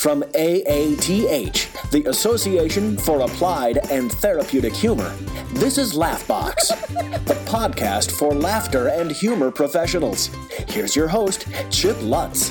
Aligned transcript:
From 0.00 0.22
AATH, 0.22 1.90
the 1.90 2.06
Association 2.06 2.96
for 2.96 3.20
Applied 3.20 3.90
and 3.90 4.10
Therapeutic 4.10 4.72
Humor, 4.72 5.14
this 5.52 5.76
is 5.76 5.92
Laughbox, 5.92 6.68
the 7.26 7.34
podcast 7.44 8.10
for 8.10 8.32
laughter 8.32 8.88
and 8.88 9.12
humor 9.12 9.50
professionals. 9.50 10.30
Here's 10.68 10.96
your 10.96 11.06
host, 11.06 11.46
Chip 11.68 11.98
Lutz. 12.00 12.50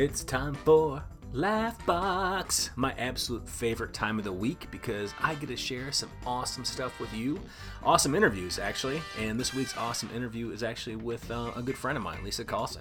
It's 0.00 0.24
time 0.24 0.54
for 0.54 1.04
Laughbox, 1.34 2.70
my 2.74 2.94
absolute 2.96 3.46
favorite 3.46 3.92
time 3.92 4.16
of 4.16 4.24
the 4.24 4.32
week 4.32 4.66
because 4.70 5.12
I 5.20 5.34
get 5.34 5.50
to 5.50 5.58
share 5.58 5.92
some 5.92 6.08
awesome 6.24 6.64
stuff 6.64 6.98
with 6.98 7.12
you. 7.12 7.38
Awesome 7.82 8.14
interviews, 8.14 8.58
actually. 8.58 9.02
And 9.18 9.38
this 9.38 9.52
week's 9.52 9.76
awesome 9.76 10.08
interview 10.16 10.52
is 10.52 10.62
actually 10.62 10.96
with 10.96 11.30
uh, 11.30 11.50
a 11.54 11.60
good 11.60 11.76
friend 11.76 11.98
of 11.98 12.02
mine, 12.02 12.20
Lysa 12.24 12.46
Carlson. 12.46 12.80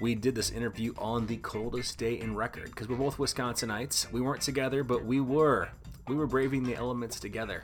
We 0.00 0.14
did 0.14 0.34
this 0.34 0.50
interview 0.50 0.92
on 0.98 1.26
the 1.26 1.38
coldest 1.38 1.96
day 1.96 2.20
in 2.20 2.36
record 2.36 2.66
because 2.66 2.90
we're 2.90 2.96
both 2.96 3.16
Wisconsinites. 3.16 4.12
We 4.12 4.20
weren't 4.20 4.42
together, 4.42 4.84
but 4.84 5.02
we 5.02 5.20
were. 5.20 5.70
We 6.08 6.14
were 6.14 6.26
braving 6.26 6.64
the 6.64 6.74
elements 6.74 7.18
together 7.18 7.62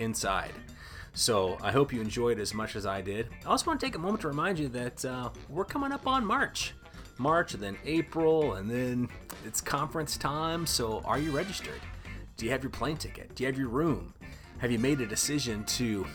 inside. 0.00 0.50
So 1.12 1.58
I 1.62 1.70
hope 1.70 1.92
you 1.92 2.00
enjoyed 2.00 2.40
as 2.40 2.54
much 2.54 2.74
as 2.74 2.86
I 2.86 3.02
did. 3.02 3.28
I 3.46 3.50
also 3.50 3.66
want 3.66 3.78
to 3.78 3.86
take 3.86 3.94
a 3.94 4.00
moment 4.00 4.22
to 4.22 4.28
remind 4.28 4.58
you 4.58 4.66
that 4.70 5.04
uh, 5.04 5.30
we're 5.48 5.64
coming 5.64 5.92
up 5.92 6.08
on 6.08 6.24
March. 6.24 6.74
March 7.20 7.52
and 7.52 7.62
then 7.62 7.76
April, 7.84 8.54
and 8.54 8.68
then 8.68 9.08
it's 9.44 9.60
conference 9.60 10.16
time. 10.16 10.66
So, 10.66 11.02
are 11.04 11.18
you 11.18 11.30
registered? 11.30 11.80
Do 12.38 12.46
you 12.46 12.50
have 12.52 12.62
your 12.62 12.70
plane 12.70 12.96
ticket? 12.96 13.34
Do 13.34 13.42
you 13.42 13.46
have 13.46 13.58
your 13.58 13.68
room? 13.68 14.14
Have 14.58 14.72
you 14.72 14.78
made 14.78 15.00
a 15.02 15.06
decision 15.06 15.62
to 15.64 16.06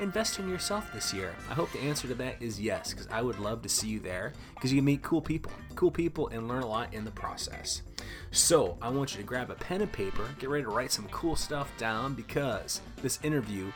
invest 0.00 0.38
in 0.38 0.48
yourself 0.48 0.90
this 0.94 1.12
year? 1.12 1.34
I 1.50 1.54
hope 1.54 1.70
the 1.72 1.80
answer 1.80 2.08
to 2.08 2.14
that 2.14 2.40
is 2.40 2.58
yes, 2.58 2.92
because 2.92 3.06
I 3.12 3.20
would 3.20 3.38
love 3.38 3.60
to 3.62 3.68
see 3.68 3.88
you 3.88 4.00
there 4.00 4.32
because 4.54 4.72
you 4.72 4.78
can 4.78 4.86
meet 4.86 5.02
cool 5.02 5.20
people, 5.20 5.52
cool 5.74 5.90
people, 5.90 6.28
and 6.28 6.48
learn 6.48 6.62
a 6.62 6.66
lot 6.66 6.94
in 6.94 7.04
the 7.04 7.10
process. 7.10 7.82
So, 8.30 8.78
I 8.80 8.88
want 8.88 9.12
you 9.12 9.18
to 9.20 9.26
grab 9.26 9.50
a 9.50 9.54
pen 9.54 9.82
and 9.82 9.92
paper, 9.92 10.26
get 10.38 10.48
ready 10.48 10.64
to 10.64 10.70
write 10.70 10.90
some 10.90 11.06
cool 11.08 11.36
stuff 11.36 11.70
down 11.76 12.14
because 12.14 12.80
this 13.02 13.18
interview 13.22 13.70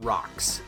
rocks. 0.00 0.62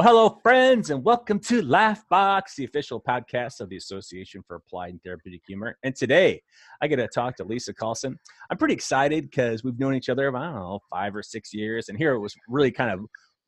Well, 0.00 0.08
hello, 0.08 0.40
friends, 0.42 0.88
and 0.88 1.04
welcome 1.04 1.38
to 1.40 1.60
Laughbox, 1.60 2.54
the 2.56 2.64
official 2.64 3.02
podcast 3.02 3.60
of 3.60 3.68
the 3.68 3.76
Association 3.76 4.42
for 4.46 4.56
Applied 4.56 4.92
and 4.92 5.02
Therapeutic 5.02 5.42
Humor. 5.46 5.76
And 5.82 5.94
today, 5.94 6.40
I 6.80 6.86
get 6.86 6.96
to 6.96 7.06
talk 7.06 7.36
to 7.36 7.44
Lysa 7.44 7.76
Carlson. 7.76 8.18
I'm 8.48 8.56
pretty 8.56 8.72
excited 8.72 9.24
because 9.24 9.62
we've 9.62 9.78
known 9.78 9.94
each 9.94 10.08
other, 10.08 10.34
I 10.34 10.44
don't 10.46 10.54
know, 10.54 10.80
five 10.88 11.14
or 11.14 11.22
six 11.22 11.52
years. 11.52 11.90
And 11.90 11.98
here 11.98 12.14
it 12.14 12.18
was 12.18 12.34
really 12.48 12.70
kind 12.70 12.90
of 12.90 13.00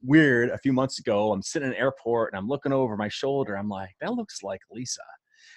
weird 0.03 0.51
a 0.51 0.59
few 0.59 0.75
months 0.75 0.99
ago. 0.99 1.33
I'm 1.33 1.41
sitting 1.41 1.69
in 1.69 1.73
an 1.73 1.81
airport 1.81 2.35
and 2.35 2.39
I'm 2.39 2.49
looking 2.49 2.71
over 2.71 2.99
my 2.99 3.09
shoulder. 3.09 3.57
I'm 3.57 3.71
like, 3.71 3.93
that 4.03 4.13
looks 4.13 4.43
like 4.43 4.61
Lysa 4.71 4.99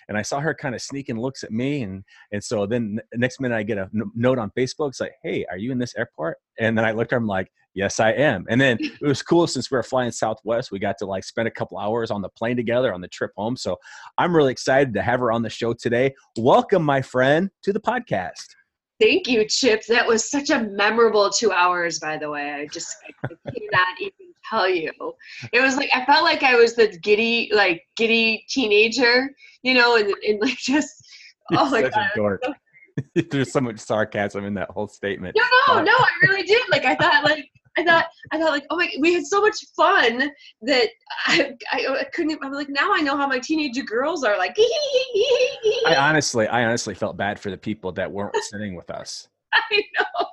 and 0.08 0.18
I 0.18 0.22
saw 0.22 0.40
her 0.40 0.54
kind 0.54 0.76
of 0.76 0.82
sneaking 0.82 1.20
looks 1.20 1.44
at 1.44 1.52
me, 1.52 1.84
and 1.84 2.04
and 2.32 2.44
so 2.44 2.66
then 2.66 3.00
next 3.16 3.40
minute 3.40 3.56
I 3.56 3.64
get 3.64 3.78
a 3.78 3.90
note 4.16 4.40
on 4.40 4.52
Facebook. 4.58 4.90
It's 4.90 5.00
like, 5.00 5.14
hey, 5.24 5.46
are 5.50 5.58
you 5.58 5.72
in 5.72 5.80
this 5.80 5.96
airport? 5.96 6.38
And 6.60 6.78
then 6.78 6.86
I 6.86 6.92
looked 6.92 7.12
at 7.12 7.16
her, 7.16 7.18
I'm 7.18 7.28
like, 7.28 7.52
yes, 7.76 8.00
I 8.00 8.12
am. 8.12 8.46
And 8.50 8.60
then 8.60 8.78
it 8.82 9.02
was 9.02 9.22
cool 9.22 9.46
since 9.46 9.70
we 9.70 9.76
were 9.76 9.84
flying 9.84 10.12
Southwest, 10.12 10.72
we 10.72 10.80
got 10.80 10.98
to 11.00 11.06
like 11.06 11.24
spend 11.24 11.48
a 11.48 11.52
couple 11.52 11.78
hours 11.78 12.10
on 12.10 12.22
the 12.22 12.30
plane 12.30 12.56
together 12.56 12.94
on 12.94 13.02
the 13.02 13.08
trip 13.10 13.32
home. 13.38 13.56
So 13.56 13.78
I'm 14.18 14.36
really 14.36 14.52
excited 14.52 14.94
to 14.96 15.04
have 15.04 15.20
her 15.20 15.32
on 15.32 15.44
the 15.44 15.50
show 15.50 15.74
today. 15.74 16.14
Welcome, 16.38 16.84
my 16.84 17.02
friend, 17.02 17.52
to 17.64 17.74
the 17.74 17.80
podcast. 17.80 18.48
Thank 19.00 19.28
you, 19.28 19.46
Chip. 19.46 19.84
That 19.88 20.08
was 20.08 20.30
such 20.32 20.50
a 20.50 20.64
memorable 20.64 21.30
two 21.30 21.52
hours, 21.52 22.00
by 22.00 22.18
the 22.18 22.30
way. 22.30 22.52
I 22.52 22.68
just 22.68 22.96
I 23.06 23.28
cannot 23.28 24.00
even 24.00 24.34
tell 24.50 24.70
you. 24.70 24.92
It 25.52 25.62
was 25.62 25.76
like 25.78 25.90
I 25.94 26.06
felt 26.06 26.24
like 26.24 26.44
I 26.44 26.56
was 26.56 26.76
the 26.76 26.88
giddy, 27.02 27.50
like 27.54 27.84
giddy 27.96 28.46
teenager, 28.50 29.30
you 29.64 29.74
know, 29.74 29.98
and, 29.98 30.14
and 30.28 30.42
like 30.42 30.58
just 30.58 30.94
oh 31.54 31.70
my 31.70 31.90
god. 31.90 32.40
There's 33.30 33.52
so 33.52 33.60
much 33.60 33.80
sarcasm 33.80 34.46
in 34.46 34.54
that 34.54 34.70
whole 34.70 34.88
statement. 34.88 35.36
No, 35.36 35.76
no, 35.76 35.84
no, 35.84 35.92
I 35.92 36.10
really 36.24 36.44
did. 36.44 36.64
Like 36.70 36.86
I 36.86 36.96
thought 36.96 37.26
like 37.26 37.46
I 37.78 37.84
thought 37.84 38.06
I 38.32 38.40
thought 38.40 38.52
like 38.52 38.66
oh 38.70 38.78
my 38.78 38.90
we 39.00 39.14
had 39.14 39.26
so 39.26 39.42
much 39.42 39.58
fun 39.76 40.32
that 40.62 40.90
I, 41.28 41.54
I, 41.74 41.88
I 42.00 42.04
couldn't 42.14 42.40
I'm 42.42 42.54
like 42.54 42.70
now 42.70 42.94
I 42.94 43.02
know 43.02 43.18
how 43.18 43.28
my 43.28 43.40
teenager 43.40 43.84
girls 43.84 44.24
are 44.24 44.38
like 44.38 44.56
I 45.86 45.96
honestly 45.98 46.48
I 46.48 46.64
honestly 46.64 46.96
felt 46.96 47.18
bad 47.18 47.38
for 47.38 47.52
the 47.52 47.58
people 47.58 47.92
that 47.94 48.10
weren't 48.10 48.36
sitting 48.50 48.76
with 48.76 48.90
us. 48.90 49.28
I 49.54 49.84
know. 49.98 50.28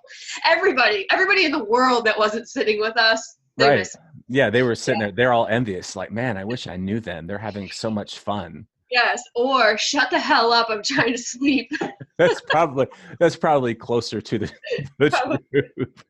Everybody, 0.44 1.06
everybody 1.10 1.44
in 1.44 1.52
the 1.52 1.64
world 1.64 2.04
that 2.04 2.18
wasn't 2.18 2.48
sitting 2.48 2.80
with 2.80 2.96
us. 2.96 3.38
Right. 3.58 3.86
Yeah, 4.28 4.50
they 4.50 4.62
were 4.62 4.74
sitting 4.74 5.00
yeah. 5.00 5.08
there. 5.08 5.14
They're 5.14 5.32
all 5.32 5.46
envious. 5.46 5.94
Like, 5.94 6.10
man, 6.10 6.36
I 6.36 6.44
wish 6.44 6.66
I 6.66 6.76
knew 6.76 7.00
them. 7.00 7.26
They're 7.26 7.38
having 7.38 7.70
so 7.70 7.90
much 7.90 8.18
fun. 8.18 8.66
Yes, 8.90 9.22
or 9.34 9.78
shut 9.78 10.10
the 10.10 10.18
hell 10.18 10.52
up. 10.52 10.68
I'm 10.68 10.82
trying 10.82 11.12
to 11.12 11.18
sleep. 11.18 11.70
that's 12.18 12.40
probably 12.42 12.86
that's 13.18 13.36
probably 13.36 13.74
closer 13.74 14.20
to 14.20 14.38
the, 14.38 14.52
the 14.98 15.38
truth. 15.50 16.04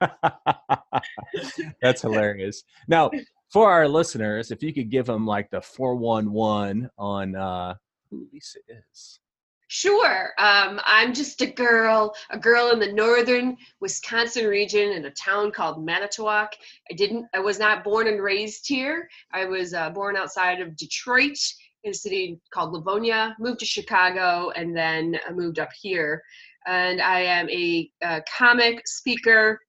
That's 1.80 2.02
hilarious. 2.02 2.64
Now, 2.88 3.10
for 3.50 3.70
our 3.70 3.88
listeners, 3.88 4.50
if 4.50 4.62
you 4.62 4.74
could 4.74 4.90
give 4.90 5.06
them 5.06 5.26
like 5.26 5.50
the 5.50 5.60
411 5.60 6.90
on 6.98 7.34
uh, 7.34 7.74
who 8.10 8.26
Lysa 8.34 8.56
is. 8.68 9.20
Sure. 9.68 10.32
Um, 10.38 10.80
I'm 10.84 11.12
just 11.12 11.40
a 11.40 11.46
girl, 11.46 12.14
a 12.30 12.38
girl 12.38 12.70
in 12.70 12.78
the 12.78 12.92
northern 12.92 13.56
Wisconsin 13.80 14.46
region 14.46 14.92
in 14.92 15.04
a 15.06 15.10
town 15.10 15.50
called 15.50 15.84
Manitowoc. 15.84 16.54
I 16.90 16.94
didn't, 16.94 17.26
I 17.34 17.40
was 17.40 17.58
not 17.58 17.82
born 17.82 18.06
and 18.06 18.22
raised 18.22 18.68
here. 18.68 19.08
I 19.32 19.44
was 19.44 19.74
uh, 19.74 19.90
born 19.90 20.16
outside 20.16 20.60
of 20.60 20.76
Detroit 20.76 21.38
in 21.82 21.90
a 21.90 21.94
city 21.94 22.40
called 22.52 22.72
Livonia, 22.72 23.34
moved 23.40 23.58
to 23.60 23.66
Chicago, 23.66 24.50
and 24.50 24.76
then 24.76 25.18
moved 25.32 25.58
up 25.58 25.70
here. 25.80 26.22
And 26.66 27.00
I 27.00 27.20
am 27.20 27.48
a, 27.50 27.90
a 28.02 28.22
comic, 28.38 28.86
speaker, 28.86 29.60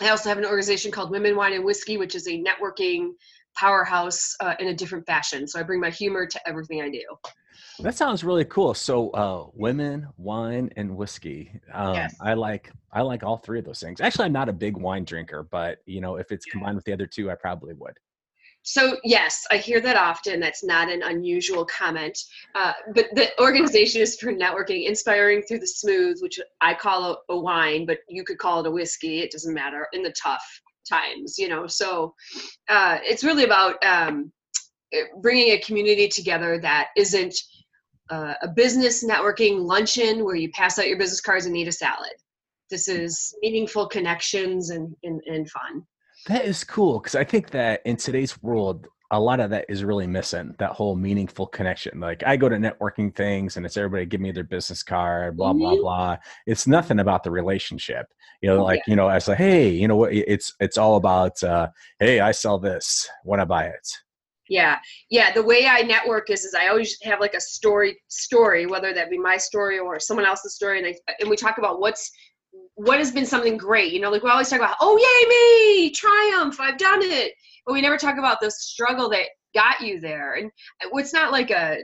I 0.00 0.08
also 0.08 0.28
have 0.28 0.38
an 0.38 0.44
organization 0.44 0.90
called 0.90 1.10
Women, 1.10 1.36
Wine, 1.36 1.52
and 1.52 1.64
Whiskey, 1.64 1.96
which 1.96 2.14
is 2.14 2.26
a 2.26 2.42
networking 2.42 3.10
powerhouse 3.54 4.34
uh, 4.40 4.54
in 4.58 4.68
a 4.68 4.74
different 4.74 5.06
fashion. 5.06 5.46
So 5.46 5.58
I 5.58 5.62
bring 5.62 5.80
my 5.80 5.90
humor 5.90 6.26
to 6.26 6.48
everything 6.48 6.82
I 6.82 6.88
do. 6.88 7.02
That 7.80 7.94
sounds 7.94 8.22
really 8.22 8.44
cool. 8.44 8.74
So, 8.74 9.10
uh, 9.10 9.46
women, 9.54 10.08
wine, 10.16 10.70
and 10.76 10.96
whiskey. 10.96 11.52
Um, 11.72 11.94
yes. 11.94 12.14
I 12.20 12.34
like 12.34 12.70
I 12.92 13.02
like 13.02 13.22
all 13.22 13.38
three 13.38 13.58
of 13.58 13.64
those 13.64 13.80
things. 13.80 14.00
Actually, 14.00 14.26
I'm 14.26 14.32
not 14.32 14.48
a 14.48 14.52
big 14.52 14.76
wine 14.76 15.04
drinker, 15.04 15.42
but 15.42 15.78
you 15.86 16.00
know, 16.00 16.16
if 16.16 16.32
it's 16.32 16.44
combined 16.44 16.76
with 16.76 16.84
the 16.84 16.92
other 16.92 17.06
two, 17.06 17.30
I 17.30 17.34
probably 17.34 17.74
would. 17.74 17.94
So 18.64 18.96
yes, 19.02 19.44
I 19.50 19.56
hear 19.56 19.80
that 19.80 19.96
often. 19.96 20.38
That's 20.38 20.62
not 20.62 20.88
an 20.88 21.02
unusual 21.02 21.64
comment. 21.64 22.16
Uh, 22.54 22.72
but 22.94 23.06
the 23.14 23.30
organization 23.40 24.00
is 24.00 24.16
for 24.16 24.32
networking, 24.32 24.86
inspiring 24.86 25.42
through 25.42 25.58
the 25.60 25.66
smooth, 25.66 26.18
which 26.20 26.38
I 26.60 26.74
call 26.74 27.12
a, 27.28 27.32
a, 27.32 27.38
wine, 27.38 27.86
but 27.86 27.98
you 28.08 28.22
could 28.22 28.38
call 28.38 28.60
it 28.60 28.66
a 28.68 28.70
whiskey. 28.70 29.18
It 29.20 29.32
doesn't 29.32 29.52
matter 29.52 29.88
in 29.92 30.02
the 30.02 30.12
tough 30.12 30.62
times, 30.88 31.38
you 31.38 31.48
know. 31.48 31.66
So 31.66 32.14
uh, 32.68 32.98
it's 33.02 33.24
really 33.24 33.44
about 33.44 33.82
um, 33.84 34.32
bringing 35.20 35.52
a 35.52 35.58
community 35.58 36.08
together 36.08 36.58
that 36.58 36.88
isn't 36.96 37.34
uh, 38.10 38.34
a 38.42 38.48
business 38.48 39.04
networking 39.04 39.64
luncheon 39.64 40.24
where 40.24 40.34
you 40.34 40.50
pass 40.52 40.78
out 40.78 40.88
your 40.88 40.98
business 40.98 41.20
cards 41.20 41.46
and 41.46 41.56
eat 41.56 41.68
a 41.68 41.72
salad. 41.72 42.12
This 42.70 42.88
is 42.88 43.34
meaningful 43.42 43.86
connections 43.86 44.70
and, 44.70 44.94
and, 45.02 45.20
and 45.26 45.48
fun. 45.50 45.84
That 46.26 46.44
is 46.44 46.64
cool 46.64 47.00
because 47.00 47.14
I 47.14 47.24
think 47.24 47.50
that 47.50 47.82
in 47.84 47.96
today's 47.96 48.40
world, 48.42 48.86
a 49.12 49.20
lot 49.20 49.40
of 49.40 49.50
that 49.50 49.66
is 49.68 49.84
really 49.84 50.06
missing 50.06 50.54
that 50.58 50.72
whole 50.72 50.96
meaningful 50.96 51.46
connection. 51.46 52.00
Like 52.00 52.22
I 52.26 52.36
go 52.36 52.48
to 52.48 52.56
networking 52.56 53.14
things 53.14 53.56
and 53.56 53.66
it's 53.66 53.76
everybody 53.76 54.06
give 54.06 54.22
me 54.22 54.32
their 54.32 54.42
business 54.42 54.82
card, 54.82 55.36
blah, 55.36 55.50
mm-hmm. 55.50 55.58
blah, 55.60 55.76
blah. 55.76 56.16
It's 56.46 56.66
nothing 56.66 56.98
about 56.98 57.22
the 57.22 57.30
relationship. 57.30 58.06
You 58.40 58.48
know, 58.48 58.64
like, 58.64 58.78
yeah. 58.78 58.90
you 58.90 58.96
know, 58.96 59.08
as 59.08 59.28
a 59.28 59.36
hey, 59.36 59.68
you 59.68 59.86
know 59.86 59.96
what 59.96 60.12
it's 60.14 60.54
it's 60.60 60.78
all 60.78 60.96
about 60.96 61.42
uh, 61.44 61.68
hey, 62.00 62.20
I 62.20 62.32
sell 62.32 62.58
this, 62.58 63.08
when 63.24 63.38
I 63.38 63.44
buy 63.44 63.66
it. 63.66 63.88
Yeah. 64.48 64.78
Yeah. 65.10 65.32
The 65.32 65.42
way 65.42 65.66
I 65.66 65.82
network 65.82 66.30
is 66.30 66.44
is 66.44 66.54
I 66.54 66.68
always 66.68 66.96
have 67.02 67.20
like 67.20 67.34
a 67.34 67.40
story 67.40 68.00
story, 68.08 68.66
whether 68.66 68.92
that 68.94 69.10
be 69.10 69.18
my 69.18 69.36
story 69.36 69.78
or 69.78 70.00
someone 70.00 70.26
else's 70.26 70.54
story. 70.54 70.78
And 70.78 70.86
I 70.86 70.94
and 71.20 71.28
we 71.28 71.36
talk 71.36 71.58
about 71.58 71.80
what's 71.80 72.10
what 72.74 72.98
has 72.98 73.12
been 73.12 73.26
something 73.26 73.56
great? 73.56 73.92
You 73.92 74.00
know, 74.00 74.10
like 74.10 74.22
we 74.22 74.30
always 74.30 74.48
talk 74.48 74.58
about, 74.58 74.76
oh 74.80 74.96
yay 74.96 75.28
me, 75.28 75.90
triumph, 75.90 76.60
I've 76.60 76.78
done 76.78 77.00
it. 77.02 77.32
But 77.66 77.72
we 77.72 77.80
never 77.80 77.96
talk 77.96 78.18
about 78.18 78.38
the 78.40 78.50
struggle 78.50 79.08
that 79.10 79.26
got 79.54 79.80
you 79.80 80.00
there. 80.00 80.34
And 80.34 80.50
it's 80.94 81.12
not 81.12 81.32
like 81.32 81.50
a 81.50 81.78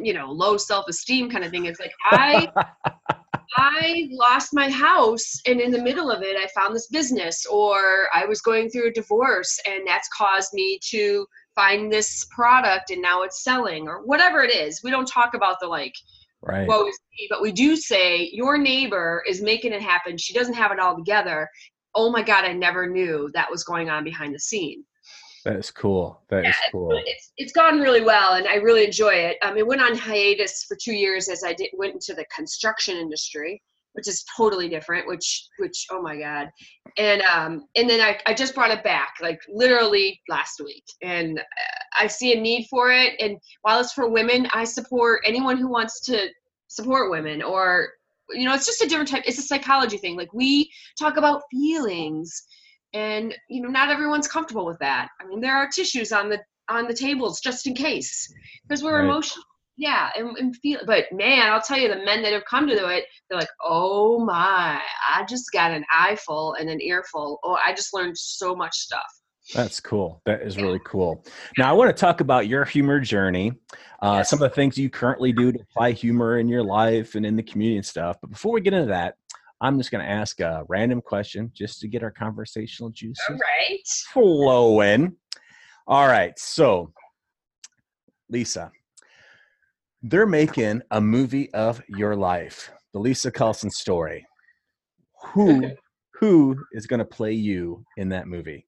you 0.00 0.14
know, 0.14 0.30
low 0.30 0.56
self-esteem 0.56 1.30
kind 1.30 1.44
of 1.44 1.50
thing. 1.50 1.66
It's 1.66 1.80
like 1.80 1.92
I 2.06 2.50
I 3.56 4.08
lost 4.12 4.50
my 4.52 4.70
house, 4.70 5.40
and 5.46 5.60
in 5.60 5.70
the 5.70 5.82
middle 5.82 6.10
of 6.10 6.22
it, 6.22 6.36
I 6.36 6.46
found 6.48 6.76
this 6.76 6.86
business, 6.88 7.44
or 7.46 8.08
I 8.14 8.24
was 8.26 8.40
going 8.40 8.68
through 8.68 8.88
a 8.88 8.92
divorce, 8.92 9.58
and 9.66 9.86
that's 9.86 10.08
caused 10.16 10.52
me 10.52 10.78
to 10.90 11.26
find 11.54 11.90
this 11.90 12.26
product, 12.30 12.90
and 12.90 13.02
now 13.02 13.22
it's 13.22 13.42
selling, 13.42 13.88
or 13.88 14.04
whatever 14.04 14.42
it 14.42 14.54
is. 14.54 14.82
We 14.84 14.90
don't 14.90 15.08
talk 15.08 15.34
about 15.34 15.56
the 15.60 15.66
like, 15.66 15.94
right. 16.42 16.68
woe 16.68 16.86
is 16.86 16.98
me, 17.18 17.26
but 17.30 17.42
we 17.42 17.50
do 17.50 17.74
say 17.74 18.30
your 18.32 18.58
neighbor 18.58 19.24
is 19.28 19.42
making 19.42 19.72
it 19.72 19.82
happen. 19.82 20.18
She 20.18 20.34
doesn't 20.34 20.54
have 20.54 20.70
it 20.70 20.78
all 20.78 20.96
together. 20.96 21.48
Oh 21.94 22.10
my 22.10 22.22
God, 22.22 22.44
I 22.44 22.52
never 22.52 22.88
knew 22.88 23.30
that 23.34 23.50
was 23.50 23.64
going 23.64 23.90
on 23.90 24.04
behind 24.04 24.34
the 24.34 24.40
scene. 24.40 24.84
That 25.44 25.56
is 25.56 25.70
cool. 25.70 26.22
That 26.30 26.44
Yeah, 26.44 26.50
is 26.50 26.56
cool. 26.72 27.00
It's 27.06 27.32
it's 27.36 27.52
gone 27.52 27.80
really 27.80 28.02
well, 28.02 28.34
and 28.34 28.46
I 28.46 28.56
really 28.56 28.84
enjoy 28.84 29.14
it. 29.14 29.38
Um, 29.42 29.56
it 29.56 29.66
went 29.66 29.80
on 29.80 29.96
hiatus 29.96 30.64
for 30.68 30.76
two 30.76 30.92
years 30.92 31.28
as 31.28 31.44
I 31.44 31.54
did 31.54 31.70
went 31.74 31.94
into 31.94 32.14
the 32.14 32.26
construction 32.34 32.96
industry, 32.96 33.62
which 33.92 34.08
is 34.08 34.24
totally 34.36 34.68
different. 34.68 35.06
Which 35.06 35.46
which 35.58 35.86
oh 35.90 36.02
my 36.02 36.18
god, 36.18 36.50
and 36.98 37.22
um 37.22 37.64
and 37.76 37.88
then 37.88 38.00
I 38.00 38.18
I 38.26 38.34
just 38.34 38.54
brought 38.54 38.72
it 38.72 38.84
back 38.84 39.14
like 39.22 39.40
literally 39.48 40.20
last 40.28 40.60
week, 40.62 40.84
and 41.02 41.38
uh, 41.38 41.42
I 41.96 42.08
see 42.08 42.36
a 42.36 42.40
need 42.40 42.66
for 42.68 42.90
it. 42.90 43.14
And 43.20 43.38
while 43.62 43.80
it's 43.80 43.92
for 43.92 44.10
women, 44.10 44.48
I 44.52 44.64
support 44.64 45.22
anyone 45.24 45.56
who 45.56 45.68
wants 45.68 46.00
to 46.06 46.28
support 46.66 47.10
women 47.10 47.42
or 47.42 47.88
you 48.30 48.44
know 48.44 48.54
it's 48.54 48.66
just 48.66 48.82
a 48.82 48.86
different 48.88 49.08
type 49.08 49.24
it's 49.26 49.38
a 49.38 49.42
psychology 49.42 49.96
thing. 49.98 50.16
Like 50.16 50.32
we 50.32 50.70
talk 50.98 51.16
about 51.16 51.42
feelings 51.50 52.42
and 52.94 53.34
you 53.48 53.62
know 53.62 53.68
not 53.68 53.90
everyone's 53.90 54.28
comfortable 54.28 54.66
with 54.66 54.78
that. 54.80 55.08
I 55.20 55.26
mean 55.26 55.40
there 55.40 55.56
are 55.56 55.68
tissues 55.68 56.12
on 56.12 56.28
the 56.28 56.38
on 56.68 56.86
the 56.86 56.94
tables 56.94 57.40
just 57.40 57.66
in 57.66 57.74
case 57.74 58.32
because 58.68 58.82
we're 58.82 58.98
Right. 58.98 59.04
emotional 59.04 59.44
yeah 59.78 60.10
and, 60.16 60.36
and 60.36 60.56
feel 60.56 60.80
but 60.86 61.04
man 61.12 61.50
i'll 61.50 61.62
tell 61.62 61.78
you 61.78 61.88
the 61.88 62.04
men 62.04 62.20
that 62.22 62.32
have 62.32 62.44
come 62.44 62.66
to 62.66 62.76
do 62.76 62.86
it 62.88 63.04
they're 63.30 63.38
like 63.38 63.48
oh 63.64 64.22
my 64.24 64.80
i 65.08 65.24
just 65.28 65.50
got 65.52 65.70
an 65.70 65.84
eyeful 65.96 66.54
and 66.54 66.68
an 66.68 66.80
earful. 66.82 67.38
Oh 67.44 67.56
i 67.64 67.72
just 67.72 67.94
learned 67.94 68.18
so 68.18 68.54
much 68.54 68.76
stuff 68.76 69.06
That's 69.54 69.80
cool. 69.80 70.20
That 70.26 70.42
is 70.42 70.56
really 70.58 70.80
cool. 70.84 71.24
Now, 71.56 71.70
I 71.70 71.72
want 71.72 71.88
to 71.94 71.98
talk 71.98 72.20
about 72.20 72.48
your 72.48 72.64
humor 72.64 73.00
journey, 73.00 73.52
uh, 74.02 74.16
Yes. 74.18 74.30
some 74.30 74.42
of 74.42 74.50
the 74.50 74.54
things 74.54 74.76
you 74.76 74.90
currently 74.90 75.32
do 75.32 75.52
to 75.52 75.58
apply 75.60 75.92
humor 75.92 76.38
in 76.38 76.48
your 76.48 76.62
life 76.62 77.14
and 77.14 77.24
in 77.24 77.34
the 77.34 77.42
community 77.42 77.76
and 77.78 77.86
stuff. 77.86 78.18
But 78.20 78.30
before 78.30 78.52
we 78.52 78.60
get 78.60 78.74
into 78.74 78.88
that, 78.88 79.14
I'm 79.60 79.78
just 79.78 79.90
going 79.90 80.04
to 80.04 80.10
ask 80.10 80.38
a 80.40 80.64
random 80.68 81.00
question 81.00 81.50
just 81.54 81.80
to 81.80 81.88
get 81.88 82.02
our 82.02 82.10
conversational 82.10 82.90
juices 82.90 83.24
all 83.28 83.36
right 83.36 83.80
flowing. 84.12 85.16
All 85.86 86.06
right. 86.06 86.38
So, 86.38 86.92
Lysa, 88.32 88.70
they're 90.02 90.26
making 90.26 90.82
a 90.90 91.00
movie 91.00 91.52
of 91.54 91.82
your 91.88 92.14
life, 92.14 92.70
the 92.92 93.00
Lysa 93.00 93.32
Carlson 93.32 93.70
story. 93.70 94.24
Who 95.32 95.70
who 96.20 96.56
is 96.72 96.86
going 96.86 96.98
to 96.98 97.04
play 97.04 97.32
you 97.32 97.84
in 97.96 98.10
that 98.10 98.28
movie? 98.28 98.66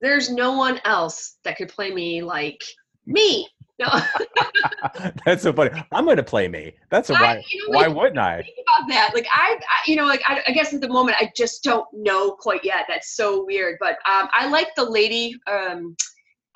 There's 0.00 0.30
no 0.30 0.56
one 0.56 0.80
else 0.84 1.36
that 1.44 1.56
could 1.56 1.68
play 1.68 1.90
me 1.92 2.22
like 2.22 2.60
me 3.06 3.48
no 3.78 3.88
That's 5.24 5.42
so 5.42 5.52
funny. 5.54 5.70
I'm 5.92 6.04
going 6.04 6.18
to 6.18 6.22
play 6.22 6.48
me. 6.48 6.72
That's 6.90 7.08
a 7.08 7.14
I- 7.14 7.20
why. 7.22 7.44
you 7.50 7.66
know, 7.70 7.78
Why 7.78 7.86
like, 7.86 7.96
wouldn't 7.96 8.18
I? 8.18 8.42
think 8.42 8.56
about 8.62 8.88
that. 8.90 9.12
Like 9.14 9.26
I, 9.32 9.56
I 9.58 9.90
you 9.90 9.96
know, 9.96 10.04
like 10.04 10.20
I, 10.26 10.42
I 10.46 10.52
guess 10.52 10.74
at 10.74 10.82
the 10.82 10.88
moment 10.88 11.16
I 11.18 11.32
just 11.34 11.62
don't 11.64 11.86
know 11.94 12.32
quite 12.32 12.62
yet. 12.62 12.84
That's 12.88 13.16
so 13.16 13.42
weird. 13.46 13.78
But 13.80 13.92
um, 14.10 14.28
I 14.32 14.48
like 14.50 14.68
the 14.76 14.84
lady. 14.84 15.34
Um, 15.50 15.96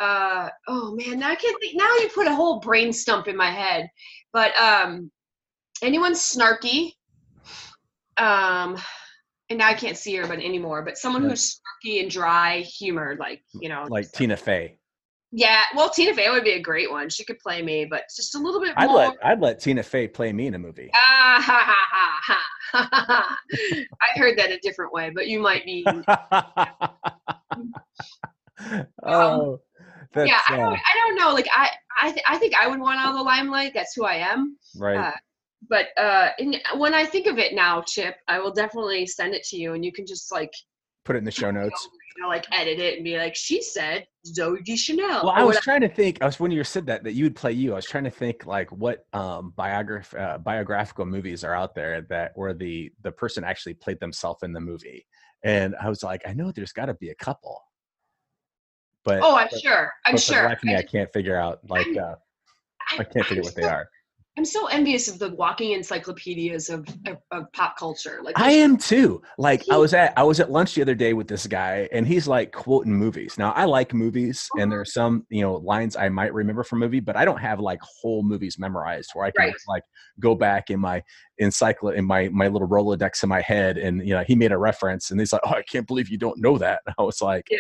uh, 0.01 0.51
oh 0.69 0.95
man, 0.97 1.19
now 1.21 1.31
I 1.31 1.35
can't 1.35 1.57
think. 1.63 1.77
Now 1.77 1.89
you 2.01 2.11
put 2.15 2.27
a 2.27 2.35
whole 2.35 2.61
brain 2.61 2.93
stump 2.93 3.27
in 3.27 3.37
my 3.39 3.51
head. 3.51 3.89
But 4.35 4.55
um, 4.61 5.11
anyone 5.83 6.13
snarky. 6.13 6.93
Um, 8.19 8.77
and 9.51 9.59
now 9.59 9.69
I 9.69 9.75
can't 9.75 9.97
see 9.97 10.15
her, 10.17 10.27
but 10.27 10.39
anymore. 10.41 10.83
But 10.83 10.99
someone 10.99 11.23
Right. 11.23 11.31
who's 11.31 11.61
snarky 11.85 12.01
and 12.03 12.11
dry 12.11 12.61
humor, 12.61 13.17
like 13.19 13.43
you 13.61 13.69
know, 13.69 13.87
Like 13.89 14.11
Tina 14.13 14.37
Fey. 14.37 14.79
yeah. 15.33 15.63
Well, 15.75 15.91
Tina 15.91 16.15
Fey 16.15 16.31
would 16.31 16.45
be 16.45 16.53
a 16.53 16.61
great 16.63 16.91
one. 16.91 17.09
She 17.09 17.25
could 17.25 17.39
play 17.39 17.63
me, 17.63 17.85
but 17.85 18.03
just 18.15 18.35
a 18.35 18.39
little 18.39 18.61
bit 18.61 18.75
I'd 18.77 18.87
more. 18.87 18.97
let 18.97 19.17
I'd 19.25 19.41
let 19.41 19.61
Tina 19.61 19.83
Fey 19.83 20.09
play 20.09 20.33
me 20.33 20.47
in 20.47 20.55
a 20.55 20.59
movie. 20.59 20.91
Ah, 20.95 21.43
ha, 21.45 21.61
ha, 21.65 21.87
ha, 21.91 22.21
ha, 22.23 22.41
ha, 22.73 22.89
ha. 23.07 23.39
I 24.03 24.19
heard 24.19 24.39
that 24.39 24.51
a 24.51 24.59
different 24.59 24.93
way, 24.93 25.11
but 25.15 25.27
you 25.29 25.41
might 25.41 25.65
be. 25.65 25.85
oh, 29.05 29.61
that's 30.13 30.29
yeah, 30.29 30.41
I 30.49 30.55
uh, 30.55 30.57
don't, 30.57 30.73
I 30.75 30.97
don't 30.97 31.17
know. 31.17 31.33
Like 31.35 31.49
I, 31.53 31.71
I, 32.01 32.13
th- 32.13 32.25
I 32.29 32.39
think 32.39 32.55
I 32.55 32.67
would 32.69 32.81
want 32.81 33.01
all 33.01 33.15
the 33.15 33.23
limelight. 33.23 33.73
That's 33.75 33.95
who 33.95 34.05
I 34.05 34.15
am. 34.17 34.57
right. 34.79 34.97
uh, 34.97 35.13
But 35.69 35.87
uh, 35.99 36.31
in, 36.39 36.55
when 36.77 36.95
I 36.95 37.05
think 37.05 37.27
of 37.27 37.39
it 37.39 37.55
now, 37.55 37.83
Chip, 37.87 38.15
I 38.29 38.39
will 38.39 38.53
definitely 38.53 39.07
send 39.07 39.35
it 39.35 39.43
to 39.45 39.57
you, 39.57 39.75
and 39.75 39.85
you 39.85 39.93
can 39.93 40.07
just 40.07 40.33
like, 40.33 40.53
Put 41.05 41.17
it 41.17 41.19
in 41.19 41.25
the 41.25 41.31
show 41.31 41.51
notes. 41.51 41.89
you 42.17 42.23
know, 42.23 42.29
like 42.29 42.47
edit 42.53 42.79
it 42.79 42.95
and 42.97 43.05
be 43.05 43.19
like, 43.19 43.35
she 43.35 43.61
said 43.61 44.07
Zooey 44.27 44.65
Deschanel. 44.65 45.23
Well, 45.25 45.31
or 45.31 45.37
I 45.39 45.43
was 45.43 45.59
trying 45.61 45.81
to 45.81 45.89
think. 45.89 46.19
I 46.23 46.27
was 46.27 46.39
when 46.39 46.51
you 46.51 46.63
said 46.65 46.87
that 46.87 47.05
that 47.05 47.13
you 47.13 47.25
would 47.25 47.37
play 47.37 47.53
you. 47.53 47.73
I 47.73 47.77
was 47.77 47.87
trying 47.87 48.05
to 48.05 48.11
think 48.11 48.47
like 48.47 48.71
what 48.71 49.05
um, 49.13 49.53
biograph 49.57 50.15
uh, 50.15 50.39
biographical 50.39 51.07
movies 51.07 51.43
are 51.45 51.55
out 51.55 51.75
there 51.75 52.03
that 52.03 52.33
where 52.37 52.55
the 52.55 52.91
the 53.03 53.11
person 53.13 53.43
actually 53.45 53.75
played 53.75 53.99
themselves 54.01 54.43
in 54.45 54.53
the 54.53 54.61
movie, 54.61 55.05
and 55.43 55.75
I 55.81 55.89
was 55.89 56.03
like, 56.03 56.23
I 56.27 56.33
know 56.33 56.53
there's 56.53 56.73
got 56.73 56.87
to 56.87 56.95
be 56.95 57.11
a 57.11 57.15
couple, 57.17 57.61
but 59.05 59.21
Oh, 59.23 59.37
I'm 59.37 59.49
but- 59.51 59.61
sure. 59.61 59.93
I'm 60.07 60.15
but 60.15 60.23
for 60.23 60.31
the 60.31 60.35
sure. 60.37 60.45
life 60.49 60.59
of 60.59 60.65
me, 60.65 60.75
I 60.77 60.79
I 60.79 60.83
can't 60.83 61.13
figure 61.13 61.37
out 61.37 61.59
like 61.69 61.87
I'm- 61.89 61.99
uh, 61.99 62.15
I 62.99 63.05
can't 63.05 63.27
figure 63.27 63.43
I'm 63.43 63.47
what 63.47 63.55
they 63.57 63.63
are. 63.65 63.89
I'm 64.37 64.45
so 64.45 64.67
envious 64.67 65.07
of 65.07 65.21
the 65.21 65.33
walking 65.37 65.73
encyclopedias 65.73 66.69
of, 66.69 66.89
of, 67.07 67.19
of 67.31 67.53
pop 67.53 67.77
culture. 67.79 68.21
Like 68.23 68.39
I 68.39 68.51
am 68.51 68.77
too. 68.77 69.23
Like 69.39 69.63
I 69.71 69.77
was 69.77 69.95
at 69.95 70.13
I 70.17 70.25
was 70.25 70.41
at 70.41 70.51
lunch 70.51 70.75
the 70.75 70.83
other 70.83 70.97
day 70.97 71.13
with 71.13 71.29
this 71.29 71.47
guy, 71.47 71.89
and 71.93 72.07
he's 72.07 72.27
like 72.27 72.51
quoting 72.51 72.93
movies. 72.93 73.39
Now 73.39 73.53
I 73.53 73.65
like 73.65 73.95
movies, 73.95 74.49
and 74.59 74.73
there 74.73 74.81
are 74.81 74.83
uh-huh. 74.83 74.91
some 74.91 75.27
you 75.29 75.43
know 75.43 75.55
lines 75.55 75.95
I 75.95 76.09
might 76.09 76.35
remember 76.35 76.65
from 76.65 76.81
movie, 76.81 76.99
but 76.99 77.17
I 77.17 77.25
don't 77.25 77.41
have 77.41 77.61
like 77.61 77.79
whole 77.83 78.25
movies 78.25 78.59
memorized 78.59 79.11
where 79.15 79.25
I 79.27 79.31
can 79.31 79.47
Right. 79.47 79.55
like 79.69 79.85
go 80.19 80.35
back 80.35 80.71
in 80.71 80.81
my 80.81 81.03
encycl 81.41 81.95
in 81.95 82.05
my 82.05 82.29
my 82.31 82.49
little 82.49 82.69
Rolodex 82.69 83.23
in 83.23 83.29
my 83.29 83.41
head, 83.41 83.79
and 83.79 84.07
you 84.07 84.15
know 84.15 84.25
he 84.27 84.35
made 84.35 84.51
a 84.51 84.59
reference, 84.59 85.13
and 85.13 85.21
he's 85.21 85.33
like, 85.33 85.43
"Oh, 85.45 85.51
I 85.51 85.63
can't 85.63 85.87
believe 85.87 86.09
you 86.09 86.19
don't 86.19 86.41
know 86.41 86.59
that." 86.59 86.81
I 86.99 87.03
was 87.03 87.23
like, 87.23 87.47
Yeah. 87.51 87.59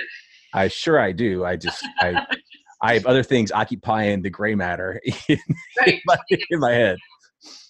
"I 0.52 0.66
sure 0.66 0.98
I 0.98 1.12
do. 1.12 1.44
I 1.44 1.54
just 1.54 1.86
I 2.00 2.26
I 2.84 2.94
have 2.94 3.06
other 3.06 3.22
things 3.22 3.50
occupying 3.50 4.22
the 4.22 4.30
gray 4.30 4.54
matter 4.54 5.00
in 5.28 5.38
right. 5.80 6.00
my, 6.06 6.16
in 6.50 6.60
my 6.60 6.72
head." 6.72 6.98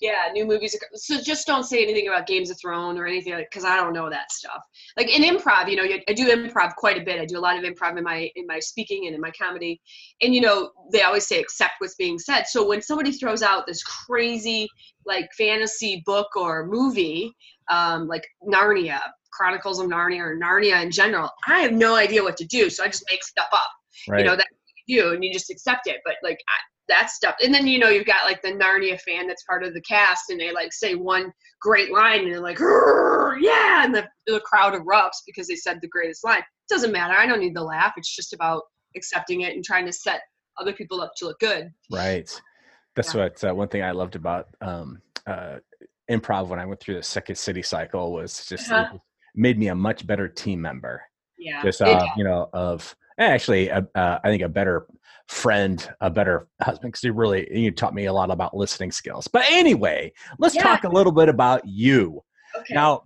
Yeah, 0.00 0.28
new 0.32 0.44
movies. 0.44 0.74
Are, 0.74 0.88
so 0.94 1.20
just 1.20 1.46
don't 1.46 1.64
say 1.64 1.82
anything 1.82 2.06
about 2.08 2.26
Games 2.26 2.50
of 2.50 2.58
Thrones 2.60 2.98
or 2.98 3.06
anything 3.06 3.32
like 3.32 3.48
because 3.50 3.64
I 3.64 3.76
don't 3.76 3.92
know 3.92 4.08
that 4.10 4.30
stuff. 4.30 4.62
Like 4.96 5.08
in 5.08 5.22
improv, 5.22 5.68
you 5.68 5.76
know, 5.76 5.84
I 5.84 6.12
do 6.12 6.28
improv 6.28 6.74
quite 6.76 7.00
a 7.00 7.04
bit. 7.04 7.20
I 7.20 7.24
do 7.24 7.38
a 7.38 7.40
lot 7.40 7.56
of 7.56 7.64
improv 7.64 7.96
in 7.96 8.04
my 8.04 8.30
in 8.36 8.46
my 8.46 8.58
speaking 8.60 9.06
and 9.06 9.14
in 9.14 9.20
my 9.20 9.30
comedy. 9.30 9.80
And 10.20 10.34
you 10.34 10.40
know, 10.40 10.70
they 10.92 11.02
always 11.02 11.26
say 11.26 11.40
accept 11.40 11.74
what's 11.78 11.94
being 11.96 12.18
said. 12.18 12.44
So 12.46 12.66
when 12.66 12.82
somebody 12.82 13.12
throws 13.12 13.42
out 13.42 13.66
this 13.66 13.82
crazy 13.82 14.68
like 15.06 15.28
fantasy 15.36 16.02
book 16.06 16.28
or 16.36 16.66
movie, 16.66 17.32
um, 17.70 18.06
like 18.06 18.26
Narnia, 18.46 19.00
Chronicles 19.32 19.80
of 19.80 19.86
Narnia 19.88 20.20
or 20.20 20.36
Narnia 20.36 20.82
in 20.82 20.90
general, 20.90 21.30
I 21.48 21.60
have 21.60 21.72
no 21.72 21.96
idea 21.96 22.22
what 22.22 22.36
to 22.38 22.46
do. 22.46 22.70
So 22.70 22.84
I 22.84 22.88
just 22.88 23.04
make 23.10 23.24
stuff 23.24 23.48
up 23.52 23.70
Right. 24.08 24.20
you 24.20 24.24
know 24.24 24.32
what 24.32 24.44
you 24.86 25.12
and 25.12 25.24
you 25.24 25.32
just 25.32 25.50
accept 25.50 25.86
it 25.86 26.00
but 26.04 26.14
like 26.22 26.38
I, 26.48 26.58
that 26.88 27.10
stuff 27.10 27.34
and 27.42 27.52
then 27.54 27.66
you 27.66 27.78
know 27.78 27.88
you've 27.88 28.06
got 28.06 28.26
like 28.26 28.42
the 28.42 28.52
narnia 28.52 29.00
fan 29.00 29.26
that's 29.26 29.44
part 29.44 29.64
of 29.64 29.72
the 29.72 29.80
cast 29.82 30.24
and 30.28 30.38
they 30.38 30.52
like 30.52 30.72
say 30.72 30.94
one 30.94 31.32
great 31.62 31.90
line 31.92 32.20
and 32.24 32.32
they're 32.32 32.40
like 32.40 32.58
yeah 33.40 33.84
and 33.84 33.94
the, 33.94 34.06
the 34.26 34.40
crowd 34.40 34.74
erupts 34.74 35.22
because 35.26 35.46
they 35.48 35.56
said 35.56 35.78
the 35.80 35.88
greatest 35.88 36.24
line 36.24 36.40
it 36.40 36.44
doesn't 36.68 36.92
matter 36.92 37.14
i 37.14 37.26
don't 37.26 37.40
need 37.40 37.56
the 37.56 37.62
laugh 37.62 37.94
it's 37.96 38.14
just 38.14 38.34
about 38.34 38.62
accepting 38.96 39.40
it 39.42 39.54
and 39.54 39.64
trying 39.64 39.86
to 39.86 39.92
set 39.92 40.20
other 40.60 40.72
people 40.72 41.00
up 41.00 41.10
to 41.16 41.24
look 41.26 41.38
good 41.40 41.70
Right. 41.90 42.30
That's 42.96 43.14
Yeah. 43.14 43.22
what 43.22 43.44
uh, 43.44 43.54
one 43.54 43.68
thing 43.68 43.82
I 43.82 43.90
loved 43.90 44.14
about 44.16 44.48
um, 44.60 45.02
uh, 45.26 45.56
improv 46.10 46.48
when 46.48 46.58
I 46.60 46.66
went 46.66 46.80
through 46.80 46.94
the 46.94 47.02
second 47.02 47.36
city 47.36 47.62
cycle 47.62 48.12
was 48.12 48.46
just 48.46 48.70
Uh-huh. 48.70 48.98
made 49.34 49.58
me 49.58 49.68
a 49.68 49.74
much 49.74 50.06
better 50.06 50.28
team 50.28 50.60
member. 50.60 51.02
yeah 51.38 51.60
Just 51.62 51.82
uh, 51.82 52.06
you 52.16 52.24
know, 52.24 52.48
of 52.52 52.94
actually, 53.18 53.70
uh, 53.70 53.82
uh, 53.94 54.18
I 54.22 54.28
think 54.28 54.42
a 54.42 54.48
better 54.48 54.86
friend, 55.28 55.88
a 56.00 56.10
better 56.10 56.48
husband, 56.60 56.92
because 56.92 57.02
you 57.04 57.12
really 57.12 57.46
you 57.56 57.70
taught 57.70 57.94
me 57.94 58.06
a 58.06 58.12
lot 58.12 58.30
about 58.30 58.56
listening 58.56 58.92
skills. 58.92 59.28
But 59.28 59.44
anyway, 59.48 60.12
let's 60.38 60.54
Yeah. 60.54 60.62
talk 60.62 60.84
a 60.84 60.88
little 60.88 61.12
bit 61.12 61.28
about 61.28 61.62
you 61.66 62.22
okay 62.56 62.74
now. 62.74 63.02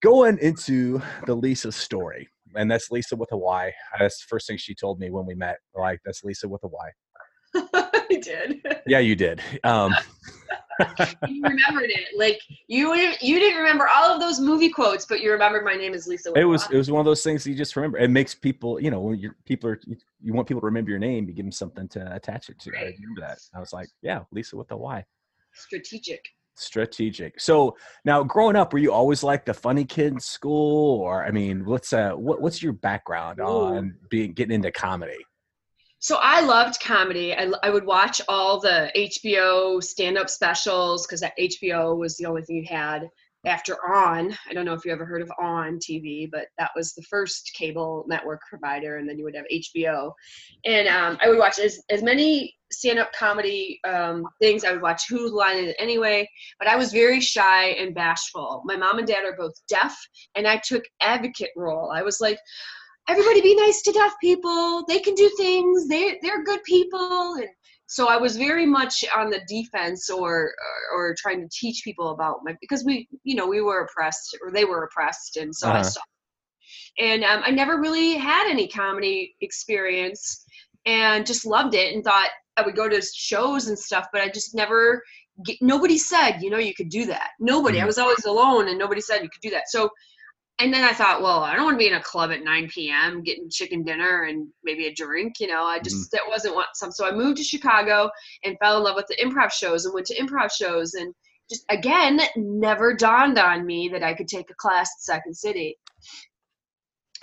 Going 0.00 0.38
into 0.38 1.02
the 1.26 1.36
Lysa 1.36 1.72
story, 1.72 2.28
and 2.54 2.70
that's 2.70 2.88
Lysa 2.88 3.18
with 3.18 3.32
a 3.32 3.36
Y. 3.36 3.72
That's 3.98 4.20
the 4.20 4.26
first 4.28 4.46
thing 4.46 4.56
she 4.56 4.74
told 4.74 5.00
me 5.00 5.10
when 5.10 5.26
we 5.26 5.34
met. 5.34 5.58
Like 5.74 6.00
that's 6.04 6.22
Lysa 6.22 6.44
with 6.46 6.62
a 6.62 6.68
Y. 6.68 6.90
i 7.74 8.20
did 8.20 8.62
Yeah, 8.86 9.00
you 9.00 9.16
did. 9.16 9.40
Um, 9.64 9.96
you 11.28 11.42
remembered 11.42 11.90
it 11.90 12.06
like 12.16 12.40
you 12.68 12.94
you 13.20 13.38
didn't 13.38 13.58
remember 13.58 13.88
all 13.94 14.10
of 14.10 14.20
those 14.20 14.38
movie 14.40 14.70
quotes 14.70 15.04
but 15.04 15.20
you 15.20 15.32
remembered 15.32 15.64
my 15.64 15.74
name 15.74 15.94
is 15.94 16.08
lysa 16.08 16.36
it 16.36 16.44
was 16.44 16.68
it 16.70 16.76
was 16.76 16.90
one 16.90 17.00
of 17.00 17.06
those 17.06 17.22
things 17.22 17.46
you 17.46 17.54
just 17.54 17.76
remember. 17.76 17.98
It 17.98 18.08
makes 18.08 18.34
people, 18.34 18.80
you 18.80 18.90
know, 18.90 19.00
when 19.00 19.18
you're 19.18 19.36
people 19.44 19.70
are 19.70 19.80
you, 19.86 19.96
you 20.20 20.32
want 20.32 20.48
people 20.48 20.60
to 20.60 20.66
remember 20.66 20.90
your 20.90 20.98
name, 20.98 21.26
you 21.26 21.34
give 21.34 21.44
them 21.44 21.52
something 21.52 21.88
to 21.88 22.14
attach 22.14 22.48
it 22.48 22.58
to. 22.60 22.70
I 22.76 22.82
remember 22.82 23.20
that. 23.20 23.38
I 23.54 23.60
was 23.60 23.72
like, 23.72 23.88
yeah, 24.02 24.20
Lysa 24.34 24.54
with 24.54 24.68
the 24.68 24.76
Y. 24.76 25.04
strategic 25.52 26.24
strategic. 26.54 27.40
So 27.40 27.76
now, 28.04 28.24
growing 28.24 28.56
up, 28.56 28.72
were 28.72 28.80
you 28.80 28.92
always 28.92 29.22
like 29.22 29.44
the 29.44 29.54
funny 29.54 29.84
kid 29.84 30.12
in 30.12 30.20
school, 30.20 31.00
or 31.00 31.24
I 31.24 31.30
mean, 31.30 31.64
what's 31.64 31.92
uh, 31.92 32.12
what, 32.12 32.40
what's 32.40 32.62
your 32.62 32.72
background 32.72 33.38
Ooh. 33.40 33.44
on 33.44 33.96
being 34.10 34.32
getting 34.32 34.54
into 34.54 34.70
comedy? 34.72 35.24
So 36.00 36.18
I 36.22 36.42
loved 36.42 36.80
comedy. 36.80 37.34
I, 37.34 37.50
I 37.62 37.70
would 37.70 37.84
watch 37.84 38.20
all 38.28 38.60
the 38.60 38.90
HBO 38.96 39.82
stand-up 39.82 40.30
specials 40.30 41.06
because 41.06 41.20
that 41.20 41.36
HBO 41.38 41.98
was 41.98 42.16
the 42.16 42.26
only 42.26 42.42
thing 42.42 42.56
you 42.56 42.66
had 42.68 43.08
after 43.44 43.76
On. 43.84 44.32
I 44.48 44.52
don't 44.52 44.64
know 44.64 44.74
if 44.74 44.84
you 44.84 44.92
ever 44.92 45.04
heard 45.04 45.22
of 45.22 45.32
On 45.40 45.78
TV, 45.78 46.30
but 46.30 46.46
that 46.58 46.70
was 46.76 46.92
the 46.92 47.02
first 47.02 47.52
cable 47.56 48.04
network 48.08 48.40
provider, 48.48 48.98
and 48.98 49.08
then 49.08 49.18
you 49.18 49.24
would 49.24 49.34
have 49.34 49.44
HBO. 49.52 50.12
And 50.64 50.86
um, 50.86 51.18
I 51.20 51.28
would 51.28 51.38
watch 51.38 51.58
as, 51.58 51.80
as 51.90 52.02
many 52.02 52.54
stand-up 52.70 53.12
comedy 53.12 53.80
um, 53.84 54.24
things. 54.40 54.64
I 54.64 54.72
would 54.72 54.82
watch 54.82 55.08
Whose 55.08 55.32
Line 55.32 55.56
It 55.64 55.76
Anyway, 55.78 56.28
but 56.58 56.68
I 56.68 56.76
was 56.76 56.92
very 56.92 57.20
shy 57.20 57.70
and 57.70 57.94
bashful. 57.94 58.62
My 58.64 58.76
mom 58.76 58.98
and 58.98 59.06
dad 59.06 59.24
are 59.24 59.36
both 59.36 59.54
deaf, 59.68 59.96
and 60.36 60.46
I 60.46 60.60
took 60.64 60.84
advocate 61.00 61.50
role. 61.56 61.90
I 61.90 62.02
was 62.02 62.20
like, 62.20 62.38
everybody 63.08 63.40
be 63.40 63.56
nice 63.56 63.82
to 63.82 63.92
deaf 63.92 64.12
people. 64.20 64.84
They 64.86 65.00
can 65.00 65.14
do 65.14 65.30
things. 65.38 65.88
They 65.88 66.18
they're 66.22 66.44
good 66.44 66.62
people. 66.64 67.34
And 67.34 67.48
so 67.86 68.08
I 68.08 68.16
was 68.16 68.36
very 68.36 68.66
much 68.66 69.04
on 69.16 69.30
the 69.30 69.40
defense 69.48 70.10
or, 70.10 70.52
or 70.92 71.10
or 71.10 71.14
trying 71.18 71.40
to 71.40 71.48
teach 71.52 71.82
people 71.84 72.10
about 72.10 72.40
my 72.44 72.54
because 72.60 72.84
we 72.84 73.08
you 73.24 73.34
know 73.34 73.46
we 73.46 73.62
were 73.62 73.80
oppressed 73.82 74.36
or 74.42 74.50
they 74.52 74.64
were 74.64 74.84
oppressed 74.84 75.36
and 75.38 75.54
so 75.54 75.72
I 75.72 75.80
Uh-huh. 75.80 75.82
saw. 75.82 76.00
And 76.98 77.24
um, 77.24 77.42
I 77.44 77.50
never 77.50 77.80
really 77.80 78.14
had 78.14 78.50
any 78.50 78.68
comedy 78.68 79.34
experience 79.40 80.44
and 80.86 81.26
just 81.26 81.46
loved 81.46 81.74
it 81.74 81.94
and 81.94 82.04
thought 82.04 82.28
I 82.56 82.62
would 82.62 82.76
go 82.76 82.88
to 82.88 83.00
shows 83.14 83.68
and 83.68 83.78
stuff, 83.78 84.08
but 84.12 84.22
I 84.22 84.28
just 84.28 84.54
never. 84.54 85.02
Get, 85.44 85.58
nobody 85.62 85.98
said, 85.98 86.38
you 86.40 86.50
know, 86.50 86.58
you 86.58 86.74
could 86.74 86.88
do 86.88 87.06
that. 87.06 87.30
Nobody. 87.38 87.80
I 87.80 87.84
Mhm. 87.84 87.86
was 87.86 87.98
always 87.98 88.24
alone, 88.24 88.68
and 88.68 88.76
nobody 88.76 89.00
said 89.00 89.22
you 89.22 89.28
could 89.30 89.40
do 89.40 89.50
that. 89.50 89.68
So 89.68 89.88
and 90.60 90.74
then 90.74 90.82
I 90.82 90.92
thought, 90.92 91.22
well, 91.22 91.40
I 91.40 91.54
don't 91.54 91.64
want 91.64 91.74
to 91.76 91.78
be 91.78 91.86
in 91.86 91.94
a 91.94 92.02
club 92.02 92.32
at 92.32 92.42
9 92.42 92.68
p.m. 92.68 93.22
getting 93.22 93.48
chicken 93.48 93.84
dinner 93.84 94.24
and 94.24 94.48
maybe 94.64 94.86
a 94.86 94.94
drink. 94.94 95.34
You 95.38 95.46
know, 95.46 95.64
I 95.64 95.76
mm-hmm. 95.76 95.84
just 95.84 96.10
that 96.10 96.22
wasn't 96.26 96.56
what 96.56 96.68
some. 96.74 96.90
So 96.90 97.06
I 97.06 97.12
moved 97.12 97.36
to 97.38 97.44
Chicago 97.44 98.10
and 98.44 98.58
fell 98.58 98.76
in 98.76 98.82
love 98.82 98.96
with 98.96 99.06
the 99.06 99.16
improv 99.22 99.52
shows 99.52 99.84
and 99.84 99.94
went 99.94 100.06
to 100.06 100.20
improv 100.20 100.50
shows 100.50 100.94
and 100.94 101.14
just 101.48 101.64
again 101.70 102.20
never 102.36 102.92
dawned 102.92 103.38
on 103.38 103.64
me 103.64 103.88
that 103.88 104.02
I 104.02 104.14
could 104.14 104.28
take 104.28 104.50
a 104.50 104.54
class 104.54 104.86
at 104.86 105.02
Second 105.02 105.34
City. 105.34 105.78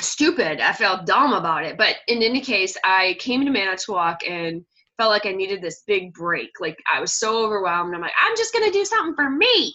Stupid. 0.01 0.62
I 0.62 0.72
felt 0.72 1.06
dumb 1.06 1.34
about 1.34 1.65
it. 1.65 1.77
But 1.77 1.98
in 2.08 2.24
any 2.24 2.39
case, 2.39 2.77
I 2.86 3.18
came 3.20 3.44
to 3.44 3.51
Manitowoc 3.51 4.22
and 4.27 4.63
felt 4.98 5.12
like 5.12 5.25
I 5.25 5.32
needed 5.32 5.62
this 5.62 5.84
big 5.86 6.13
break. 6.13 6.51
Like 6.62 6.77
I 6.92 7.01
was 7.01 7.12
so 7.12 7.44
overwhelmed. 7.44 7.94
I'm 7.94 8.01
like, 8.01 8.13
I'm 8.25 8.36
just 8.38 8.54
gonna 8.54 8.72
do 8.72 8.86
something 8.86 9.15
for 9.15 9.30
me. 9.30 9.74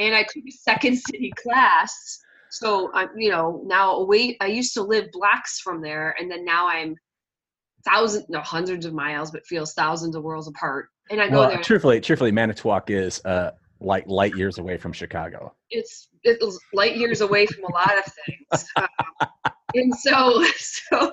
And 0.00 0.12
I 0.12 0.24
took 0.24 0.42
a 0.46 0.50
Second 0.50 0.98
City 0.98 1.32
class 1.40 2.18
so 2.58 2.90
I'm, 2.94 3.08
you 3.16 3.30
know, 3.30 3.62
now 3.66 3.96
away. 3.96 4.36
I 4.40 4.46
used 4.46 4.74
to 4.74 4.82
live 4.82 5.10
blocks 5.12 5.60
from 5.60 5.80
there, 5.80 6.14
and 6.18 6.30
then 6.30 6.44
now 6.44 6.68
I'm 6.68 6.96
thousands, 7.84 8.26
no, 8.28 8.40
hundreds 8.40 8.86
of 8.86 8.92
miles, 8.92 9.30
but 9.30 9.46
feels 9.46 9.72
thousands 9.74 10.16
of 10.16 10.22
worlds 10.22 10.48
apart. 10.48 10.88
And 11.10 11.20
I 11.20 11.28
go 11.28 11.40
Well, 11.40 11.48
there. 11.50 11.62
truthfully, 11.62 12.00
truthfully, 12.00 12.32
Manitowoc 12.32 12.90
is 12.90 13.24
uh 13.24 13.52
like 13.80 14.06
light 14.06 14.34
years 14.36 14.58
away 14.58 14.76
from 14.76 14.92
Chicago. 14.92 15.54
It's 15.70 16.08
it's 16.22 16.58
light 16.72 16.96
years 16.96 17.20
away 17.20 17.46
from 17.46 17.64
a 17.64 17.72
lot 17.72 17.98
of 17.98 18.12
things. 18.26 18.68
Um, 18.76 18.88
and 19.74 19.94
so, 19.94 20.44
so, 20.56 21.12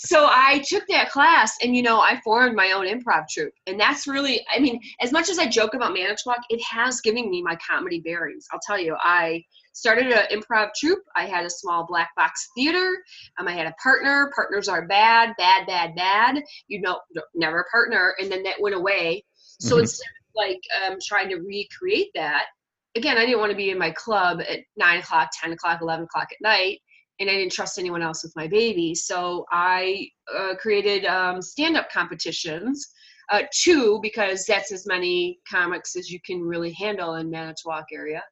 so 0.00 0.26
I 0.30 0.62
took 0.64 0.84
that 0.88 1.10
class, 1.10 1.56
and 1.60 1.74
you 1.74 1.82
know, 1.82 2.00
I 2.00 2.20
formed 2.22 2.54
my 2.54 2.70
own 2.70 2.86
improv 2.86 3.24
troupe, 3.28 3.52
and 3.66 3.80
that's 3.80 4.06
really, 4.06 4.46
I 4.54 4.60
mean, 4.60 4.80
as 5.00 5.10
much 5.10 5.28
as 5.28 5.40
I 5.40 5.46
joke 5.48 5.74
about 5.74 5.92
Manage 5.92 6.20
Manitowoc, 6.24 6.44
it 6.50 6.62
has 6.62 7.00
given 7.00 7.28
me 7.28 7.42
my 7.42 7.56
comedy 7.56 8.00
bearings. 8.00 8.46
I'll 8.52 8.60
tell 8.64 8.78
you, 8.78 8.96
I 9.02 9.42
started 9.72 10.06
an 10.12 10.26
improv 10.30 10.70
troupe. 10.78 11.02
I 11.16 11.26
had 11.26 11.44
a 11.44 11.50
small 11.50 11.84
black 11.84 12.10
box 12.16 12.46
theater. 12.54 12.96
Um, 13.38 13.48
I 13.48 13.52
had 13.52 13.66
a 13.66 13.74
partner. 13.82 14.30
Partners 14.36 14.68
are 14.68 14.86
bad, 14.86 15.34
bad, 15.36 15.66
bad, 15.66 15.96
bad. 15.96 16.42
You 16.68 16.80
know, 16.80 17.00
never 17.34 17.60
a 17.60 17.70
partner. 17.70 18.14
And 18.20 18.30
then 18.30 18.44
that 18.44 18.60
went 18.60 18.76
away. 18.76 19.24
So 19.58 19.76
Mhm. 19.76 19.80
instead 19.80 20.04
of 20.04 20.34
like 20.36 20.60
um, 20.86 20.98
trying 21.04 21.28
to 21.30 21.36
recreate 21.36 22.10
that, 22.14 22.46
again, 22.94 23.18
I 23.18 23.26
didn't 23.26 23.40
want 23.40 23.50
to 23.50 23.56
be 23.56 23.70
in 23.70 23.78
my 23.78 23.90
club 23.90 24.40
at 24.40 24.60
nine 24.76 25.00
o'clock, 25.00 25.30
10 25.40 25.52
o'clock, 25.52 25.80
11 25.80 26.04
o'clock 26.04 26.28
at 26.30 26.40
night. 26.40 26.80
And 27.20 27.28
I 27.28 27.34
didn't 27.34 27.52
trust 27.52 27.78
anyone 27.78 28.02
else 28.02 28.22
with 28.22 28.34
my 28.36 28.46
baby. 28.46 28.94
So 28.94 29.44
I 29.50 30.08
uh, 30.36 30.54
created 30.60 31.04
um, 31.04 31.42
stand 31.42 31.76
up 31.76 31.90
competitions. 31.90 32.86
Uh, 33.30 33.42
two, 33.52 33.98
because 34.00 34.46
that's 34.46 34.72
as 34.72 34.86
many 34.86 35.38
comics 35.46 35.96
as 35.96 36.10
you 36.10 36.18
can 36.24 36.40
really 36.40 36.72
handle 36.72 37.16
in 37.16 37.28
Manitowoc 37.28 37.84
area. 37.92 38.22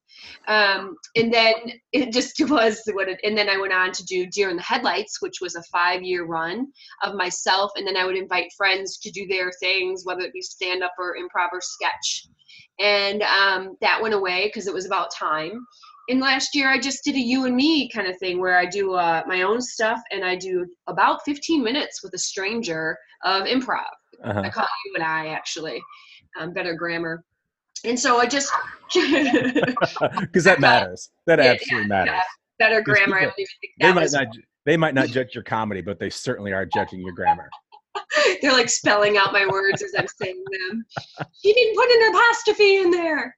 Um, 0.48 0.96
and 1.16 1.30
then 1.30 1.54
it 1.92 2.12
just 2.12 2.40
was 2.48 2.80
what 2.92 3.06
it, 3.06 3.20
and 3.22 3.36
then 3.36 3.50
I 3.50 3.58
went 3.58 3.74
on 3.74 3.92
to 3.92 4.04
do 4.06 4.26
Deer 4.26 4.48
in 4.48 4.56
the 4.56 4.62
Headlights, 4.62 5.20
which 5.20 5.42
was 5.42 5.54
a 5.54 5.62
five 5.64 6.02
year 6.02 6.24
run 6.24 6.68
of 7.02 7.14
myself. 7.14 7.72
And 7.76 7.86
then 7.86 7.98
I 7.98 8.06
would 8.06 8.16
invite 8.16 8.50
friends 8.56 8.96
to 9.00 9.10
do 9.10 9.26
their 9.26 9.52
things, 9.60 10.04
whether 10.04 10.22
it 10.22 10.32
be 10.32 10.40
stand 10.40 10.82
up 10.82 10.94
or 10.98 11.16
improv 11.16 11.48
or 11.52 11.60
sketch. 11.60 12.28
And 12.78 13.22
um, 13.22 13.76
that 13.80 14.00
went 14.00 14.14
away 14.14 14.46
because 14.46 14.66
it 14.66 14.74
was 14.74 14.86
about 14.86 15.10
time. 15.10 15.66
And 16.08 16.20
last 16.20 16.54
year 16.54 16.70
I 16.70 16.78
just 16.78 17.02
did 17.04 17.16
a 17.16 17.20
you 17.20 17.46
and 17.46 17.56
me 17.56 17.88
kind 17.90 18.06
of 18.06 18.16
thing 18.18 18.38
where 18.40 18.56
I 18.56 18.66
do 18.66 18.94
uh, 18.94 19.22
my 19.26 19.42
own 19.42 19.60
stuff 19.60 20.00
and 20.12 20.24
I 20.24 20.36
do 20.36 20.66
about 20.86 21.20
15 21.24 21.62
minutes 21.62 22.02
with 22.02 22.14
a 22.14 22.18
stranger 22.18 22.96
of 23.24 23.42
improv. 23.44 23.82
Uh-huh. 24.24 24.40
I 24.40 24.48
call 24.50 24.64
it 24.64 24.70
you 24.86 24.94
and 24.94 25.04
I 25.04 25.28
actually, 25.28 25.82
um, 26.40 26.52
better 26.52 26.74
grammar. 26.74 27.24
And 27.84 27.98
so 27.98 28.18
I 28.18 28.26
just 28.26 28.52
Because 28.94 30.44
that 30.44 30.60
matters. 30.60 31.10
That 31.26 31.38
Yeah, 31.38 31.52
absolutely 31.52 31.88
matters. 31.88 32.14
yeah. 32.14 32.22
better 32.58 32.80
grammar. 32.80 33.16
I 33.16 33.20
people- 33.20 33.32
don't 33.36 33.38
even 33.40 33.46
think 33.60 33.72
They 33.80 33.92
might 33.92 34.12
not. 34.12 34.36
They 34.64 34.76
might 34.76 34.94
not 34.94 35.08
judge 35.10 35.32
your 35.34 35.44
comedy, 35.44 35.80
but 35.80 36.00
they 36.00 36.10
certainly 36.10 36.52
are 36.52 36.66
judging 36.66 37.00
your 37.00 37.12
grammar. 37.12 37.48
They're 38.42 38.52
like 38.52 38.68
spelling 38.68 39.16
out 39.16 39.32
my 39.32 39.46
words 39.46 39.80
as 39.82 39.92
I'm 39.96 40.08
saying 40.20 40.42
them. 40.50 40.84
She 41.40 41.52
didn't 41.52 41.76
put 41.76 41.88
an 41.90 42.14
apostrophe 42.14 42.78
in 42.78 42.90
there. 42.90 43.36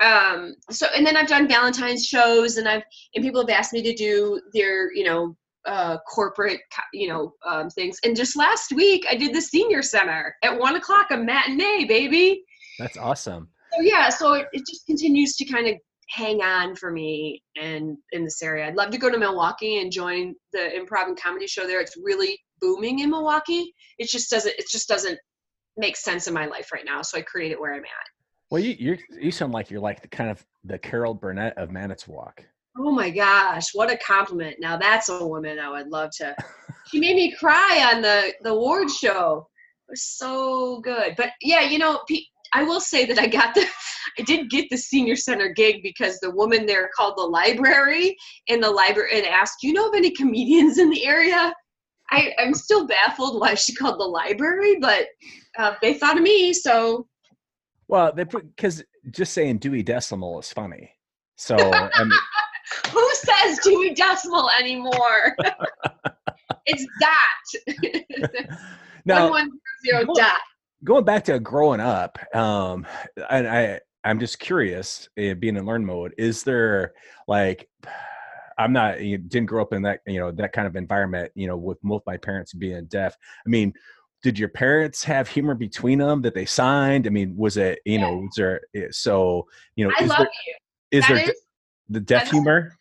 Um, 0.00 0.54
so 0.70 0.86
and 0.94 1.06
then 1.06 1.16
I've 1.16 1.28
done 1.28 1.48
Valentine's 1.48 2.04
shows 2.04 2.56
and 2.56 2.68
I've 2.68 2.82
and 3.14 3.24
people 3.24 3.40
have 3.40 3.50
asked 3.50 3.72
me 3.72 3.82
to 3.82 3.94
do 3.94 4.40
their, 4.52 4.92
you 4.92 5.04
know, 5.04 5.36
uh, 5.66 5.98
corporate, 6.12 6.60
you 6.92 7.08
know, 7.08 7.32
um, 7.46 7.70
things. 7.70 7.98
And 8.04 8.16
just 8.16 8.36
last 8.36 8.72
week 8.72 9.06
I 9.08 9.14
did 9.14 9.34
the 9.34 9.40
senior 9.40 9.82
center 9.82 10.34
at 10.42 10.58
one 10.58 10.76
o'clock, 10.76 11.06
a 11.10 11.16
matinee, 11.16 11.84
baby. 11.84 12.42
That's 12.78 12.98
awesome. 12.98 13.48
So 13.72 13.82
yeah, 13.82 14.08
so 14.08 14.34
it, 14.34 14.46
it 14.52 14.62
just 14.68 14.86
continues 14.86 15.36
to 15.36 15.44
kind 15.44 15.68
of 15.68 15.76
hang 16.10 16.42
on 16.42 16.76
for 16.76 16.90
me 16.90 17.42
and 17.60 17.96
in 18.12 18.24
this 18.24 18.42
area. 18.42 18.66
I'd 18.66 18.76
love 18.76 18.90
to 18.90 18.98
go 18.98 19.10
to 19.10 19.18
Milwaukee 19.18 19.80
and 19.80 19.90
join 19.90 20.34
the 20.52 20.70
improv 20.76 21.08
and 21.08 21.20
comedy 21.20 21.46
show 21.46 21.66
there. 21.66 21.80
It's 21.80 21.96
really 22.02 22.38
booming 22.60 23.00
in 23.00 23.10
Milwaukee. 23.10 23.72
It 23.98 24.08
just 24.08 24.30
doesn't 24.30 24.54
it 24.58 24.66
just 24.70 24.88
doesn't 24.88 25.18
make 25.76 25.96
sense 25.96 26.26
in 26.28 26.34
my 26.34 26.46
life 26.46 26.70
right 26.72 26.84
now. 26.84 27.02
So 27.02 27.18
I 27.18 27.22
create 27.22 27.52
it 27.52 27.60
where 27.60 27.74
I'm 27.74 27.84
at. 27.84 28.13
Well, 28.50 28.62
you 28.62 28.76
you 28.78 28.98
you 29.20 29.30
sound 29.30 29.52
like 29.52 29.70
you're 29.70 29.80
like 29.80 30.02
the 30.02 30.08
kind 30.08 30.30
of 30.30 30.44
the 30.64 30.78
Carol 30.78 31.14
Burnett 31.14 31.56
of 31.58 31.70
Manitowoc. 31.70 32.44
Oh 32.78 32.90
my 32.90 33.10
gosh, 33.10 33.74
what 33.74 33.92
a 33.92 33.96
compliment. 33.98 34.56
Now 34.60 34.76
that's 34.76 35.08
a 35.08 35.26
woman 35.26 35.58
I 35.58 35.70
would 35.70 35.88
love 35.88 36.10
to. 36.18 36.34
She 36.88 37.00
made 37.00 37.16
me 37.16 37.34
cry 37.34 37.90
on 37.92 38.02
the 38.02 38.34
the 38.42 38.50
award 38.50 38.90
show. 38.90 39.48
It 39.88 39.92
was 39.92 40.02
so 40.02 40.80
good. 40.80 41.14
But 41.16 41.30
yeah, 41.40 41.62
you 41.62 41.78
know, 41.78 42.02
I 42.52 42.62
will 42.62 42.80
say 42.80 43.06
that 43.06 43.18
I 43.18 43.26
got 43.26 43.54
the 43.54 43.66
I 44.18 44.22
did 44.22 44.50
get 44.50 44.68
the 44.70 44.76
senior 44.76 45.16
center 45.16 45.48
gig 45.48 45.82
because 45.82 46.20
the 46.20 46.30
woman 46.30 46.66
there 46.66 46.90
called 46.94 47.16
the 47.16 47.22
library 47.22 48.14
in 48.48 48.60
the 48.60 48.70
library 48.70 49.16
and 49.16 49.26
asked, 49.26 49.62
"Do 49.62 49.68
you 49.68 49.72
know 49.72 49.88
of 49.88 49.94
any 49.94 50.10
comedians 50.10 50.76
in 50.78 50.90
the 50.90 51.06
area?" 51.06 51.54
I, 52.10 52.34
I'm 52.38 52.54
still 52.54 52.86
baffled 52.86 53.40
why 53.40 53.54
she 53.54 53.74
called 53.74 53.98
the 53.98 54.04
library, 54.04 54.76
but 54.78 55.06
uh, 55.58 55.74
they 55.80 55.94
thought 55.94 56.18
of 56.18 56.22
me, 56.22 56.52
so 56.52 57.08
Well, 57.88 58.12
they 58.12 58.24
put 58.24 58.54
because 58.54 58.82
just 59.10 59.32
saying 59.32 59.58
Dewey 59.58 59.82
Decimal 59.82 60.40
is 60.40 60.52
funny. 60.52 60.90
So 61.36 61.56
I 61.56 62.04
mean, 62.04 62.18
who 62.90 63.10
says 63.14 63.58
Dewey 63.62 63.94
Decimal 63.94 64.50
anymore? 64.58 65.36
it's 66.66 66.86
dot. 67.00 67.76
now 69.04 69.30
one 69.30 69.32
one 69.32 69.50
zero 69.86 70.04
Well- 70.06 70.14
dot. 70.14 70.40
going 70.84 71.04
back 71.04 71.24
to 71.24 71.38
growing 71.40 71.80
up, 71.80 72.18
um, 72.34 72.86
and 73.30 73.46
I 73.48 73.80
I'm 74.04 74.20
just 74.20 74.38
curious, 74.38 75.08
uh, 75.18 75.34
being 75.34 75.56
in 75.56 75.64
learn 75.64 75.84
mode, 75.84 76.14
is 76.18 76.42
there 76.42 76.92
like 77.26 77.68
I'm 78.58 78.72
not 78.72 79.00
you 79.02 79.18
didn't 79.18 79.46
grow 79.46 79.62
up 79.62 79.72
in 79.72 79.82
that 79.82 80.00
you 80.06 80.20
know 80.20 80.30
that 80.32 80.52
kind 80.52 80.66
of 80.66 80.76
environment, 80.76 81.32
you 81.34 81.46
know, 81.46 81.56
with 81.56 81.80
both 81.82 82.02
my 82.06 82.16
parents 82.16 82.52
being 82.52 82.84
deaf. 82.86 83.16
I 83.46 83.48
mean, 83.48 83.72
did 84.24 84.38
your 84.38 84.48
parents 84.48 85.04
have 85.04 85.28
humor 85.28 85.54
between 85.54 85.98
them 85.98 86.22
that 86.22 86.34
they 86.34 86.46
signed? 86.46 87.06
I 87.06 87.10
mean, 87.10 87.36
was 87.36 87.58
it 87.58 87.78
you 87.84 87.98
know 88.00 88.16
was 88.16 88.32
there 88.36 88.62
eh, 88.74 88.86
so 88.90 89.46
you 89.76 89.86
know 89.86 89.92
I 89.96 90.02
is 90.02 90.08
love 90.08 90.18
there 90.18 90.28
you. 90.46 90.54
is 90.90 91.02
That 91.06 91.14
there 91.14 91.24
is- 91.30 91.40
the 91.90 92.00
deaf 92.00 92.30
humor? 92.30 92.76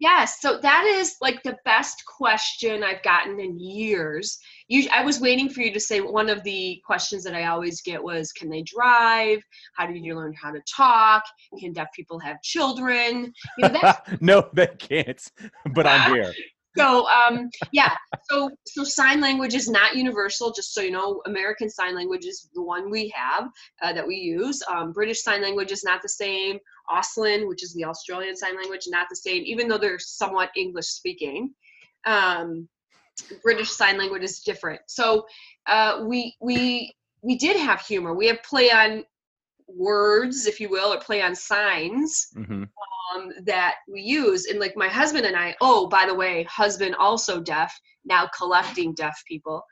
Yes, 0.00 0.40
so 0.40 0.58
that 0.60 0.84
is 0.84 1.16
like 1.20 1.42
the 1.42 1.56
best 1.64 2.04
question 2.06 2.84
I've 2.84 3.02
gotten 3.02 3.40
in 3.40 3.58
years. 3.58 4.38
You, 4.68 4.88
I 4.92 5.02
was 5.04 5.20
waiting 5.20 5.48
for 5.48 5.60
you 5.60 5.72
to 5.72 5.80
say 5.80 6.00
one 6.00 6.28
of 6.28 6.44
the 6.44 6.80
questions 6.86 7.24
that 7.24 7.34
I 7.34 7.46
always 7.46 7.80
get 7.82 8.00
was, 8.02 8.30
"Can 8.32 8.48
they 8.48 8.62
drive? 8.62 9.40
How 9.76 9.86
did 9.88 10.04
you 10.04 10.14
learn 10.14 10.34
how 10.40 10.52
to 10.52 10.60
talk? 10.72 11.24
Can 11.58 11.72
deaf 11.72 11.88
people 11.96 12.18
have 12.20 12.40
children?" 12.42 13.32
You 13.58 13.68
know, 13.70 13.92
no, 14.20 14.48
they 14.52 14.68
can't. 14.68 15.20
But 15.74 15.86
I'm 15.88 16.14
here. 16.14 16.32
So 16.76 17.06
um, 17.08 17.48
yeah 17.72 17.94
so 18.30 18.50
so 18.66 18.84
sign 18.84 19.20
language 19.20 19.54
is 19.54 19.68
not 19.68 19.96
universal 19.96 20.52
just 20.52 20.74
so 20.74 20.80
you 20.80 20.90
know. 20.90 21.22
American 21.26 21.70
sign 21.70 21.94
language 21.94 22.24
is 22.24 22.48
the 22.54 22.62
one 22.62 22.90
we 22.90 23.12
have 23.14 23.48
uh, 23.82 23.92
that 23.92 24.06
we 24.06 24.16
use. 24.16 24.62
Um, 24.70 24.92
british 24.92 25.22
sign 25.22 25.42
language 25.42 25.72
is 25.72 25.84
not 25.84 26.02
the 26.02 26.08
same. 26.08 26.58
Auslan 26.90 27.48
which 27.48 27.62
is 27.62 27.74
the 27.74 27.84
australian 27.84 28.36
sign 28.36 28.56
language 28.56 28.86
not 28.88 29.06
the 29.10 29.16
same 29.16 29.42
even 29.44 29.68
though 29.68 29.78
they're 29.78 29.98
somewhat 29.98 30.50
english 30.56 30.86
speaking. 30.86 31.54
Um, 32.06 32.68
british 33.42 33.70
sign 33.70 33.98
language 33.98 34.22
is 34.22 34.40
different. 34.40 34.80
So 34.86 35.26
uh, 35.66 36.04
we 36.06 36.36
we 36.40 36.94
we 37.22 37.36
did 37.36 37.56
have 37.56 37.80
humor. 37.80 38.14
We 38.14 38.26
have 38.28 38.42
play 38.42 38.70
on 38.70 39.04
words 39.68 40.46
if 40.46 40.58
you 40.60 40.68
will 40.68 40.92
or 40.92 40.98
play 40.98 41.22
on 41.22 41.34
signs 41.34 42.28
hmm 42.34 42.64
um, 43.14 43.30
that 43.44 43.76
we 43.90 44.02
use. 44.02 44.46
And 44.46 44.60
like 44.60 44.76
my 44.76 44.88
husband 44.88 45.24
and 45.24 45.34
I, 45.36 45.56
oh, 45.60 45.88
by 45.88 46.04
the 46.06 46.14
way, 46.14 46.42
husband 46.44 46.94
also 46.96 47.40
deaf, 47.40 47.74
now 48.04 48.28
collecting 48.36 48.92
deaf 48.94 49.22
people. 49.26 49.62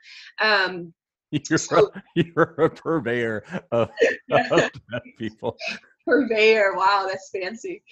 Um, 0.41 0.93
You're, 1.31 1.57
So- 1.59 1.91
a, 1.93 2.01
you're 2.15 2.55
a 2.57 2.69
purveyor 2.69 3.43
of, 3.71 3.89
of 4.31 4.71
deaf 4.91 5.03
people. 5.17 5.57
purveyor. 6.05 6.73
Wow, 6.75 7.05
that's 7.07 7.29
fancy. 7.29 7.83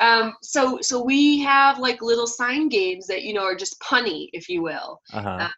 Um, 0.00 0.32
so 0.42 0.78
so 0.80 1.02
we 1.02 1.40
have 1.40 1.78
like 1.80 2.00
little 2.00 2.26
sign 2.28 2.68
games 2.68 3.06
that 3.08 3.22
you 3.24 3.34
know 3.34 3.42
are 3.42 3.56
just 3.56 3.78
punny, 3.80 4.28
if 4.32 4.48
you 4.48 4.62
will. 4.62 5.00
Uh-huh. 5.12 5.48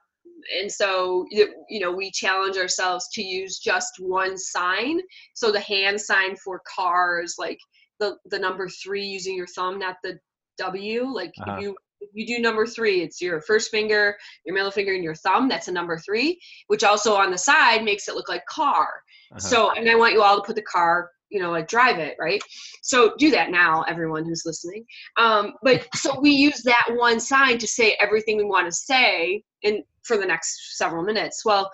And 0.61 0.71
so 0.71 1.25
you 1.31 1.81
know 1.81 1.93
we 1.93 2.11
challenge 2.11 2.57
ourselves 2.57 3.09
to 3.15 3.23
use 3.23 3.59
just 3.59 3.95
one 3.99 4.37
sign. 4.37 5.01
So 5.35 5.51
the 5.53 5.61
hand 5.61 6.01
sign 6.01 6.37
for 6.37 6.63
cars, 6.75 7.35
like 7.39 7.59
the 8.01 8.17
the 8.27 8.39
number 8.39 8.69
three 8.69 9.05
using 9.05 9.37
your 9.37 9.47
thumb, 9.49 9.79
not 9.79 9.97
the 10.03 10.19
W. 10.59 11.05
Like 11.07 11.33
Uh-huh. 11.41 11.57
if 11.57 11.63
you 11.63 11.77
if 12.01 12.11
you 12.13 12.27
do 12.27 12.43
number 12.43 12.67
three, 12.67 13.03
it's 13.03 13.21
your 13.21 13.41
first 13.41 13.71
finger, 13.71 14.17
your 14.45 14.55
middle 14.55 14.71
finger, 14.71 14.95
and 14.95 15.03
your 15.03 15.15
thumb. 15.15 15.49
That's 15.49 15.69
a 15.69 15.73
number 15.73 15.99
three, 15.99 16.39
which 16.67 16.85
also 16.85 17.15
on 17.15 17.31
the 17.31 17.39
side 17.39 17.85
makes 17.85 18.07
it 18.09 18.15
look 18.15 18.29
like 18.29 18.45
car. 18.47 18.89
uh-huh. 19.33 19.39
So, 19.41 19.71
and 19.73 19.89
I 19.89 19.95
want 19.95 20.13
you 20.13 20.23
all 20.23 20.37
to 20.37 20.43
put 20.47 20.57
the 20.57 20.63
car, 20.63 21.11
you 21.31 21.41
know, 21.41 21.51
like 21.51 21.69
drive 21.69 21.99
it, 21.99 22.17
right? 22.21 22.43
So 22.83 23.15
do 23.19 23.31
that 23.31 23.51
now, 23.51 23.83
everyone 23.89 24.25
who's 24.27 24.43
listening. 24.45 24.85
Um, 25.17 25.55
but 25.63 25.87
so 25.95 26.21
we 26.21 26.31
use 26.31 26.63
that 26.65 26.87
one 26.93 27.19
sign 27.19 27.59
to 27.59 27.67
say 27.67 27.97
everything 27.99 28.37
we 28.37 28.45
want 28.45 28.67
to 28.67 28.73
say 28.73 29.43
in 29.67 29.83
for 30.05 30.17
the 30.17 30.27
next 30.27 30.77
several 30.79 31.03
minutes. 31.03 31.45
Well, 31.45 31.71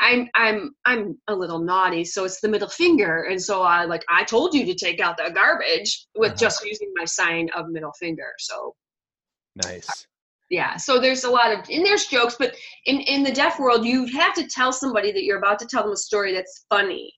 I'm 0.00 0.28
I'm 0.34 0.58
I'm 0.84 1.18
a 1.28 1.34
little 1.34 1.58
naughty, 1.58 2.04
so 2.04 2.24
it's 2.24 2.40
the 2.40 2.48
middle 2.48 2.68
finger, 2.68 3.24
and 3.30 3.40
so 3.40 3.62
I 3.62 3.84
like 3.84 4.04
I 4.08 4.24
told 4.24 4.54
you 4.54 4.64
to 4.66 4.74
take 4.74 5.00
out 5.00 5.16
the 5.18 5.30
garbage 5.32 6.06
with 6.16 6.32
Uh-huh. 6.32 6.38
just 6.44 6.64
using 6.64 6.90
my 6.96 7.04
sign 7.04 7.48
of 7.56 7.68
middle 7.68 7.92
finger. 8.00 8.30
So 8.38 8.74
nice. 9.56 10.06
yeah 10.50 10.76
so 10.76 10.98
there's 10.98 11.24
a 11.24 11.30
lot 11.30 11.52
of 11.52 11.58
and 11.70 11.84
there's 11.84 12.06
jokes 12.06 12.36
but 12.38 12.54
in 12.86 13.00
in 13.00 13.22
the 13.22 13.32
deaf 13.32 13.58
world 13.58 13.84
you 13.84 14.06
have 14.06 14.34
to 14.34 14.46
tell 14.46 14.72
somebody 14.72 15.12
that 15.12 15.24
you're 15.24 15.38
about 15.38 15.58
to 15.58 15.66
tell 15.66 15.82
them 15.82 15.92
a 15.92 15.96
story 15.96 16.32
that's 16.32 16.64
funny 16.70 17.12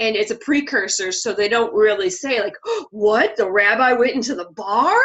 and 0.00 0.16
it's 0.16 0.30
a 0.30 0.36
precursor 0.36 1.12
so 1.12 1.32
they 1.32 1.48
don't 1.48 1.72
really 1.74 2.10
say 2.10 2.40
like 2.40 2.54
what 2.90 3.36
the 3.36 3.50
rabbi 3.50 3.92
went 3.92 4.12
into 4.12 4.34
the 4.34 4.46
bar 4.56 4.96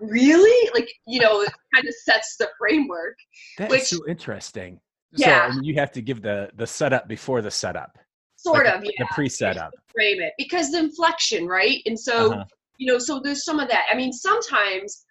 really 0.00 0.70
like 0.74 0.88
you 1.06 1.20
know 1.20 1.40
it 1.40 1.50
kind 1.74 1.86
of 1.86 1.94
sets 2.04 2.36
the 2.38 2.48
framework 2.58 3.16
That's 3.58 3.70
Which- 3.70 3.82
so 3.84 3.98
interesting. 4.08 4.80
Yeah. 5.12 5.26
So 5.26 5.32
I 5.32 5.54
mean, 5.54 5.64
you 5.64 5.74
have 5.76 5.92
to 5.92 6.02
give 6.02 6.20
the 6.22 6.50
the 6.56 6.66
setup 6.66 7.08
before 7.08 7.40
the 7.40 7.50
setup. 7.50 7.96
sort 8.36 8.66
like 8.66 8.74
of 8.74 8.80
the, 8.82 8.88
yeah 8.98 9.06
The 9.06 9.14
pre-setup. 9.14 9.72
frame 9.94 10.20
it 10.20 10.32
because 10.36 10.70
the 10.72 10.78
inflection 10.78 11.46
right 11.46 11.80
and 11.86 11.98
so 11.98 12.32
Uh-huh. 12.32 12.44
you 12.78 12.86
know 12.92 12.98
so 12.98 13.20
there's 13.22 13.44
some 13.44 13.58
of 13.60 13.68
that 13.70 13.84
i 13.90 13.94
mean 13.96 14.12
sometimes 14.12 15.04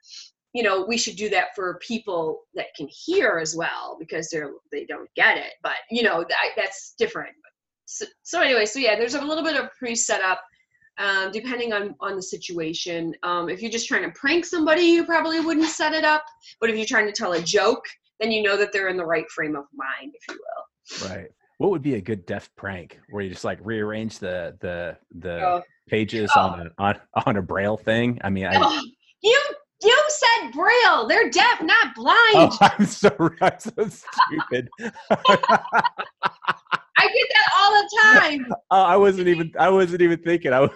you 0.53 0.63
know 0.63 0.85
we 0.85 0.97
should 0.97 1.15
do 1.15 1.27
that 1.29 1.47
for 1.55 1.79
people 1.91 2.41
that 2.53 2.67
can 2.77 2.87
hear 3.05 3.39
as 3.41 3.55
well 3.55 3.97
because 3.99 4.29
they're 4.29 4.51
they 4.71 4.85
don't 4.85 5.09
get 5.15 5.37
it 5.37 5.53
but 5.63 5.77
you 5.89 6.03
know 6.03 6.23
that, 6.29 6.45
that's 6.55 6.93
different 6.99 7.35
so, 7.85 8.05
so 8.23 8.41
anyway 8.41 8.65
so 8.65 8.79
yeah 8.79 8.95
there's 8.97 9.15
a 9.15 9.21
little 9.21 9.43
bit 9.43 9.55
of 9.55 9.69
pre-setup 9.77 10.41
um, 10.97 11.29
depending 11.31 11.73
on 11.73 11.95
on 11.99 12.15
the 12.15 12.21
situation 12.21 13.13
um, 13.23 13.49
if 13.49 13.61
you're 13.61 13.71
just 13.71 13.87
trying 13.87 14.03
to 14.03 14.11
prank 14.11 14.45
somebody 14.45 14.81
you 14.83 15.05
probably 15.05 15.39
wouldn't 15.39 15.67
set 15.69 15.93
it 15.93 16.03
up 16.03 16.23
but 16.61 16.69
if 16.69 16.75
you're 16.75 16.85
trying 16.85 17.05
to 17.05 17.11
tell 17.11 17.33
a 17.33 17.41
joke 17.41 17.83
then 18.19 18.31
you 18.31 18.41
know 18.43 18.55
that 18.57 18.71
they're 18.71 18.87
in 18.87 18.97
the 18.97 19.05
right 19.05 19.29
frame 19.29 19.55
of 19.55 19.65
mind 19.73 20.13
if 20.13 20.23
you 20.29 20.35
will 20.35 20.65
Right. 21.09 21.27
What 21.57 21.71
would 21.71 21.81
be 21.81 21.95
a 21.95 22.01
good 22.01 22.25
deaf 22.25 22.49
prank 22.55 22.99
where 23.09 23.23
you 23.23 23.29
just 23.29 23.43
like 23.45 23.59
rearrange 23.63 24.19
the 24.19 24.55
the 24.61 24.97
the 25.19 25.41
Oh. 25.41 25.61
pages 25.87 26.29
on 26.35 26.67
a 26.67 26.83
on 26.83 26.99
on 27.25 27.37
a 27.37 27.41
braille 27.41 27.77
thing? 27.77 28.19
I 28.23 28.29
mean, 28.29 28.45
I, 28.45 28.59
Oh, 28.61 28.81
you 29.23 29.39
you 29.81 30.03
said 30.09 30.51
braille 30.51 31.07
they're 31.07 31.29
deaf 31.29 31.61
not 31.61 31.95
blind 31.95 32.17
oh, 32.35 32.57
I'm 32.61 32.85
so 32.85 33.09
I'm 33.41 33.59
so 33.59 33.89
stupid. 33.89 34.69
Get 37.15 37.27
that 37.33 37.49
all 37.57 37.71
the 37.71 37.89
time. 38.01 38.53
I 38.71 38.97
wasn't 38.97 39.27
even 39.27 39.51
I 39.59 39.69
wasn't 39.69 40.01
even 40.01 40.19
thinking. 40.19 40.53
I 40.53 40.59
was- 40.61 40.71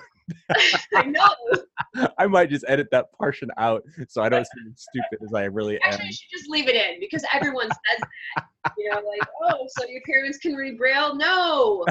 I 0.96 1.04
know. 1.04 2.08
I 2.18 2.28
might 2.28 2.50
just 2.50 2.66
edit 2.68 2.88
that 2.92 3.12
portion 3.14 3.50
out 3.58 3.84
so 4.08 4.22
I 4.22 4.30
don't 4.30 4.46
seem 4.46 4.74
as 4.74 4.82
stupid 4.90 5.26
as 5.26 5.34
I 5.34 5.46
really 5.46 5.76
am. 5.76 5.94
Actually, 5.94 6.08
I 6.08 6.12
should 6.12 6.30
just 6.32 6.50
leave 6.50 6.68
it 6.68 6.76
in 6.76 7.00
because 7.00 7.24
everyone 7.34 7.68
says 7.70 8.02
that. 8.36 8.46
You 8.78 8.90
know, 8.90 8.98
like, 8.98 9.28
oh, 9.44 9.66
so 9.78 9.86
your 9.88 10.02
parents 10.06 10.38
can 10.38 10.54
read 10.54 10.78
Braille? 10.78 11.16
No. 11.16 11.86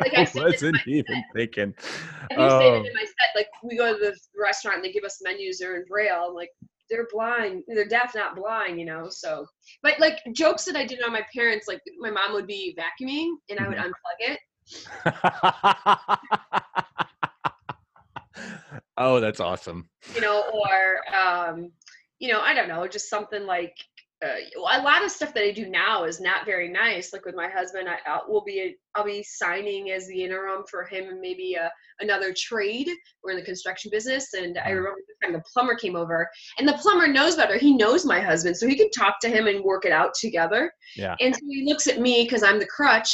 Like 0.00 0.14
I 0.16 0.22
I 0.22 0.24
say, 0.24 0.40
it 0.40 0.42
in 0.44 0.52
wasn't 0.52 0.76
even 0.86 1.24
thinking. 1.34 1.74
I 2.30 2.34
do 2.34 2.40
Oh, 2.40 2.58
it 2.60 2.86
in 2.86 2.94
my 2.94 3.04
set. 3.04 3.36
Like 3.36 3.48
we 3.62 3.76
go 3.76 3.92
to 3.92 3.98
the 3.98 4.16
restaurant 4.40 4.76
and 4.78 4.84
they 4.84 4.92
give 4.92 5.04
us 5.04 5.20
menus. 5.22 5.58
They're 5.58 5.76
in 5.76 5.84
Braille. 5.88 6.26
I'm 6.28 6.34
like, 6.34 6.50
they're 6.88 7.06
blind. 7.12 7.62
They're 7.68 7.86
deaf, 7.86 8.12
not 8.14 8.34
blind. 8.34 8.78
You 8.78 8.86
know. 8.86 9.08
So, 9.10 9.46
but 9.82 9.98
like 10.00 10.18
jokes 10.32 10.64
that 10.64 10.76
I 10.76 10.84
did 10.86 11.02
on 11.02 11.12
my 11.12 11.22
parents, 11.34 11.68
like 11.68 11.80
my 11.98 12.10
mom 12.10 12.32
would 12.32 12.46
be 12.46 12.76
vacuuming 12.78 13.28
and 13.48 13.60
I 13.60 13.68
would 13.68 13.76
unplug 13.78 13.92
it. 14.20 14.40
Oh, 18.96 19.20
that's 19.20 19.40
awesome. 19.40 19.88
you 20.14 20.20
know, 20.20 20.44
or 20.52 21.14
um, 21.16 21.70
you 22.18 22.30
know, 22.32 22.40
I 22.40 22.54
don't 22.54 22.68
know, 22.68 22.86
just 22.86 23.08
something 23.08 23.46
like 23.46 23.74
uh, 24.22 24.34
a 24.58 24.82
lot 24.82 25.02
of 25.02 25.10
stuff 25.10 25.32
that 25.32 25.44
I 25.44 25.50
do 25.50 25.66
now 25.70 26.04
is 26.04 26.20
not 26.20 26.44
very 26.44 26.68
nice. 26.68 27.10
Like 27.12 27.24
with 27.24 27.34
my 27.34 27.48
husband, 27.48 27.88
I 27.88 27.96
I'll, 28.06 28.44
be 28.44 28.76
I'll 28.94 29.04
be 29.04 29.22
signing 29.22 29.92
as 29.92 30.06
the 30.08 30.24
interim 30.24 30.64
for 30.70 30.84
him 30.84 31.08
and 31.08 31.20
maybe 31.22 31.56
uh, 31.56 31.70
another 32.00 32.34
trade. 32.36 32.90
We're 33.24 33.30
in 33.30 33.38
the 33.38 33.42
construction 33.44 33.90
business, 33.90 34.34
and 34.34 34.58
I 34.58 34.72
Mhm. 34.72 34.74
remember 34.76 34.98
the 35.08 35.26
time 35.26 35.32
the 35.32 35.42
plumber 35.50 35.74
came 35.74 35.96
over, 35.96 36.28
and 36.58 36.68
the 36.68 36.74
plumber 36.74 37.06
knows 37.06 37.34
better. 37.36 37.56
He 37.56 37.74
knows 37.74 38.04
my 38.04 38.20
husband, 38.20 38.58
so 38.58 38.66
he 38.68 38.76
can 38.76 38.90
talk 38.90 39.20
to 39.20 39.30
him 39.30 39.46
and 39.46 39.64
work 39.64 39.86
it 39.86 39.92
out 39.92 40.12
together. 40.12 40.70
Yeah. 40.96 41.16
And 41.20 41.34
so 41.34 41.40
he 41.48 41.64
looks 41.66 41.86
at 41.86 41.98
me 41.98 42.24
because 42.24 42.42
I'm 42.42 42.58
the 42.58 42.66
crutch 42.66 43.10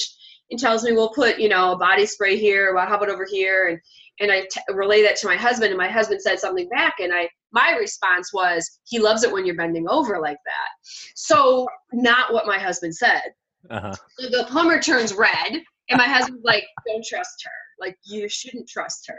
and 0.50 0.58
tells 0.60 0.84
me, 0.84 0.92
"We'll 0.92 1.10
put 1.10 1.38
you 1.38 1.48
know 1.48 1.72
a 1.72 1.76
body 1.78 2.06
spray 2.06 2.36
here. 2.36 2.74
Well, 2.74 2.86
how 2.86 2.96
about 2.96 3.10
over 3.10 3.26
here?" 3.30 3.68
and 3.68 3.80
and 4.20 4.32
I 4.32 4.42
t- 4.50 4.60
relay 4.72 5.02
that 5.02 5.16
to 5.16 5.26
my 5.26 5.36
husband, 5.36 5.70
and 5.70 5.78
my 5.78 5.88
husband 5.88 6.22
said 6.22 6.38
something 6.40 6.68
back, 6.68 6.94
and 7.00 7.12
I 7.12 7.28
my 7.52 7.76
response 7.78 8.32
was, 8.32 8.78
"He 8.84 8.98
loves 8.98 9.22
it 9.24 9.32
when 9.32 9.44
you're 9.46 9.56
bending 9.56 9.88
over 9.88 10.20
like 10.20 10.38
that." 10.44 10.68
So 11.14 11.66
not 11.92 12.32
what 12.32 12.46
my 12.46 12.58
husband 12.58 12.94
said. 12.94 13.22
Uh-huh. 13.70 13.94
So 14.18 14.28
the 14.28 14.46
plumber 14.48 14.80
turns 14.80 15.12
red, 15.14 15.52
and 15.90 15.98
my 15.98 16.06
husband's 16.08 16.44
like, 16.44 16.64
"Don't 16.86 17.04
trust 17.04 17.42
her. 17.44 17.50
Like 17.84 17.96
you 18.04 18.28
shouldn't 18.28 18.68
trust 18.68 19.06
her." 19.08 19.18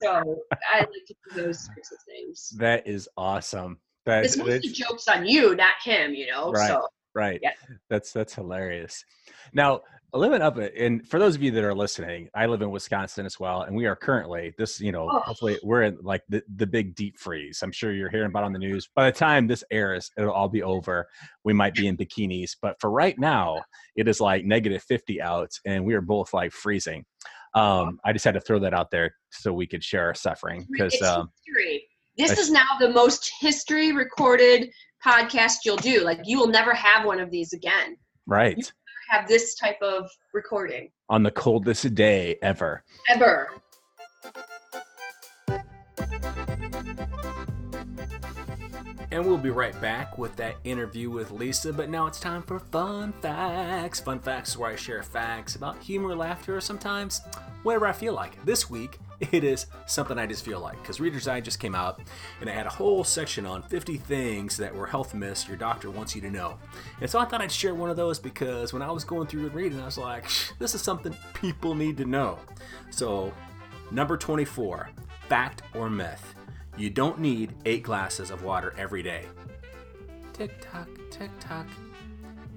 So 0.00 0.38
I 0.72 0.80
like 0.80 0.88
to 1.08 1.14
do 1.34 1.42
those 1.42 1.64
sorts 1.64 1.92
of 1.92 1.98
things. 2.06 2.50
That 2.58 2.86
is 2.86 3.08
awesome. 3.16 3.78
That, 4.04 4.24
It's 4.24 4.36
mostly 4.36 4.52
that's- 4.54 4.72
jokes 4.72 5.08
on 5.08 5.26
you, 5.26 5.54
not 5.56 5.74
him. 5.82 6.14
You 6.14 6.26
know. 6.28 6.52
Right. 6.52 6.68
So 6.68 6.86
right. 7.14 7.40
Yeah. 7.42 7.52
That's 7.88 8.12
that's 8.12 8.34
hilarious. 8.34 9.04
Now, 9.52 9.82
living 10.12 10.40
up 10.40 10.56
and 10.56 11.06
for 11.08 11.18
those 11.18 11.34
of 11.34 11.42
you 11.42 11.50
that 11.50 11.64
are 11.64 11.74
listening, 11.74 12.28
I 12.34 12.46
live 12.46 12.62
in 12.62 12.70
Wisconsin 12.70 13.26
as 13.26 13.38
well, 13.38 13.62
and 13.62 13.74
we 13.76 13.86
are 13.86 13.96
currently 13.96 14.54
this. 14.58 14.80
You 14.80 14.92
know, 14.92 15.08
Oh. 15.10 15.20
hopefully 15.20 15.58
we're 15.62 15.82
in 15.82 15.98
like 16.02 16.22
the 16.28 16.42
the 16.56 16.66
big 16.66 16.94
deep 16.94 17.18
freeze. 17.18 17.60
I'm 17.62 17.72
sure 17.72 17.92
you're 17.92 18.08
hearing 18.10 18.28
about 18.28 18.44
on 18.44 18.52
the 18.52 18.58
news. 18.58 18.88
By 18.94 19.10
the 19.10 19.16
time 19.16 19.46
this 19.46 19.64
airs, 19.70 20.10
it'll 20.16 20.32
all 20.32 20.48
be 20.48 20.62
over. 20.62 21.06
We 21.44 21.52
might 21.52 21.74
be 21.74 21.86
in 21.86 21.96
bikinis, 21.96 22.56
but 22.60 22.76
for 22.80 22.90
right 22.90 23.18
now, 23.18 23.62
it 23.96 24.08
is 24.08 24.20
like 24.20 24.44
negative 24.44 24.82
50 24.84 25.20
out, 25.20 25.50
and 25.66 25.84
we 25.84 25.94
are 25.94 26.00
both 26.00 26.32
like 26.32 26.52
freezing. 26.52 27.04
Um, 27.54 27.98
I 28.04 28.12
just 28.12 28.24
had 28.24 28.34
to 28.34 28.40
throw 28.40 28.58
that 28.60 28.74
out 28.74 28.90
there 28.90 29.14
so 29.30 29.52
we 29.52 29.66
could 29.66 29.82
share 29.82 30.06
our 30.06 30.14
suffering 30.14 30.66
because 30.70 31.00
um. 31.02 31.30
This 32.18 32.30
I- 32.30 32.40
is 32.40 32.50
now 32.50 32.66
the 32.80 32.88
most 32.90 33.30
history 33.40 33.92
recorded 33.92 34.70
podcast 35.06 35.56
you'll 35.66 35.76
do. 35.76 36.00
Like 36.02 36.20
you 36.24 36.38
will 36.38 36.48
never 36.48 36.72
have 36.72 37.04
one 37.04 37.20
of 37.20 37.30
these 37.30 37.52
again. 37.52 37.96
right 38.26 38.72
Have 39.08 39.28
this 39.28 39.54
type 39.54 39.80
of 39.82 40.10
recording 40.34 40.90
on 41.08 41.22
the 41.22 41.30
coldest 41.30 41.94
day 41.94 42.36
ever. 42.42 42.82
ever. 43.08 43.50
And 49.12 49.24
we'll 49.24 49.38
be 49.38 49.50
right 49.50 49.80
back 49.80 50.18
with 50.18 50.34
that 50.36 50.56
interview 50.64 51.08
with 51.08 51.30
Lysa. 51.30 51.74
But 51.74 51.88
now 51.88 52.06
it's 52.06 52.18
time 52.18 52.42
for 52.42 52.58
fun 52.58 53.12
facts. 53.22 54.00
Fun 54.00 54.18
facts 54.18 54.50
is 54.50 54.58
where 54.58 54.72
I 54.72 54.76
share 54.76 55.02
facts 55.02 55.54
about 55.54 55.78
humor, 55.78 56.14
laughter, 56.14 56.56
or 56.56 56.60
sometimes 56.60 57.20
whatever 57.62 57.86
I 57.86 57.92
feel 57.92 58.12
like. 58.12 58.44
This 58.44 58.68
week, 58.68 58.98
it 59.32 59.44
is 59.44 59.66
something 59.86 60.18
I 60.18 60.26
just 60.26 60.44
feel 60.44 60.60
like. 60.60 60.80
Because 60.80 61.00
Reader's 61.00 61.28
Eye 61.28 61.40
just 61.40 61.60
came 61.60 61.74
out, 61.74 62.00
and 62.40 62.48
it 62.48 62.52
had 62.52 62.66
a 62.66 62.70
whole 62.70 63.04
section 63.04 63.46
on 63.46 63.62
50 63.62 63.96
things 63.98 64.56
that 64.56 64.74
were 64.74 64.86
health 64.86 65.14
myths 65.14 65.48
your 65.48 65.56
doctor 65.56 65.90
wants 65.90 66.14
you 66.14 66.20
to 66.22 66.30
know. 66.30 66.58
And 67.00 67.08
so 67.10 67.18
I 67.18 67.24
thought 67.24 67.40
I'd 67.40 67.52
share 67.52 67.74
one 67.74 67.90
of 67.90 67.96
those 67.96 68.18
because 68.18 68.72
when 68.72 68.82
I 68.82 68.90
was 68.90 69.04
going 69.04 69.26
through 69.26 69.46
and 69.46 69.54
reading, 69.54 69.80
I 69.80 69.84
was 69.84 69.98
like, 69.98 70.24
this 70.58 70.74
is 70.74 70.82
something 70.82 71.14
people 71.34 71.74
need 71.74 71.96
to 71.98 72.04
know. 72.04 72.38
So, 72.90 73.32
number 73.90 74.16
24 74.16 74.90
fact 75.28 75.62
or 75.74 75.90
myth. 75.90 76.34
You 76.76 76.90
don't 76.90 77.18
need 77.18 77.54
eight 77.64 77.82
glasses 77.82 78.30
of 78.30 78.42
water 78.42 78.74
every 78.76 79.02
day. 79.02 79.24
Tick 80.32 80.52
tock, 80.60 80.88
tick 81.10 81.30
tock. 81.40 81.66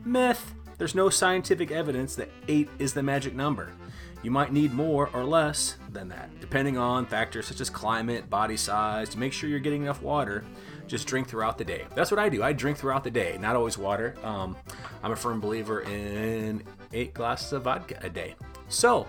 Myth. 0.05 0.53
There's 0.77 0.95
no 0.95 1.09
scientific 1.09 1.71
evidence 1.71 2.15
that 2.15 2.29
eight 2.47 2.69
is 2.79 2.93
the 2.93 3.03
magic 3.03 3.35
number. 3.35 3.73
You 4.21 4.31
might 4.31 4.51
need 4.51 4.73
more 4.73 5.09
or 5.13 5.23
less 5.23 5.77
than 5.91 6.09
that, 6.09 6.29
depending 6.41 6.77
on 6.77 7.05
factors 7.05 7.45
such 7.47 7.61
as 7.61 7.69
climate, 7.69 8.29
body 8.29 8.57
size, 8.57 9.07
to 9.09 9.17
make 9.17 9.31
sure 9.31 9.49
you're 9.49 9.59
getting 9.59 9.83
enough 9.83 10.01
water. 10.01 10.43
Just 10.87 11.07
drink 11.07 11.27
throughout 11.27 11.57
the 11.57 11.63
day. 11.63 11.85
That's 11.95 12.11
what 12.11 12.19
I 12.19 12.29
do. 12.29 12.41
I 12.43 12.51
drink 12.51 12.77
throughout 12.77 13.03
the 13.03 13.11
day, 13.11 13.37
not 13.39 13.55
always 13.55 13.77
water. 13.77 14.15
Um, 14.23 14.57
I'm 15.03 15.11
a 15.11 15.15
firm 15.15 15.39
believer 15.39 15.81
in 15.81 16.63
eight 16.93 17.13
glasses 17.13 17.53
of 17.53 17.63
vodka 17.63 17.99
a 18.01 18.09
day. 18.09 18.35
So, 18.69 19.07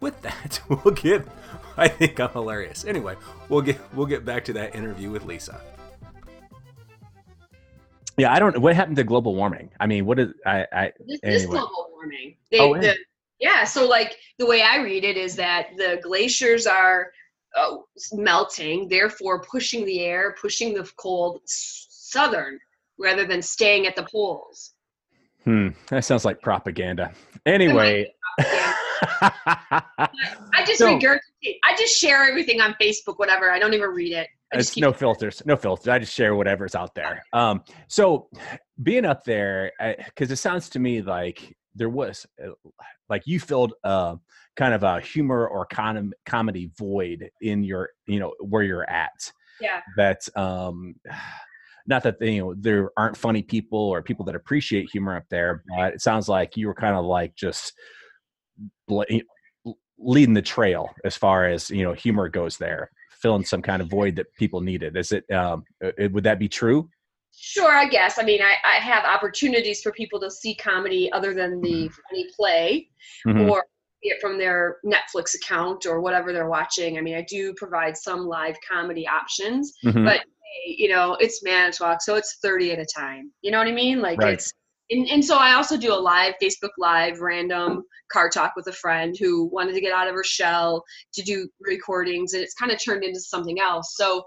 with 0.00 0.20
that, 0.22 0.60
we'll 0.68 0.94
get. 0.94 1.26
I 1.76 1.88
think 1.88 2.20
I'm 2.20 2.28
hilarious. 2.30 2.84
Anyway, 2.84 3.16
we'll 3.48 3.62
get 3.62 3.78
we'll 3.94 4.06
get 4.06 4.24
back 4.24 4.44
to 4.46 4.52
that 4.52 4.74
interview 4.74 5.10
with 5.10 5.24
Lysa. 5.24 5.60
Yeah, 8.16 8.32
I 8.32 8.38
don't. 8.38 8.60
What 8.60 8.76
happened 8.76 8.96
to 8.96 9.04
global 9.04 9.34
warming? 9.34 9.70
I 9.80 9.86
mean, 9.86 10.04
what 10.04 10.18
is 10.18 10.32
I? 10.44 10.66
I 10.72 10.92
This 11.06 11.20
anyway. 11.22 11.36
is 11.36 11.46
global 11.46 11.86
warming. 11.94 12.36
They, 12.50 12.58
Oh, 12.60 12.74
yeah. 12.74 12.80
the, 12.80 12.96
yeah, 13.40 13.64
so 13.64 13.88
like 13.88 14.16
the 14.38 14.46
way 14.46 14.62
I 14.62 14.76
read 14.82 15.04
it 15.04 15.16
is 15.16 15.34
that 15.36 15.68
the 15.76 15.98
glaciers 16.02 16.66
are 16.66 17.10
uh, 17.56 17.76
melting, 18.12 18.88
therefore 18.88 19.42
pushing 19.42 19.84
the 19.84 20.00
air, 20.00 20.36
pushing 20.40 20.74
the 20.74 20.88
cold 20.96 21.40
southern 21.46 22.58
rather 22.98 23.24
than 23.26 23.42
staying 23.42 23.86
at 23.86 23.96
the 23.96 24.06
poles. 24.10 24.72
Hmm, 25.44 25.68
that 25.88 26.04
sounds 26.04 26.24
like 26.24 26.40
propaganda. 26.42 27.12
Anyway. 27.46 28.12
I 29.22 30.64
just 30.66 30.78
So- 30.78 30.98
regurgitate. 30.98 31.58
I 31.64 31.74
just 31.78 31.96
share 31.96 32.24
everything 32.28 32.60
on 32.60 32.74
Facebook, 32.80 33.18
whatever. 33.18 33.50
I 33.50 33.58
don't 33.58 33.74
even 33.74 33.90
read 33.90 34.12
it. 34.12 34.28
It's 34.52 34.76
no 34.76 34.92
filters 34.92 35.40
no 35.46 35.54
filters 35.54 35.86
i 35.86 35.96
just 36.00 36.12
share 36.12 36.34
whatever's 36.34 36.74
out 36.74 36.92
there 36.96 37.22
um 37.32 37.62
so 37.86 38.28
being 38.82 39.04
up 39.04 39.22
there 39.22 39.70
because 40.06 40.32
it 40.32 40.38
sounds 40.38 40.68
to 40.70 40.80
me 40.80 41.02
like 41.02 41.56
there 41.80 41.88
was 41.88 42.26
uh, 42.44 42.50
like 43.08 43.22
you 43.26 43.40
filled 43.40 43.72
uh 43.84 44.14
kind 44.54 44.74
of 44.74 44.82
a 44.82 45.00
humor 45.00 45.48
or 45.48 45.64
com- 45.66 46.12
comedy 46.26 46.70
void 46.78 47.28
in 47.40 47.64
your 47.64 47.88
you 48.06 48.20
know 48.20 48.32
where 48.40 48.62
you're 48.62 48.88
at 48.88 49.32
Yeah. 49.60 49.80
that 49.96 50.20
um 50.36 50.94
not 51.86 52.02
that 52.04 52.20
you 52.20 52.40
know 52.40 52.54
there 52.56 52.90
aren't 52.96 53.16
funny 53.16 53.42
people 53.42 53.78
or 53.80 54.02
people 54.02 54.24
that 54.26 54.36
appreciate 54.36 54.88
humor 54.92 55.16
up 55.16 55.24
there 55.30 55.64
but 55.76 55.94
it 55.94 56.02
sounds 56.02 56.28
like 56.28 56.56
you 56.56 56.66
were 56.68 56.74
kind 56.74 56.94
of 56.94 57.04
like 57.06 57.34
just 57.34 57.72
bla- 58.86 59.06
leading 59.98 60.34
the 60.34 60.42
trail 60.42 60.90
as 61.04 61.16
far 61.16 61.46
as 61.46 61.70
you 61.70 61.82
know 61.82 61.94
humor 61.94 62.28
goes 62.28 62.58
there 62.58 62.90
filling 63.22 63.44
some 63.44 63.62
kind 63.62 63.82
of 63.82 63.90
void 63.90 64.16
that 64.16 64.26
people 64.38 64.60
needed. 64.62 64.96
Is 64.96 65.12
it 65.12 65.30
um 65.32 65.64
uh, 65.84 66.08
would 66.10 66.24
that 66.24 66.38
be 66.38 66.48
true 66.48 66.88
Sure, 67.42 67.72
I 67.72 67.86
guess. 67.86 68.18
I 68.18 68.22
mean, 68.22 68.42
I, 68.42 68.54
I 68.64 68.74
have 68.80 69.04
opportunities 69.04 69.80
for 69.80 69.92
people 69.92 70.20
to 70.20 70.30
see 70.30 70.54
comedy 70.54 71.10
other 71.12 71.32
than 71.32 71.62
the 71.62 71.88
funny 71.88 72.26
play 72.36 72.90
Mhm. 73.26 73.50
or 73.50 73.64
it 74.02 74.20
from 74.20 74.38
their 74.38 74.78
Netflix 74.84 75.34
account 75.34 75.86
or 75.86 76.00
whatever 76.00 76.32
they're 76.32 76.48
watching. 76.48 76.98
I 76.98 77.00
mean, 77.00 77.16
I 77.16 77.22
do 77.22 77.54
provide 77.54 77.96
some 77.96 78.26
live 78.26 78.56
comedy 78.66 79.06
options, 79.08 79.72
Mhm. 79.84 80.04
but 80.04 80.22
you 80.66 80.88
know, 80.88 81.14
it's 81.20 81.42
Manitowoc, 81.42 82.02
so 82.02 82.16
it's 82.16 82.38
30 82.42 82.72
at 82.72 82.78
a 82.78 82.84
time. 82.84 83.32
You 83.40 83.50
know 83.52 83.58
what 83.58 83.68
I 83.68 83.72
mean? 83.72 84.00
Like 84.02 84.18
Right. 84.20 84.34
it's 84.34 84.52
and, 84.90 85.08
and 85.08 85.24
so 85.24 85.36
I 85.36 85.52
also 85.54 85.76
do 85.76 85.92
a 85.92 85.94
live 85.94 86.34
Facebook 86.42 86.72
live 86.76 87.20
random 87.20 87.84
car 88.12 88.28
talk 88.28 88.54
with 88.56 88.66
a 88.66 88.72
friend 88.72 89.16
who 89.16 89.44
wanted 89.44 89.72
to 89.74 89.80
get 89.80 89.92
out 89.92 90.08
of 90.08 90.14
her 90.14 90.24
shell 90.24 90.82
to 91.14 91.22
do 91.22 91.48
recordings 91.60 92.34
and 92.34 92.42
it's 92.42 92.54
kind 92.54 92.72
of 92.72 92.82
turned 92.82 93.04
into 93.04 93.20
something 93.20 93.60
else. 93.60 93.94
So 93.96 94.24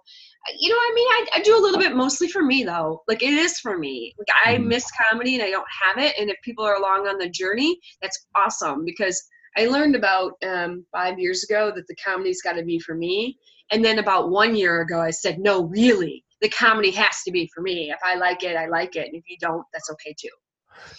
you 0.60 0.70
know 0.70 0.76
what 0.76 0.92
I 0.92 0.96
mean? 0.96 1.08
I, 1.10 1.26
I 1.36 1.42
do 1.42 1.58
a 1.58 1.62
little 1.62 1.80
bit 1.80 1.96
mostly 1.96 2.28
for 2.28 2.44
me 2.44 2.64
though. 2.64 3.02
Like 3.08 3.24
it 3.24 3.34
is 3.34 3.60
for 3.60 3.78
me. 3.78 4.14
Like 4.18 4.28
I 4.46 4.58
Mhm. 4.58 4.66
miss 4.66 4.86
comedy 5.10 5.36
and 5.36 5.44
I 5.44 5.50
don't 5.50 5.66
have 5.84 5.98
it. 6.04 6.16
And 6.20 6.30
if 6.30 6.38
people 6.44 6.66
are 6.66 6.76
along 6.76 7.08
on 7.08 7.18
the 7.18 7.30
journey, 7.30 7.80
that's 8.02 8.26
awesome 8.36 8.84
because 8.86 9.22
I 9.58 9.68
learned 9.68 9.96
about 9.96 10.34
um, 10.46 10.86
five 10.92 11.20
years 11.20 11.44
ago 11.44 11.72
that 11.76 11.88
the 11.88 11.96
comedy's 12.04 12.42
got 12.42 12.54
to 12.54 12.64
be 12.64 12.80
for 12.80 12.96
me. 12.96 13.38
And 13.72 13.84
then 13.86 14.00
about 14.00 14.30
one 14.32 14.56
year 14.56 14.82
ago, 14.82 15.00
I 15.00 15.12
said, 15.12 15.40
no, 15.40 15.64
really, 15.66 16.26
the 16.42 16.50
comedy 16.50 16.92
has 16.92 17.22
to 17.24 17.32
be 17.32 17.50
for 17.54 17.62
me. 17.62 17.92
If 17.92 18.00
I 18.04 18.16
like 18.16 18.44
it, 18.44 18.58
I 18.58 18.66
like 18.68 18.96
it. 18.96 19.08
And 19.08 19.16
if 19.16 19.24
you 19.28 19.38
don't, 19.40 19.64
that's 19.72 19.90
okay 19.92 20.14
too. 20.20 20.30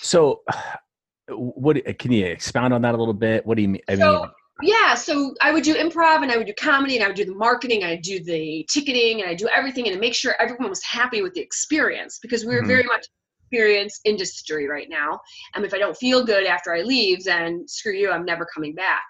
so 0.00 0.42
what 1.28 1.76
can 1.98 2.12
you 2.12 2.26
expound 2.26 2.72
on 2.74 2.82
that 2.82 2.94
a 2.94 2.98
little 2.98 3.14
bit 3.14 3.46
what 3.46 3.56
do 3.56 3.62
you 3.62 3.68
mean 3.68 3.80
i 3.88 3.96
So- 3.96 4.20
mean 4.20 4.30
Yeah, 4.62 4.94
so 4.94 5.34
I 5.42 5.50
would 5.52 5.64
do 5.64 5.74
improv 5.74 6.22
and 6.22 6.30
I 6.30 6.36
would 6.36 6.46
do 6.46 6.54
comedy 6.54 6.94
and 6.94 7.04
I 7.04 7.08
would 7.08 7.16
do 7.16 7.24
the 7.24 7.34
marketing, 7.34 7.82
I 7.82 7.96
do 7.96 8.22
the 8.22 8.64
ticketing 8.70 9.20
and 9.20 9.28
I 9.28 9.34
do 9.34 9.48
everything 9.48 9.88
and 9.88 10.00
make 10.00 10.14
sure 10.14 10.36
everyone 10.38 10.70
was 10.70 10.82
happy 10.84 11.22
with 11.22 11.34
the 11.34 11.40
experience 11.40 12.18
because 12.22 12.44
we're 12.44 12.64
Mhm. 12.64 12.66
very 12.66 12.84
much 12.84 13.06
experience 13.50 14.00
industry 14.04 14.68
right 14.68 14.88
now. 14.88 15.20
And 15.54 15.64
if 15.64 15.74
I 15.74 15.78
don't 15.78 15.96
feel 15.96 16.24
good 16.24 16.46
after 16.46 16.72
I 16.72 16.82
leave, 16.82 17.24
then 17.24 17.66
screw 17.66 17.92
you, 17.92 18.10
I'm 18.10 18.24
never 18.24 18.46
coming 18.54 18.74
back. 18.74 19.02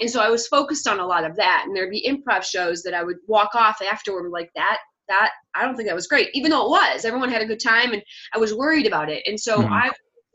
And 0.00 0.10
so 0.10 0.20
I 0.20 0.30
was 0.30 0.48
focused 0.48 0.88
on 0.88 0.98
a 0.98 1.06
lot 1.06 1.24
of 1.24 1.36
that. 1.36 1.62
And 1.64 1.76
there'd 1.76 1.90
be 1.90 2.06
improv 2.06 2.42
shows 2.42 2.82
that 2.82 2.94
I 2.94 3.04
would 3.04 3.18
walk 3.28 3.54
off 3.54 3.80
afterward 3.80 4.30
like 4.30 4.50
that. 4.56 4.78
That 5.08 5.30
I 5.54 5.64
don't 5.64 5.74
think 5.74 5.88
that 5.88 5.94
was 5.94 6.06
great, 6.06 6.28
even 6.34 6.50
though 6.50 6.66
it 6.66 6.70
was. 6.70 7.04
Everyone 7.04 7.30
had 7.30 7.40
a 7.40 7.46
good 7.46 7.60
time, 7.60 7.92
and 7.94 8.02
I 8.34 8.38
was 8.38 8.52
worried 8.54 8.86
about 8.86 9.08
it. 9.08 9.22
And 9.26 9.40
so 9.40 9.62
Mhm. 9.62 9.72
I, 9.72 9.90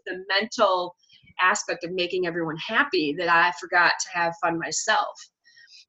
the 0.07 0.25
mental 0.27 0.95
aspect 1.39 1.83
of 1.83 1.91
making 1.91 2.25
everyone 2.27 2.57
happy 2.57 3.15
that 3.17 3.29
I 3.29 3.51
forgot 3.59 3.93
to 4.01 4.17
have 4.19 4.33
fun 4.41 4.59
myself. 4.59 5.15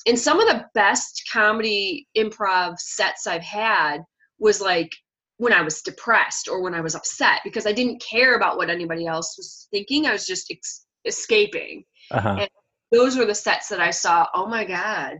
And 0.06 0.18
some 0.18 0.40
of 0.40 0.48
the 0.48 0.66
best 0.74 1.28
comedy 1.32 2.08
improv 2.16 2.78
sets 2.78 3.26
I've 3.26 3.42
had 3.42 3.98
was 4.38 4.60
like 4.60 4.90
when 5.38 5.52
I 5.52 5.62
was 5.62 5.82
depressed 5.82 6.48
or 6.48 6.62
when 6.62 6.74
I 6.74 6.80
was 6.80 6.94
upset 6.94 7.40
because 7.44 7.66
I 7.66 7.72
didn't 7.72 8.02
care 8.02 8.34
about 8.36 8.56
what 8.56 8.70
anybody 8.70 9.06
else 9.06 9.34
was 9.36 9.66
thinking. 9.70 10.06
I 10.06 10.12
was 10.12 10.26
just 10.26 10.50
ex- 10.50 10.86
escaping. 11.04 11.84
uh-huh. 12.10 12.46
Those 12.92 13.16
were 13.16 13.24
the 13.24 13.34
sets 13.34 13.68
that 13.68 13.80
I 13.80 13.90
saw. 13.90 14.26
Oh 14.34 14.46
my 14.46 14.64
God, 14.64 15.16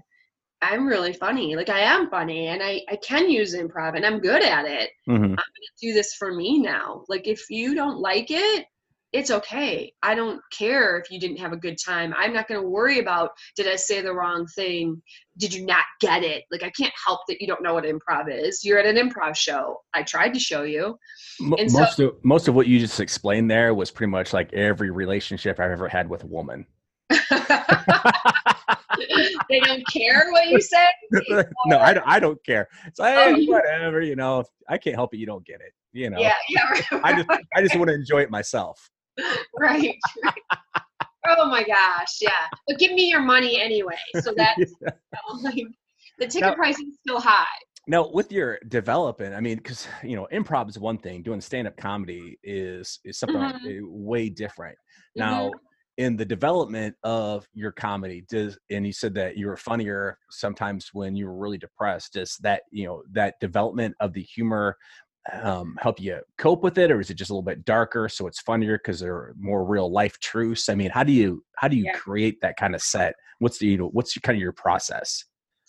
I'm 0.63 0.87
really 0.87 1.13
funny. 1.13 1.57
Like 1.57 1.69
I 1.69 1.81
am 1.81 2.09
funny 2.11 2.47
and 2.47 2.63
I, 2.63 2.83
I 2.89 2.97
can 2.97 3.29
use 3.31 3.55
improv 3.55 3.97
and 3.97 4.07
I'm 4.07 4.21
good 4.21 4.43
at 4.43 4.65
it 4.67 4.91
Mhm. 5.09 5.15
I'm 5.17 5.29
going 5.29 5.37
to 5.37 5.87
do 5.87 5.93
this 5.93 6.15
for 6.15 6.33
me 6.33 6.59
now. 6.59 7.05
Like 7.09 7.27
if 7.27 7.51
you 7.51 7.75
don't 7.75 7.99
like 7.99 8.31
it, 8.31 8.67
it's 9.15 9.31
okay. 9.31 9.93
I 10.03 10.17
don't 10.17 10.41
care 10.53 10.99
if 10.99 11.09
you 11.09 11.21
didn't 11.21 11.37
have 11.37 11.53
a 11.53 11.57
good 11.57 11.79
time. 11.83 12.13
I'm 12.19 12.33
not 12.33 12.49
going 12.49 12.61
to 12.61 12.69
worry 12.69 12.99
about 12.99 13.31
did 13.57 13.69
I 13.69 13.77
say 13.77 14.01
the 14.03 14.13
wrong 14.13 14.45
thing? 14.49 15.01
Did 15.39 15.55
you 15.55 15.65
not 15.65 15.85
get 16.01 16.25
it? 16.25 16.43
Like 16.51 16.65
I 16.65 16.71
can't 16.71 16.93
help 17.07 17.21
that 17.29 17.41
you 17.41 17.47
don't 17.47 17.63
know 17.63 17.75
what 17.75 17.85
improv 17.85 18.27
is. 18.29 18.65
You're 18.65 18.81
at 18.81 18.87
an 18.87 18.97
improv 18.97 19.37
show. 19.37 19.79
I 19.95 20.03
tried 20.03 20.35
to 20.35 20.41
show 20.41 20.65
you. 20.65 20.99
And 21.39 21.71
so- 21.71 21.79
most 21.79 22.01
of 22.01 22.15
most 22.25 22.49
of 22.49 22.57
what 22.57 22.67
you 22.67 22.81
just 22.81 22.99
explained 22.99 23.49
there 23.49 23.73
was 23.73 23.93
pretty 23.93 24.11
much 24.11 24.33
like 24.33 24.53
every 24.53 24.91
relationship 24.91 25.61
I've 25.61 25.71
ever 25.71 25.89
had 25.89 26.11
with 26.11 26.25
a 26.25 26.27
woman. 26.27 26.67
they 29.49 29.61
don't 29.61 29.87
care 29.93 30.27
what 30.33 30.49
you 30.49 30.61
say. 30.61 30.87
no, 31.67 31.79
I 31.79 31.95
don't, 31.95 32.07
I 32.07 32.19
don't 32.19 32.45
care. 32.45 32.67
It's 32.87 32.99
like 32.99 33.17
Oh, 33.17 33.35
hey, 33.37 33.47
whatever, 33.47 34.01
you 34.01 34.17
know. 34.17 34.43
I 34.69 34.77
can't 34.79 34.97
help 34.97 35.15
it. 35.15 35.19
You 35.19 35.27
don't 35.27 35.47
get 35.47 35.61
it. 35.61 35.73
You 35.93 36.11
know. 36.11 36.19
Yeah, 36.19 36.33
yeah, 36.49 36.69
right. 36.69 36.85
I 37.05 37.13
just 37.15 37.31
I 37.55 37.63
just 37.63 37.77
want 37.77 37.91
to 37.91 37.95
enjoy 37.95 38.23
it 38.23 38.31
myself. 38.31 38.91
right. 39.59 39.97
Oh 41.27 41.49
my 41.49 41.63
gosh, 41.65 42.19
yeah. 42.21 42.31
But 42.69 42.79
give 42.79 42.93
me 42.93 43.09
your 43.09 43.23
money 43.23 43.61
anyway. 43.61 43.97
So 44.21 44.35
that 44.37 44.57
like, 45.43 45.65
the 46.19 46.27
ticket 46.27 46.41
Now- 46.51 46.55
price 46.55 46.79
is 46.79 46.99
still 47.01 47.21
high. 47.21 47.47
Now, 47.87 48.09
with 48.11 48.33
your 48.33 48.59
developing, 48.69 49.35
I 49.35 49.41
mean, 49.41 49.59
because 49.59 49.87
you 50.03 50.17
know, 50.17 50.27
improv 50.33 50.71
is 50.71 50.79
one 50.79 50.97
thing. 50.97 51.23
Doing 51.23 51.43
stand-up 51.43 51.77
comedy 51.77 52.39
is 52.43 52.99
is 53.05 53.19
something 53.19 53.37
Mhm. 53.37 53.83
uh, 53.83 53.87
way 53.91 54.31
different. 54.31 54.79
Now, 55.17 55.51
in 55.99 56.17
the 56.17 56.25
development 56.25 56.97
of 57.05 57.47
your 57.53 57.73
comedy, 57.73 58.25
does 58.31 58.59
and 58.71 58.87
you 58.87 58.93
said 58.93 59.15
that 59.17 59.37
you 59.37 59.47
were 59.49 59.57
funnier 59.59 60.19
sometimes 60.31 60.91
when 60.95 61.15
you 61.15 61.27
were 61.27 61.37
really 61.37 61.59
depressed. 61.59 62.15
Does 62.15 62.39
that 62.39 62.63
you 62.71 62.87
know 62.87 63.03
that 63.13 63.39
development 63.41 63.95
of 64.01 64.15
the 64.15 64.23
humor 64.23 64.79
um, 65.33 65.77
help 65.81 66.01
you 66.01 66.21
cope 66.39 66.63
with 66.63 66.79
it, 66.79 66.91
or 66.91 67.01
is 67.01 67.11
it 67.11 67.15
just 67.15 67.31
a 67.31 67.35
little 67.35 67.43
bit 67.43 67.65
darker 67.65 68.09
so 68.09 68.27
it's 68.27 68.41
funnier 68.41 68.79
because 68.79 69.01
there 69.01 69.15
are 69.15 69.35
more 69.39 69.65
real 69.65 69.91
life 69.91 70.19
truths? 70.21 70.69
I 70.69 70.75
mean, 70.75 70.91
how 70.91 71.03
do 71.05 71.13
you 71.13 71.45
how 71.57 71.69
do 71.69 71.77
you 71.77 71.85
Yeah. 71.85 71.93
create 71.93 72.41
that 72.43 72.57
kind 72.57 72.75
of 72.75 72.83
set? 72.83 73.15
What's 73.39 73.59
the 73.59 73.67
you 73.67 73.79
know, 73.79 73.89
what's 73.89 74.15
your, 74.15 74.21
kind 74.21 74.37
of 74.37 74.43
your 74.43 74.53
process? 74.53 75.25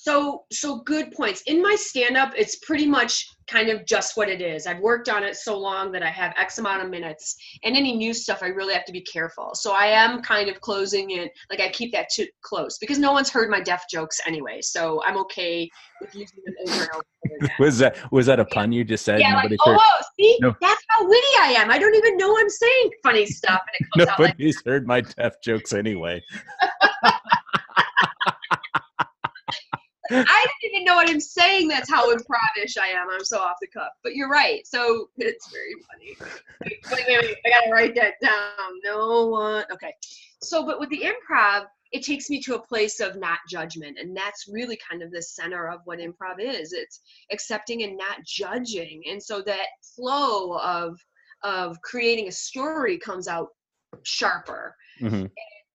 So, 0.06 0.44
so 0.52 0.82
good 0.82 1.12
points. 1.14 1.42
In 1.48 1.64
my 1.64 1.76
stand 1.76 2.16
up, 2.16 2.32
it's 2.38 2.58
pretty 2.58 2.86
much 2.86 3.28
kind 3.48 3.70
of 3.70 3.88
just 3.88 4.16
what 4.16 4.30
it 4.30 4.40
is. 4.40 4.68
I've 4.68 4.80
worked 4.80 5.10
on 5.10 5.24
it 5.24 5.36
so 5.36 5.58
long 5.58 5.92
that 5.94 6.04
I 6.04 6.12
have 6.12 6.32
X 6.38 6.60
amount 6.60 6.84
of 6.84 6.92
minutes, 6.92 7.36
and 7.64 7.76
any 7.76 7.96
new 7.96 8.14
stuff, 8.14 8.44
I 8.44 8.50
really 8.50 8.76
have 8.76 8.86
to 8.86 8.92
be 8.92 9.02
careful. 9.02 9.56
So, 9.56 9.74
I 9.74 9.88
am 9.88 10.22
kind 10.22 10.48
of 10.48 10.62
closing 10.62 11.10
it, 11.10 11.32
like, 11.50 11.60
I 11.60 11.70
keep 11.70 11.92
that 11.94 12.10
too 12.14 12.28
close 12.44 12.78
because 12.78 13.00
no 13.00 13.14
one's 13.14 13.32
heard 13.32 13.50
my 13.50 13.60
deaf 13.60 13.86
jokes 13.90 14.22
anyway. 14.28 14.62
So, 14.62 15.02
I'm 15.04 15.18
okay 15.22 15.68
with 16.00 16.14
using 16.14 16.38
them 16.46 16.54
over 16.68 16.82
and 16.84 16.92
over 16.92 17.38
again. 17.38 17.50
Was 17.60 17.80
that 17.80 18.12
was 18.12 18.28
that 18.28 18.40
a 18.40 18.46
pun 18.46 18.72
you 18.72 18.84
just 18.84 19.04
said? 19.04 19.20
yeah, 19.20 19.34
like, 19.34 19.50
Nobody's 19.50 19.60
oh, 19.66 19.76
oh, 19.80 20.02
see, 20.20 20.38
No. 20.40 20.56
that's 20.62 20.84
how 20.90 21.08
witty 21.08 21.34
I 21.40 21.56
am. 21.58 21.72
I 21.72 21.80
don't 21.80 21.96
even 21.96 22.16
know 22.18 22.38
I'm 22.38 22.50
saying 22.50 22.92
funny 23.02 23.26
stuff, 23.26 23.62
and 23.66 23.88
it 23.88 23.92
comes 23.92 24.12
out 24.12 24.20
like 24.20 24.30
nobody's 24.38 24.62
heard 24.64 24.86
my 24.86 25.02
deaf 25.02 25.42
jokes 25.42 25.74
anyway. 25.74 26.24
I 30.12 30.48
didn't 30.62 30.76
even 30.76 30.86
know 30.86 30.96
what 30.96 31.10
I'm 31.10 31.20
saying. 31.20 31.68
That's 31.68 31.90
how 31.90 32.12
improvish 32.12 32.78
I 32.78 32.88
am. 32.88 33.08
I'm 33.12 33.24
so 33.24 33.40
off 33.40 33.58
the 33.62 33.68
cuff. 33.68 33.92
But 34.04 34.16
you're 34.16 34.30
right. 34.30 34.66
So 34.68 35.10
it's 35.18 35.52
very 35.52 35.74
funny. 35.90 36.40
Wait, 36.66 36.80
wait, 36.92 37.06
wait, 37.08 37.22
wait. 37.22 37.38
I 37.46 37.50
gotta 37.50 37.72
write 37.72 37.96
that 37.96 38.14
down. 38.22 38.80
No 38.84 39.28
one. 39.28 39.66
Okay. 39.72 39.94
So, 40.42 40.66
but 40.66 40.80
with 40.80 40.90
the 40.90 41.02
improv, 41.04 41.66
it 41.92 42.04
takes 42.04 42.30
me 42.30 42.42
to 42.42 42.56
a 42.56 42.62
place 42.62 43.00
of 43.00 43.16
not 43.16 43.40
judgment, 43.50 43.98
and 44.00 44.16
that's 44.16 44.48
really 44.48 44.78
kind 44.90 45.02
of 45.02 45.12
the 45.12 45.22
center 45.22 45.68
of 45.70 45.82
what 45.86 46.00
improv 46.00 46.40
is. 46.40 46.74
It's 46.74 47.02
accepting 47.32 47.84
and 47.84 47.98
not 47.98 48.24
judging, 48.26 49.04
and 49.10 49.22
so 49.22 49.42
that 49.44 49.68
flow 49.96 50.58
of 50.60 51.00
of 51.44 51.80
creating 51.82 52.28
a 52.28 52.32
story 52.32 52.98
comes 52.98 53.28
out 53.28 53.50
sharper 54.04 54.76
hmm 55.00 55.26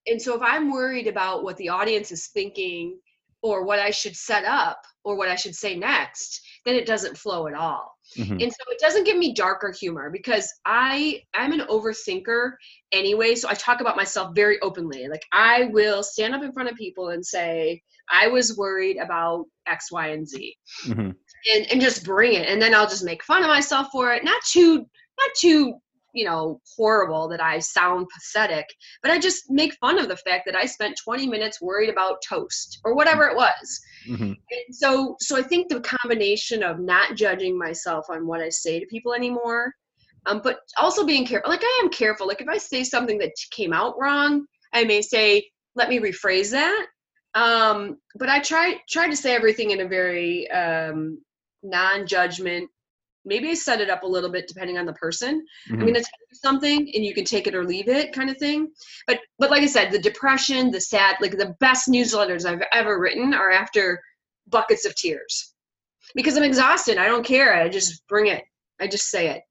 and 0.07 0.21
so 0.21 0.35
if 0.35 0.43
i'm 0.43 0.73
worried 0.73 1.07
about 1.07 1.45
what 1.45 1.57
the 1.59 1.69
audience 1.69 2.11
is 2.11 2.29
thinking 2.29 2.99
or 3.42 3.64
what 3.64 3.79
i 3.79 3.90
should 3.90 4.16
set 4.16 4.44
up 4.44 4.83
or 5.05 5.16
what 5.16 5.29
i 5.29 5.35
should 5.35 5.55
say 5.55 5.76
next 5.76 6.40
then 6.66 6.74
it 6.74 6.87
doesn't 6.87 7.16
flow 7.16 7.46
at 7.46 7.55
all. 7.55 7.94
Hmm 8.14 8.33
and 8.40 8.53
so 8.53 8.59
it 8.68 8.81
doesn't 8.81 9.05
give 9.05 9.16
me 9.16 9.33
darker 9.33 9.72
humor 9.79 10.11
because 10.11 10.53
i 10.66 11.22
i'm 11.35 11.53
an 11.53 11.66
overthinker 11.68 12.53
anyway 12.92 13.35
so 13.35 13.48
i 13.48 13.55
talk 13.55 13.81
about 13.81 13.96
myself 13.96 14.35
very 14.35 14.61
openly. 14.61 15.09
Like 15.09 15.24
i 15.33 15.64
will 15.72 16.03
stand 16.03 16.35
up 16.35 16.42
in 16.42 16.53
front 16.53 16.70
of 16.70 16.76
people 16.76 17.11
and 17.11 17.24
say 17.24 17.81
i 18.11 18.26
was 18.26 18.57
worried 18.57 18.96
about 18.96 19.46
x 19.66 19.92
y 19.92 20.09
and 20.09 20.29
z. 20.29 20.57
Hmm 20.83 21.11
and 21.55 21.66
and 21.70 21.81
just 21.81 22.05
bring 22.05 22.35
it 22.35 22.48
and 22.48 22.61
then 22.61 22.74
i'll 22.74 22.88
just 22.88 23.05
make 23.05 23.24
fun 23.24 23.42
of 23.42 23.48
myself 23.48 23.88
for 23.92 24.12
it. 24.12 24.24
Not 24.24 24.42
too 24.44 24.79
not 25.18 25.31
too 25.38 25.74
you 26.14 26.25
know 26.25 26.61
horrible 26.77 27.29
that 27.29 27.42
i 27.42 27.59
sound 27.59 28.07
pathetic 28.14 28.66
but 29.03 29.11
i 29.11 29.18
just 29.18 29.44
make 29.51 29.75
fun 29.75 29.99
of 29.99 30.09
the 30.09 30.16
fact 30.16 30.44
that 30.46 30.57
i 30.57 30.64
spent 30.64 30.99
20 31.03 31.27
minutes 31.27 31.61
worried 31.61 31.90
about 31.90 32.23
toast 32.29 32.81
or 32.85 32.94
whatever 32.94 33.25
it 33.25 33.37
was. 33.37 33.81
Hmm 34.07 34.33
and 34.51 34.75
so 34.75 35.16
so 35.20 35.37
i 35.37 35.42
think 35.42 35.68
the 35.68 35.81
combination 35.81 36.62
of 36.62 36.81
not 36.81 37.16
judging 37.16 37.59
myself 37.59 38.07
on 38.11 38.27
what 38.27 38.40
i 38.40 38.49
say 38.49 38.81
to 38.81 38.87
people 38.87 39.14
anymore 39.14 39.73
um, 40.27 40.40
but 40.42 40.61
also 40.77 41.05
being 41.05 41.27
careful 41.27 41.51
like 41.51 41.62
i 41.62 41.81
am 41.83 41.90
careful 41.90 42.27
like 42.27 42.40
if 42.40 42.49
i 42.49 42.59
say 42.59 42.85
something 42.85 43.18
that 43.18 43.33
came 43.51 43.73
out 43.73 43.94
wrong 43.99 44.44
i 44.73 44.85
may 44.85 45.03
say 45.03 45.44
let 45.77 45.88
me 45.88 46.01
rephrase 46.01 46.51
that. 46.51 46.87
Um, 47.35 47.99
but 48.16 48.29
i 48.29 48.40
try 48.40 48.77
try 48.88 49.09
to 49.09 49.16
say 49.16 49.35
everything 49.35 49.70
in 49.70 49.81
a 49.81 49.88
very 49.88 50.51
um, 50.51 51.18
non-judgment 51.62 52.68
maybe 53.25 53.51
i 53.51 53.55
set 53.55 53.81
it 53.81 53.91
up 53.91 54.03
a 54.03 54.07
little 54.07 54.31
bit 54.31 54.49
depending 54.49 54.79
on 54.79 54.87
the 54.87 54.93
person. 54.95 55.45
I'm 55.71 55.77
hmm 55.77 55.83
going 55.87 55.95
to 55.95 56.01
tell 56.01 56.21
you 56.31 56.37
something 56.37 56.91
and 56.95 57.05
you 57.05 57.15
can 57.15 57.25
take 57.25 57.47
it 57.47 57.55
or 57.55 57.65
leave 57.65 57.89
it 57.89 58.13
kind 58.13 58.31
of 58.31 58.37
thing. 58.39 58.71
But 59.07 59.21
but 59.39 59.51
like 59.51 59.63
i 59.63 59.67
said 59.67 59.91
the 59.91 59.99
depression 59.99 60.71
the 60.71 60.81
sad 60.81 61.17
like 61.21 61.37
the 61.37 61.55
best 61.61 61.89
newsletters 61.89 62.45
i've 62.45 62.63
ever 62.73 62.99
written 63.01 63.35
are 63.35 63.51
after 63.51 64.01
buckets 64.49 64.85
of 64.87 64.95
tears. 64.95 65.55
Because 66.15 66.37
i'm 66.37 66.43
exhausted. 66.43 66.99
I 66.99 67.07
don't 67.07 67.25
care. 67.25 67.55
I 67.55 67.69
just 67.69 68.07
bring 68.09 68.27
it. 68.27 68.45
I 68.81 68.87
just 68.87 69.11
say 69.11 69.29
it. 69.29 69.43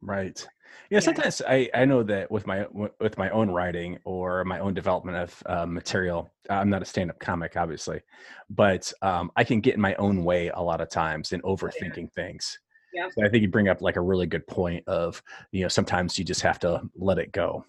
Right. 0.00 0.46
Yeah, 0.90 0.98
Yeah. 0.98 1.00
Sometimes 1.00 1.42
I 1.48 1.68
I 1.74 1.84
know 1.86 2.02
that 2.02 2.30
with 2.30 2.46
my 2.46 2.66
with 3.00 3.16
my 3.18 3.30
own 3.30 3.50
writing 3.50 3.98
or 4.04 4.44
my 4.44 4.58
own 4.58 4.74
development 4.74 5.16
of 5.16 5.42
uh, 5.46 5.66
material, 5.66 6.30
I'm 6.50 6.68
not 6.68 6.82
a 6.82 6.84
stand 6.84 7.10
up 7.10 7.18
comic, 7.18 7.56
obviously, 7.56 8.02
but 8.50 8.92
um, 9.02 9.30
I 9.36 9.44
can 9.44 9.60
get 9.60 9.74
in 9.74 9.80
my 9.80 9.94
own 9.94 10.24
way 10.24 10.48
a 10.48 10.60
lot 10.60 10.80
of 10.80 10.90
times 10.90 11.32
in 11.32 11.40
overthinking 11.42 12.12
things. 12.12 12.58
Yeah. 12.94 13.08
So 13.10 13.24
I 13.24 13.28
think 13.28 13.42
you 13.42 13.48
bring 13.48 13.68
up 13.68 13.82
like 13.82 13.96
a 13.96 14.00
really 14.00 14.26
good 14.26 14.46
point 14.46 14.84
of 14.86 15.22
you 15.52 15.62
know 15.62 15.68
sometimes 15.68 16.18
you 16.18 16.24
just 16.24 16.42
have 16.42 16.58
to 16.60 16.82
let 16.96 17.18
it 17.18 17.32
go. 17.32 17.64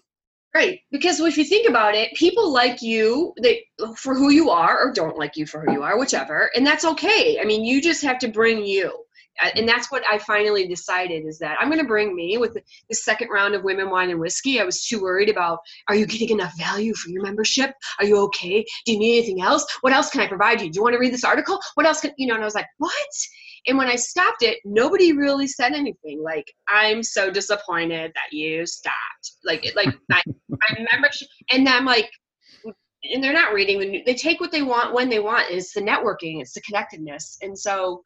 right 0.54 0.80
because 0.90 1.20
if 1.20 1.36
you 1.36 1.44
think 1.44 1.68
about 1.68 1.94
it 1.94 2.14
people 2.14 2.52
like 2.52 2.80
you 2.80 3.34
they 3.42 3.64
for 3.96 4.14
who 4.14 4.30
you 4.30 4.50
are 4.50 4.78
or 4.78 4.92
don't 4.92 5.18
like 5.18 5.36
you 5.36 5.46
for 5.46 5.60
who 5.60 5.72
you 5.72 5.82
are 5.82 5.98
whichever 5.98 6.50
and 6.54 6.66
that's 6.66 6.84
okay. 6.84 7.38
I 7.40 7.44
mean 7.44 7.64
you 7.64 7.82
just 7.82 8.02
have 8.02 8.18
to 8.20 8.28
bring 8.28 8.64
you 8.64 8.92
and 9.54 9.68
that's 9.68 9.92
what 9.92 10.02
i 10.10 10.16
finally 10.16 10.66
decided 10.66 11.26
is 11.26 11.38
that 11.38 11.58
i'm 11.60 11.68
going 11.68 11.78
to 11.78 11.86
bring 11.86 12.16
me 12.16 12.38
with 12.38 12.54
the, 12.54 12.62
the 12.88 12.94
second 12.94 13.28
round 13.28 13.54
of 13.54 13.64
women 13.64 13.90
wine 13.90 14.08
and 14.10 14.18
whiskey. 14.18 14.58
I 14.60 14.64
was 14.64 14.86
too 14.86 15.02
worried 15.02 15.28
about 15.28 15.58
are 15.88 15.94
you 15.94 16.06
getting 16.06 16.30
enough 16.30 16.56
value 16.58 16.94
for 16.94 17.10
your 17.10 17.22
membership? 17.22 17.74
Are 17.98 18.06
you 18.06 18.16
okay? 18.28 18.64
Do 18.86 18.92
you 18.92 18.98
need 18.98 19.18
anything 19.18 19.42
else? 19.42 19.66
What 19.82 19.92
else 19.92 20.08
can 20.10 20.22
i 20.22 20.26
provide 20.26 20.62
you? 20.62 20.70
Do 20.70 20.76
you 20.78 20.82
want 20.82 20.94
to 20.94 20.98
read 20.98 21.12
this 21.12 21.24
article? 21.24 21.58
What 21.74 21.84
else 21.86 22.00
can 22.00 22.12
you 22.16 22.26
know 22.26 22.34
and 22.34 22.42
i 22.42 22.46
was 22.46 22.54
like 22.54 22.68
what 22.78 23.12
and 23.66 23.76
when 23.76 23.88
i 23.88 23.96
stopped 23.96 24.42
it 24.42 24.58
nobody 24.64 25.12
really 25.12 25.46
said 25.46 25.72
anything 25.72 26.22
like 26.22 26.50
i'm 26.68 27.02
so 27.02 27.30
disappointed 27.30 28.12
that 28.14 28.36
you 28.36 28.66
stopped. 28.66 28.94
Like 29.44 29.64
it 29.66 29.76
like 29.76 29.94
my 30.08 30.86
membership 30.92 31.28
and 31.50 31.68
i'm 31.68 31.84
like 31.84 32.10
and 33.12 33.22
they're 33.22 33.32
not 33.32 33.54
reading 33.54 33.78
the 33.78 33.86
new 33.86 34.02
they 34.04 34.14
take 34.14 34.40
what 34.40 34.52
they 34.52 34.62
want 34.62 34.94
when 34.94 35.08
they 35.08 35.18
want 35.18 35.50
it's 35.50 35.72
the 35.72 35.80
networking 35.80 36.40
it's 36.40 36.54
the 36.54 36.60
connectedness. 36.62 37.38
And 37.42 37.58
so 37.58 38.02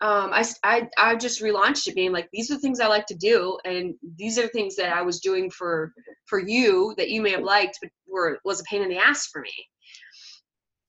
um, 0.00 0.30
I, 0.32 0.44
I, 0.64 0.88
I 0.98 1.16
just 1.16 1.40
relaunched 1.40 1.86
it 1.86 1.94
being 1.94 2.12
like 2.12 2.28
these 2.32 2.50
are 2.50 2.54
the 2.54 2.60
things 2.60 2.80
i 2.80 2.86
like 2.88 3.06
to 3.06 3.14
do 3.14 3.56
and 3.64 3.94
these 4.16 4.38
are 4.38 4.42
the 4.42 4.48
things 4.48 4.74
that 4.76 4.92
i 4.92 5.00
was 5.00 5.20
doing 5.20 5.50
for 5.50 5.92
for 6.26 6.40
you 6.40 6.94
that 6.98 7.10
you 7.10 7.22
may 7.22 7.30
have 7.30 7.44
liked 7.44 7.78
but 7.80 7.90
were 8.06 8.38
was 8.44 8.60
a 8.60 8.64
pain 8.64 8.82
in 8.82 8.88
the 8.88 8.98
ass 8.98 9.28
for 9.28 9.40
me. 9.40 9.52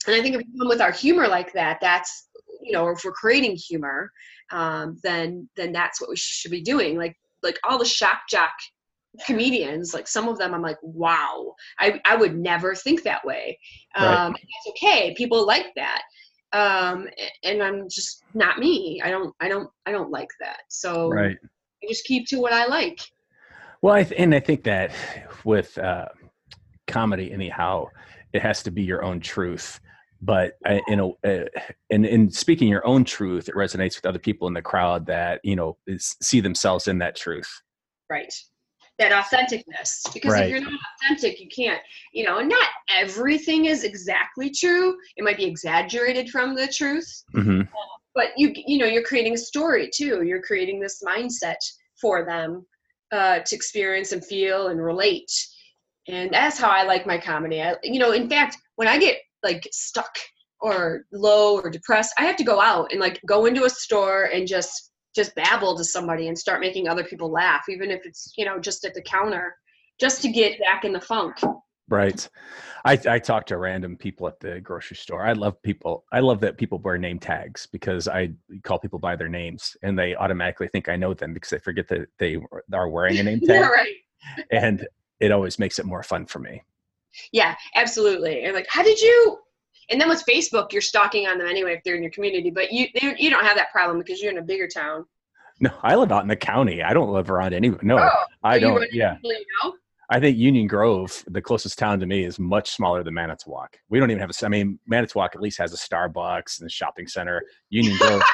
And 0.08 0.16
i 0.16 0.22
think 0.22 0.36
if 0.36 0.40
we 0.40 0.60
come 0.60 0.68
with 0.68 0.82
our 0.82 0.92
humor 0.92 1.28
like 1.28 1.54
that 1.54 1.78
that's 1.82 2.25
you 2.66 2.72
know 2.72 2.90
if 2.90 3.02
we're 3.06 3.12
creating 3.12 3.56
humor 3.56 4.12
um, 4.52 4.98
then 5.04 5.50
then 5.56 5.72
that's 5.72 6.00
what 6.00 6.10
we 6.10 6.16
should 6.16 6.52
be 6.52 6.62
doing. 6.62 6.98
Like 6.98 7.16
like 7.44 7.60
all 7.64 7.78
the 7.78 7.86
shock 7.86 8.22
jock 8.30 8.52
comedians 9.26 9.94
like 9.94 10.10
some 10.10 10.28
of 10.28 10.38
them 10.38 10.54
i'm 10.54 10.62
like 10.62 10.78
wow. 10.82 11.54
I, 11.80 12.02
I 12.06 12.18
would 12.18 12.38
never 12.38 12.76
think 12.76 13.04
that 13.04 13.24
way. 13.24 13.58
Um, 13.96 14.06
Right. 14.06 14.28
that's 14.28 14.76
okay. 14.76 15.14
People 15.18 15.46
like 15.46 15.68
that. 15.78 16.02
Um, 16.52 17.08
and 17.44 17.64
i'm 17.64 17.88
just 17.90 18.24
not 18.34 18.60
me. 18.60 19.02
I 19.04 19.10
don't 19.10 19.34
i 19.40 19.48
don't 19.48 19.70
i 19.86 19.92
don't 19.92 20.12
like 20.12 20.30
that. 20.42 20.62
So 20.70 21.10
Right. 21.10 21.38
i 21.84 21.88
just 21.88 22.06
keep 22.06 22.28
to 22.28 22.40
what 22.42 22.54
i 22.54 22.66
like. 22.66 23.00
Well, 23.82 23.94
I 23.94 24.04
th- 24.04 24.20
and 24.20 24.34
I 24.34 24.40
think 24.40 24.64
that 24.64 24.92
with 25.44 25.78
uh, 25.78 26.08
comedy, 26.88 27.32
anyhow, 27.32 27.86
it 28.34 28.42
has 28.42 28.64
to 28.64 28.72
be 28.72 28.82
your 28.84 29.04
own 29.04 29.20
truth. 29.20 29.80
But 30.26 30.54
I, 30.66 30.82
you 30.88 30.96
know, 30.96 31.18
uh, 31.24 31.46
in 31.90 32.04
in 32.04 32.32
speaking 32.32 32.68
your 32.68 32.86
own 32.86 33.04
truth, 33.04 33.48
it 33.48 33.56
resonates 33.56 33.96
with 33.96 34.06
other 34.08 34.20
people 34.20 34.48
in 34.48 34.54
the 34.56 34.62
crowd 34.62 35.06
that 35.06 35.40
you 35.44 35.56
know 35.56 35.78
is, 35.86 36.16
see 36.22 36.40
themselves 36.42 36.88
in 36.88 36.98
that 37.00 37.16
truth. 37.16 37.50
right. 38.10 38.34
That 38.98 39.12
authenticness 39.12 40.02
because 40.14 40.34
Right. 40.34 40.46
if 40.46 40.50
you're 40.52 40.62
not 40.62 40.80
authentic 41.04 41.40
you 41.42 41.50
can't 41.54 41.82
you 42.14 42.24
know 42.24 42.40
not 42.40 42.70
everything 42.90 43.66
is 43.66 43.84
exactly 43.84 44.50
true. 44.50 44.96
It 45.18 45.24
might 45.24 45.38
be 45.38 45.46
exaggerated 45.46 46.30
from 46.30 46.56
the 46.56 46.68
truth 46.68 47.24
hmm 47.34 47.62
but 48.16 48.28
you 48.38 48.54
you 48.56 48.78
know 48.78 48.86
you're 48.86 49.04
creating 49.04 49.34
a 49.34 49.38
story 49.38 49.90
too. 49.94 50.24
You're 50.24 50.42
creating 50.42 50.80
this 50.80 51.04
mindset 51.04 51.58
for 52.00 52.26
them 52.26 52.66
uh, 53.12 53.40
to 53.40 53.56
experience 53.56 54.14
and 54.14 54.26
feel 54.26 54.70
and 54.70 54.82
relate. 54.82 55.32
And 56.08 56.32
that's 56.32 56.58
how 56.58 56.70
i 56.70 56.84
like 56.84 57.06
my 57.06 57.18
comedy. 57.18 57.62
I, 57.62 57.76
you 57.84 58.00
know 58.00 58.12
in 58.12 58.30
fact 58.30 58.58
when 58.78 58.88
i 58.88 58.98
get 58.98 59.18
like 59.46 59.68
stuck 59.72 60.14
or 60.60 61.06
low 61.14 61.56
or 61.56 61.70
depressed 61.70 62.14
i 62.18 62.26
have 62.26 62.36
to 62.36 62.44
go 62.44 62.60
out 62.60 62.92
and 62.92 63.00
like 63.00 63.22
go 63.26 63.46
into 63.46 63.64
a 63.64 63.70
store 63.70 64.26
and 64.34 64.48
just 64.48 64.92
just 65.16 65.34
babble 65.36 65.78
to 65.78 65.84
somebody 65.86 66.28
and 66.28 66.38
start 66.38 66.60
making 66.60 66.90
other 66.90 67.04
people 67.04 67.32
laugh 67.32 67.64
even 67.70 67.90
if 67.90 68.06
it's 68.06 68.34
you 68.38 68.44
know 68.44 68.60
just 68.60 68.84
at 68.84 68.94
the 68.94 69.02
counter 69.02 69.56
just 70.00 70.22
to 70.22 70.30
get 70.30 70.60
back 70.60 70.84
in 70.84 70.92
the 70.92 71.00
funk 71.00 71.38
Right. 71.88 72.28
I, 72.84 73.00
I 73.08 73.20
talk 73.20 73.46
to 73.48 73.58
random 73.58 73.96
people 73.96 74.28
at 74.28 74.40
the 74.40 74.60
grocery 74.60 74.98
store. 74.98 75.24
I 75.24 75.34
love 75.34 75.62
people. 75.62 76.04
I 76.12 76.20
love 76.20 76.40
that 76.42 76.58
people 76.58 76.80
wear 76.80 76.98
name 76.98 77.20
tags 77.20 77.68
because 77.72 78.08
I 78.08 78.32
call 78.64 78.80
people 78.80 79.00
by 79.00 79.16
their 79.16 79.30
names 79.30 79.78
and 79.84 79.98
they 79.98 80.16
automatically 80.16 80.68
think 80.68 80.90
I 80.90 80.96
know 80.96 81.14
them 81.14 81.34
because 81.34 81.52
they 81.52 81.60
forget 81.60 81.88
that 81.90 82.08
they 82.18 82.38
are 82.74 82.90
wearing 82.90 83.20
a 83.20 83.24
name 83.24 83.40
tag. 83.46 83.50
yeah 83.50 83.68
right 83.68 83.96
And 84.52 84.88
it 85.20 85.32
always 85.32 85.60
makes 85.60 85.78
it 85.78 85.86
more 85.86 86.04
fun 86.04 86.26
for 86.26 86.40
me. 86.40 86.64
Yeah, 87.32 87.56
absolutely. 87.76 88.44
And 88.44 88.54
like, 88.54 88.68
how 88.70 88.84
did 88.84 89.00
you? 89.00 89.40
And 89.90 90.02
then 90.02 90.10
with 90.10 90.24
Facebook, 90.28 90.72
you're 90.72 90.82
stalking 90.82 91.28
on 91.28 91.38
them 91.38 91.48
anyway 91.48 91.74
if 91.74 91.84
they're 91.84 91.96
in 91.96 92.02
your 92.02 92.12
community. 92.12 92.50
But 92.50 92.72
you 92.72 92.88
they, 93.00 93.16
you 93.18 93.30
don't 93.30 93.46
have 93.46 93.58
that 93.58 93.72
problem 93.72 94.00
because 94.00 94.22
you're 94.22 94.32
in 94.32 94.40
a 94.40 94.44
bigger 94.44 94.68
town. 94.68 95.06
No, 95.60 95.70
I 95.84 95.96
live 95.96 96.12
out 96.12 96.24
in 96.24 96.28
the 96.28 96.36
county. 96.36 96.84
I 96.84 96.94
don't 96.94 97.12
live 97.14 97.30
around 97.30 97.54
any. 97.54 97.70
No, 97.82 97.98
Oh, 97.98 98.10
I 98.44 98.60
don't. 98.60 98.86
Yeah. 98.92 99.18
I 100.10 100.20
think 100.20 100.38
Union 100.38 100.68
Grove, 100.68 101.24
the 101.28 101.42
closest 101.42 101.80
town 101.80 102.00
to 102.00 102.06
me, 102.06 102.26
is 102.26 102.38
much 102.38 102.72
smaller 102.72 103.04
than 103.04 103.14
Manitowoc. 103.14 103.76
We 103.90 104.00
don't 104.00 104.12
even 104.12 104.22
have 104.22 104.30
a. 104.30 104.46
I 104.46 104.50
mean, 104.50 104.80
Manitowoc 104.86 105.36
at 105.36 105.42
least 105.42 105.58
has 105.60 105.74
a 105.74 105.78
Starbucks 105.78 106.60
and 106.60 106.68
a 106.68 106.70
shopping 106.70 107.08
center. 107.08 107.42
Union 107.70 107.98
Grove. 107.98 108.22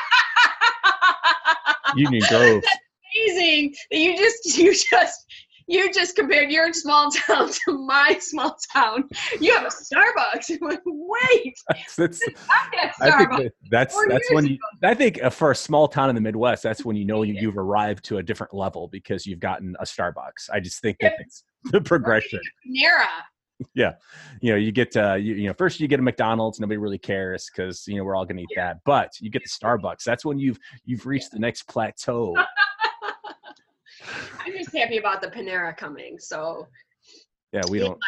Union 1.96 2.24
Grove. 2.30 2.62
That's 2.63 2.78
amazing. 3.15 3.76
that 3.89 3.98
You 3.98 4.17
just 4.17 4.58
you 4.58 4.74
just 4.74 5.26
you 5.71 5.91
just 5.91 6.15
compared 6.15 6.51
your 6.51 6.71
small 6.73 7.10
town 7.12 7.49
to 7.65 7.86
my 7.86 8.17
small 8.19 8.57
town. 8.73 9.10
You 9.39 9.53
have 9.57 9.63
a 9.65 9.67
Starbucks. 9.67 10.51
Like, 10.62 10.81
wait, 10.86 11.55
That's, 11.69 11.95
that's, 11.95 12.21
I 13.01 13.17
think 13.17 13.29
that- 13.31 13.53
that's 13.69 13.95
that's 14.10 14.31
when 14.31 14.45
you, 14.45 14.57
I 14.84 14.93
think 14.93 15.23
uh, 15.23 15.29
for 15.29 15.51
a 15.51 15.55
small 15.55 15.88
town 15.88 16.10
in 16.10 16.15
the 16.15 16.21
Midwest, 16.21 16.62
that's 16.62 16.84
when 16.86 16.95
you 16.95 17.05
know 17.05 17.23
you, 17.23 17.34
you've 17.34 17.57
arrived 17.57 18.03
to 18.05 18.17
a 18.17 18.23
different 18.23 18.53
level 18.53 18.88
because 18.89 19.25
you've 19.25 19.39
gotten 19.39 19.75
a 19.79 19.84
Starbucks. 19.86 20.49
I 20.51 20.60
just 20.60 20.81
think 20.81 20.97
that 21.01 21.13
it's 21.19 21.43
the 21.71 21.81
progression. 21.81 22.39
Panera. 22.67 23.05
Yeah, 23.75 23.93
you 24.41 24.51
know, 24.51 24.57
you 24.57 24.71
get 24.71 24.97
uh, 24.97 25.13
you, 25.13 25.36
you 25.36 25.47
know 25.47 25.53
first 25.53 25.79
you 25.79 25.88
get 25.88 25.99
a 25.99 26.01
McDonald's, 26.03 26.60
nobody 26.60 26.77
really 26.77 26.97
cares 26.97 27.47
because 27.55 27.88
you 27.88 27.95
know 27.95 28.03
we're 28.03 28.15
all 28.15 28.25
gonna 28.25 28.41
eat 28.41 28.47
that. 28.55 28.77
But 28.86 29.12
you 29.19 29.29
get 29.29 29.43
the 29.43 29.49
Starbucks. 29.49 30.03
That's 30.03 30.25
when 30.25 30.39
you've 30.39 30.57
you've 30.84 31.05
reached 31.05 31.29
the 31.31 31.38
next 31.38 31.67
plateau. 31.67 32.36
I'm 34.39 34.53
just 34.53 34.75
happy 34.75 34.97
about 34.97 35.21
the 35.21 35.27
Panera 35.27 35.75
coming. 35.75 36.17
So 36.19 36.67
Yeah, 37.51 37.61
we 37.69 37.79
don't. 37.79 37.99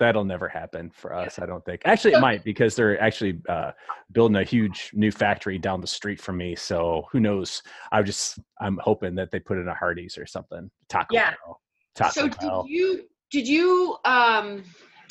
That'll 0.00 0.24
never 0.24 0.48
happen 0.48 0.90
for 0.90 1.14
us. 1.14 1.38
I 1.38 1.46
don't 1.46 1.64
think. 1.64 1.82
Actually, 1.84 2.14
it 2.14 2.20
might 2.20 2.42
because 2.42 2.74
they're 2.74 3.00
actually 3.00 3.40
uh, 3.48 3.70
building 4.10 4.36
a 4.36 4.42
huge 4.42 4.90
new 4.94 5.12
factory 5.12 5.58
down 5.58 5.80
the 5.80 5.86
street 5.86 6.20
from 6.20 6.38
me. 6.38 6.56
So 6.56 7.06
who 7.12 7.20
knows? 7.20 7.62
I'm 7.92 8.04
just 8.04 8.38
I'm 8.60 8.80
hoping 8.82 9.14
that 9.16 9.30
they 9.30 9.38
put 9.38 9.58
in 9.58 9.68
a 9.68 9.74
Hardee's 9.74 10.18
or 10.18 10.26
something. 10.26 10.70
Taco 10.88 11.14
Yeah. 11.14 11.30
Bell. 11.44 11.60
Taco 11.94 12.10
so 12.12 12.28
Bell. 12.28 12.62
did 12.64 12.70
you 12.72 13.04
did 13.30 13.46
you 13.46 13.96
um 14.04 14.64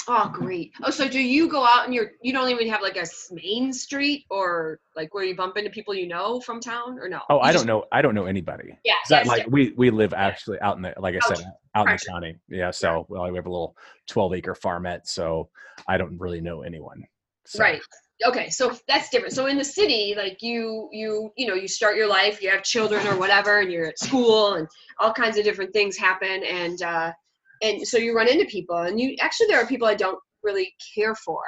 oh 0.07 0.29
great 0.33 0.71
oh 0.83 0.89
so 0.89 1.07
do 1.07 1.19
you 1.19 1.47
go 1.49 1.63
out 1.65 1.85
and 1.85 1.93
you're 1.93 2.11
you 2.21 2.31
don't 2.31 2.49
even 2.49 2.67
have 2.69 2.81
like 2.81 2.95
a 2.95 3.05
main 3.31 3.71
street 3.73 4.25
or 4.29 4.79
like 4.95 5.13
where 5.13 5.23
you 5.23 5.35
bump 5.35 5.57
into 5.57 5.69
people 5.69 5.93
you 5.93 6.07
know 6.07 6.39
from 6.39 6.59
town 6.59 6.97
or 6.99 7.09
no 7.09 7.19
Oh, 7.29 7.35
You 7.35 7.41
I 7.41 7.51
just- 7.51 7.65
don't 7.65 7.67
know. 7.81 7.85
I 7.91 8.01
don't 8.01 8.15
know 8.15 8.25
anybody. 8.25 8.77
yeah 8.85 8.93
that 9.09 9.27
like 9.27 9.45
we 9.49 9.73
we 9.77 9.89
live 9.91 10.13
actually 10.13 10.59
out 10.61 10.77
in 10.77 10.83
the 10.83 10.93
like 10.97 11.15
I 11.15 11.19
said 11.27 11.45
out 11.75 11.87
in 11.87 11.93
the 11.93 12.05
county. 12.11 12.35
Yeah. 12.47 12.71
So 12.71 13.05
well, 13.09 13.29
we 13.29 13.37
have 13.37 13.45
a 13.45 13.49
little 13.49 13.75
twelve 14.07 14.33
acre 14.33 14.55
farmette. 14.55 15.01
So 15.05 15.49
I 15.87 15.97
don't 15.97 16.17
really 16.19 16.41
know 16.41 16.61
anyone. 16.63 17.03
So, 17.45 17.59
right 17.63 17.81
okay 18.25 18.49
so 18.49 18.77
that's 18.87 19.09
different 19.09 19.33
so 19.33 19.45
in 19.47 19.57
the 19.57 19.63
city 19.63 20.13
like 20.17 20.41
you 20.41 20.89
you 20.91 21.31
you 21.37 21.47
know 21.47 21.53
you 21.55 21.67
start 21.69 21.95
your 21.95 22.05
life 22.07 22.41
you 22.43 22.49
have 22.49 22.63
children 22.63 23.05
or 23.07 23.17
whatever 23.17 23.59
and 23.59 23.71
you're 23.71 23.85
at 23.87 23.97
school 23.97 24.53
and 24.55 24.67
all 24.99 25.13
kinds 25.13 25.37
of 25.37 25.43
different 25.45 25.71
things 25.73 25.95
happen 25.97 26.43
and 26.43 26.81
uh 26.83 27.11
and 27.61 27.87
so 27.87 27.97
you 27.97 28.15
run 28.15 28.27
into 28.27 28.45
people 28.45 28.77
and 28.77 28.99
you 28.99 29.15
actually 29.19 29.47
there 29.47 29.61
are 29.61 29.67
people 29.67 29.87
i 29.87 29.95
don't 29.95 30.19
really 30.41 30.73
care 30.95 31.15
for 31.15 31.41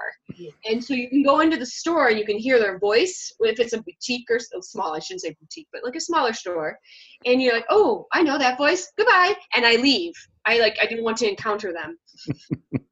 and 0.66 0.84
so 0.84 0.94
you 0.94 1.08
can 1.08 1.24
go 1.24 1.40
into 1.40 1.56
the 1.56 1.66
store 1.66 2.10
and 2.10 2.20
you 2.20 2.26
can 2.26 2.38
hear 2.38 2.60
their 2.60 2.78
voice 2.78 3.32
if 3.40 3.58
it's 3.58 3.72
a 3.72 3.82
boutique 3.84 4.30
or 4.30 4.38
oh, 4.54 4.60
small 4.62 4.94
i 4.94 5.00
shouldn't 5.00 5.22
say 5.22 5.34
boutique 5.40 5.68
but 5.72 5.82
like 5.86 5.96
a 5.96 6.02
smaller 6.02 6.34
store 6.34 6.78
and 7.26 7.42
you're 7.42 7.54
like 7.54 7.66
oh 7.70 8.06
i 8.12 8.22
know 8.22 8.38
that 8.38 8.58
voice 8.58 8.92
goodbye 8.98 9.34
and 9.56 9.66
i 9.66 9.78
leave 9.78 10.12
i 10.46 10.60
like 10.60 10.76
i 10.82 10.86
didn't 10.86 11.06
want 11.06 11.16
to 11.16 11.30
encounter 11.30 11.72
them 11.72 11.98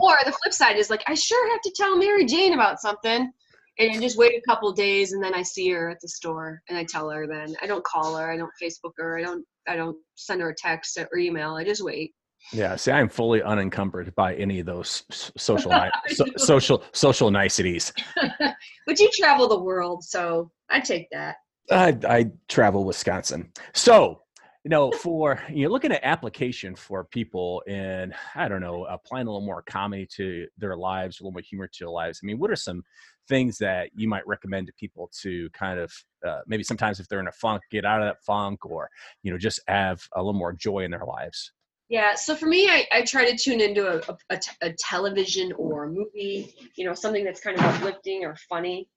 or 0.00 0.16
the 0.24 0.32
flip 0.32 0.52
side 0.52 0.76
is 0.76 0.90
like, 0.90 1.02
I 1.06 1.14
sure 1.14 1.50
have 1.50 1.60
to 1.62 1.72
tell 1.74 1.96
Mary 1.96 2.24
Jane 2.24 2.54
about 2.54 2.80
something. 2.80 3.32
And 3.80 3.90
I 3.92 4.00
just 4.00 4.18
wait 4.18 4.34
a 4.34 4.42
couple 4.48 4.72
days 4.72 5.12
and 5.12 5.22
then 5.22 5.34
I 5.34 5.42
see 5.42 5.68
her 5.70 5.88
at 5.88 6.00
the 6.00 6.08
store 6.08 6.60
and 6.68 6.76
I 6.76 6.84
tell 6.84 7.08
her 7.10 7.28
then. 7.28 7.54
I 7.62 7.66
don't 7.66 7.84
call 7.84 8.16
her, 8.16 8.30
I 8.30 8.36
don't 8.36 8.50
Facebook 8.60 8.92
her, 8.96 9.18
I 9.18 9.22
don't 9.22 9.44
I 9.68 9.76
don't 9.76 9.96
send 10.16 10.40
her 10.40 10.50
a 10.50 10.54
text 10.54 10.98
or 10.98 11.18
email. 11.18 11.54
I 11.54 11.62
just 11.62 11.84
wait. 11.84 12.12
Yeah. 12.52 12.76
See, 12.76 12.90
I'm 12.90 13.08
fully 13.08 13.42
unencumbered 13.42 14.14
by 14.14 14.34
any 14.36 14.60
of 14.60 14.66
those 14.66 15.04
social 15.36 15.72
so, 16.08 16.24
social 16.36 16.84
social 16.92 17.30
niceties. 17.30 17.92
but 18.86 18.98
you 18.98 19.10
travel 19.12 19.48
the 19.48 19.60
world, 19.60 20.04
so 20.04 20.50
I 20.70 20.80
take 20.80 21.08
that. 21.12 21.36
I, 21.70 21.98
I 22.08 22.26
travel 22.48 22.84
Wisconsin. 22.84 23.52
So, 23.74 24.22
you 24.64 24.70
know, 24.70 24.90
for 24.90 25.40
you're 25.50 25.70
looking 25.70 25.92
at 25.92 26.00
application 26.02 26.74
for 26.74 27.04
people 27.04 27.62
in, 27.66 28.12
I 28.34 28.48
don't 28.48 28.60
know, 28.60 28.84
applying 28.86 29.26
a 29.26 29.30
little 29.30 29.46
more 29.46 29.62
comedy 29.62 30.06
to 30.16 30.46
their 30.56 30.76
lives, 30.76 31.20
a 31.20 31.22
little 31.22 31.32
more 31.32 31.42
humor 31.42 31.66
to 31.66 31.78
their 31.80 31.90
lives. 31.90 32.20
I 32.22 32.26
mean, 32.26 32.38
what 32.38 32.50
are 32.50 32.56
some 32.56 32.82
things 33.28 33.58
that 33.58 33.90
you 33.94 34.08
might 34.08 34.26
recommend 34.26 34.66
to 34.66 34.72
people 34.74 35.10
to 35.20 35.48
kind 35.50 35.78
of 35.78 35.92
uh, 36.26 36.40
maybe 36.46 36.62
sometimes 36.62 36.98
if 36.98 37.08
they're 37.08 37.20
in 37.20 37.28
a 37.28 37.32
funk, 37.32 37.62
get 37.70 37.84
out 37.84 38.00
of 38.00 38.08
that 38.08 38.24
funk, 38.24 38.64
or 38.64 38.88
you 39.22 39.30
know, 39.30 39.38
just 39.38 39.60
have 39.68 40.02
a 40.16 40.20
little 40.20 40.38
more 40.38 40.52
joy 40.52 40.80
in 40.80 40.90
their 40.90 41.04
lives? 41.04 41.52
Yeah, 41.88 42.14
so 42.14 42.34
for 42.34 42.46
me, 42.46 42.68
I, 42.68 42.86
I 42.92 43.02
try 43.02 43.30
to 43.30 43.36
tune 43.36 43.60
into 43.60 43.86
a, 43.86 43.96
a, 44.12 44.16
a 44.30 44.36
t- 44.38 44.56
a 44.60 44.72
television 44.78 45.52
or 45.52 45.84
a 45.84 45.88
movie, 45.88 46.54
you 46.76 46.84
know, 46.84 46.92
something 46.92 47.24
that's 47.24 47.40
kind 47.40 47.58
of 47.58 47.64
uplifting 47.64 48.24
or 48.24 48.36
funny. 48.48 48.88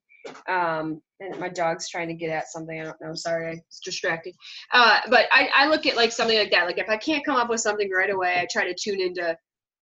Um, 0.50 1.02
and 1.20 1.40
my 1.40 1.50
dog's 1.50 1.90
trying 1.90 2.10
to 2.10 2.14
get 2.14 2.30
at 2.30 2.50
something. 2.50 2.80
I 2.80 2.84
don't 2.84 3.02
know. 3.02 3.16
Sorry, 3.16 3.64
it's 3.66 3.80
distracting. 3.80 4.34
Uh, 4.74 5.00
but 5.10 5.26
I, 5.32 5.50
I 5.56 5.68
look 5.68 5.86
at 5.86 5.96
like 5.96 6.12
something 6.12 6.38
like 6.38 6.52
that. 6.52 6.66
Like 6.66 6.78
if 6.78 6.90
I 6.90 6.98
can't 6.98 7.26
come 7.26 7.38
up 7.38 7.50
with 7.50 7.62
something 7.62 7.90
right 7.90 8.14
away, 8.14 8.38
I 8.40 8.48
try 8.52 8.66
to 8.66 8.76
tune 8.76 9.00
into 9.00 9.36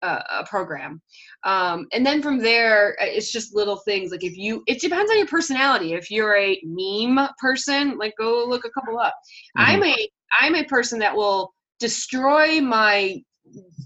a, 0.03 0.07
a 0.07 0.47
program. 0.49 1.03
Um, 1.45 1.87
and 1.93 2.07
then 2.07 2.23
from 2.23 2.39
there, 2.39 2.97
uh, 3.01 3.07
it's 3.07 3.33
just 3.33 3.55
little 3.55 3.77
things. 3.85 4.13
Like 4.13 4.25
if 4.25 4.37
you, 4.37 4.63
it 4.67 4.81
depends 4.81 5.11
on 5.11 5.19
your 5.19 5.27
personality. 5.27 5.95
If 5.95 6.11
you're 6.11 6.37
a 6.37 6.61
meme 6.65 7.29
person, 7.41 7.99
like 7.99 8.15
go 8.19 8.45
look 8.47 8.65
a 8.65 8.71
couple 8.71 8.99
up. 8.99 9.15
I'm 9.57 9.83
a 9.83 10.09
I'm 10.41 10.55
a 10.55 10.65
person 10.65 10.99
that 11.01 11.15
will 11.15 11.53
destroy 11.85 12.63
my 12.63 13.23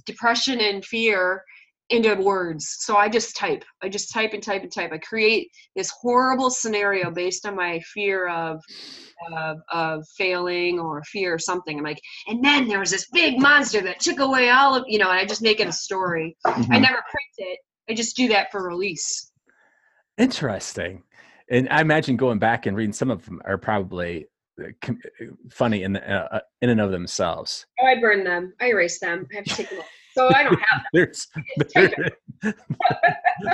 depression 0.06 0.60
and 0.60 0.84
fear 0.84 1.42
into 1.90 2.14
words. 2.14 2.76
So 2.80 2.96
I 2.96 3.08
just 3.08 3.36
type. 3.36 3.64
I 3.82 3.88
just 3.88 4.12
type 4.12 4.34
and 4.34 4.42
type 4.42 4.62
and 4.62 4.72
type. 4.72 4.92
I 4.92 4.98
create 4.98 5.48
this 5.74 5.92
horrible 6.00 6.48
scenario 6.48 7.10
based 7.10 7.44
on 7.44 7.56
my 7.56 7.80
fear 7.92 8.28
of 8.28 8.60
of, 9.32 9.56
of 9.72 10.04
failing 10.16 10.78
or 10.78 11.02
fear 11.02 11.34
of 11.34 11.42
something. 11.42 11.76
I'm 11.76 11.82
like, 11.84 12.00
and 12.28 12.44
then 12.44 12.68
there 12.68 12.78
was 12.78 12.92
this 12.92 13.08
big 13.12 13.40
monster 13.40 13.80
that 13.80 13.98
took 13.98 14.20
away 14.20 14.50
all 14.50 14.76
of 14.76 14.84
you 14.86 14.98
know. 15.00 15.10
And 15.10 15.18
I 15.18 15.24
just 15.24 15.42
make 15.42 15.58
it 15.58 15.66
a 15.66 15.72
story. 15.72 16.36
I 16.44 16.50
Mhm. 16.50 16.82
never 16.82 17.02
print 17.14 17.34
it. 17.38 17.58
I 17.90 17.94
just 17.94 18.14
do 18.14 18.28
that 18.28 18.52
for 18.52 18.62
release. 18.62 19.32
Interesting. 20.18 21.02
And 21.50 21.68
I 21.68 21.80
imagine 21.80 22.16
going 22.16 22.38
back 22.38 22.66
and 22.66 22.76
reading 22.76 22.92
some 22.92 23.10
of 23.10 23.24
them 23.24 23.40
are 23.44 23.58
probably 23.58 24.26
funny 25.50 25.82
in 25.82 25.92
the, 25.92 26.12
uh, 26.12 26.28
uh, 26.32 26.40
in 26.62 26.70
and 26.70 26.80
of 26.80 26.90
themselves. 26.90 27.66
Oh, 27.80 27.86
I 27.86 28.00
burn 28.00 28.24
them. 28.24 28.52
I 28.60 28.66
erase 28.68 28.98
them. 28.98 29.26
I 29.32 29.36
have 29.36 29.44
to 29.44 29.54
take 29.54 29.70
them. 29.70 29.80
Off. 29.80 29.86
So 30.14 30.28
I 30.28 30.42
don't 30.42 30.58
have 30.58 30.82
them. 30.92 31.10
There's 31.12 31.26
there- 31.74 31.94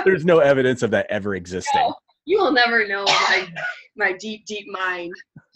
there's 0.03 0.25
no 0.25 0.39
evidence 0.39 0.81
of 0.83 0.91
that 0.91 1.05
ever 1.09 1.35
existing. 1.35 1.81
No, 1.81 1.95
you 2.25 2.37
will 2.39 2.51
never 2.51 2.87
know 2.87 3.03
my 3.05 3.47
my 3.95 4.13
deep 4.13 4.45
deep 4.45 4.67
mind. 4.71 5.13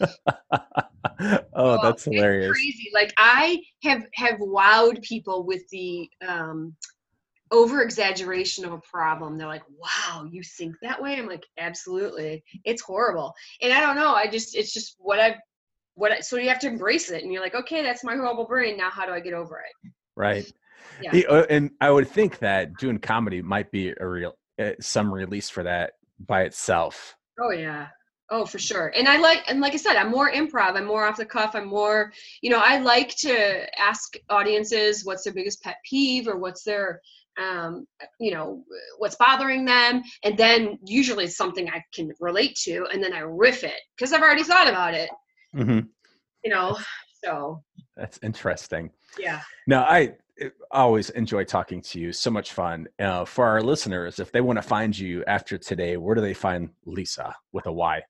oh, 1.54 1.78
that's 1.82 1.88
it's 1.96 2.04
hilarious. 2.04 2.52
Crazy. 2.52 2.90
Like 2.94 3.12
I 3.18 3.60
have 3.82 4.04
have 4.14 4.38
wowed 4.38 5.02
people 5.02 5.44
with 5.44 5.62
the 5.70 6.08
um 6.26 6.74
over 7.50 7.82
exaggeration 7.82 8.64
of 8.64 8.72
a 8.72 8.78
problem. 8.78 9.36
They're 9.36 9.46
like, 9.46 9.64
"Wow, 9.68 10.28
you 10.30 10.42
think 10.42 10.76
that 10.82 11.00
way?" 11.00 11.18
I'm 11.18 11.26
like, 11.26 11.46
"Absolutely." 11.58 12.44
It's 12.64 12.82
horrible. 12.82 13.34
And 13.60 13.72
I 13.72 13.80
don't 13.80 13.96
know, 13.96 14.14
I 14.14 14.26
just 14.28 14.56
it's 14.56 14.72
just 14.72 14.96
what 14.98 15.18
I've 15.18 15.36
what 15.94 16.12
I, 16.12 16.20
so 16.20 16.36
you 16.36 16.48
have 16.48 16.60
to 16.60 16.68
embrace 16.68 17.10
it 17.10 17.22
and 17.22 17.32
you're 17.32 17.42
like, 17.42 17.54
"Okay, 17.54 17.82
that's 17.82 18.04
my 18.04 18.14
horrible 18.14 18.46
brain. 18.46 18.76
Now 18.76 18.90
how 18.90 19.06
do 19.06 19.12
I 19.12 19.20
get 19.20 19.34
over 19.34 19.58
it?" 19.58 19.92
Right. 20.16 20.50
Yeah. 21.02 21.22
Uh, 21.28 21.46
And 21.50 21.70
I 21.80 21.90
would 21.90 22.08
think 22.08 22.38
that 22.38 22.76
doing 22.76 22.98
comedy 22.98 23.42
might 23.42 23.70
be 23.70 23.94
a 23.98 24.06
real 24.06 24.36
uh, 24.58 24.72
some 24.80 25.12
release 25.12 25.48
for 25.48 25.62
that 25.62 25.94
by 26.26 26.42
itself. 26.42 27.16
Oh 27.40 27.50
yeah. 27.50 27.88
Oh, 28.32 28.46
for 28.46 28.60
sure. 28.60 28.92
And 28.96 29.08
I 29.08 29.16
like, 29.16 29.42
and 29.48 29.60
like 29.60 29.72
I 29.72 29.76
said, 29.76 29.96
I'm 29.96 30.10
more 30.10 30.30
improv. 30.30 30.76
I'm 30.76 30.84
more 30.84 31.04
off 31.04 31.16
the 31.16 31.24
cuff. 31.24 31.56
I'm 31.56 31.66
more, 31.66 32.12
you 32.42 32.50
know, 32.50 32.60
I 32.62 32.78
like 32.78 33.16
to 33.16 33.66
ask 33.80 34.14
audiences 34.28 35.04
what's 35.04 35.24
their 35.24 35.32
biggest 35.32 35.60
pet 35.64 35.78
peeve 35.84 36.28
or 36.28 36.38
what's 36.38 36.62
their, 36.62 37.00
um, 37.40 37.86
you 38.18 38.32
know, 38.32 38.62
what's 38.98 39.16
bothering 39.16 39.64
them. 39.64 40.02
And 40.24 40.36
then 40.36 40.78
usually 40.84 41.24
it's 41.24 41.36
something 41.36 41.68
I 41.68 41.82
can 41.94 42.12
relate 42.20 42.54
to. 42.64 42.86
And 42.92 43.02
then 43.02 43.12
I 43.12 43.20
riff 43.20 43.64
it 43.64 43.80
because 43.96 44.12
I've 44.12 44.22
already 44.22 44.44
thought 44.44 44.68
about 44.68 44.94
it, 44.94 45.10
hmm 45.52 45.80
you 46.44 46.50
know. 46.50 46.76
So, 47.24 47.62
That's 47.96 48.18
interesting. 48.22 48.90
yeah. 49.18 49.40
No, 49.66 49.80
I 49.80 50.14
uh, 50.42 50.48
always 50.70 51.10
enjoy 51.10 51.44
talking 51.44 51.82
to 51.82 52.00
you. 52.00 52.12
So 52.12 52.30
much 52.30 52.52
fun. 52.52 52.88
Uh, 52.98 53.24
for 53.26 53.46
our 53.46 53.62
listeners, 53.62 54.18
if 54.20 54.32
they 54.32 54.40
want 54.40 54.56
to 54.56 54.62
find 54.62 54.98
you 54.98 55.22
after 55.26 55.58
today, 55.58 55.98
where 55.98 56.14
do 56.14 56.22
they 56.22 56.32
find 56.34 56.70
Lysa 56.86 57.34
with 57.52 57.66
a 57.66 57.72
Y? 57.72 58.00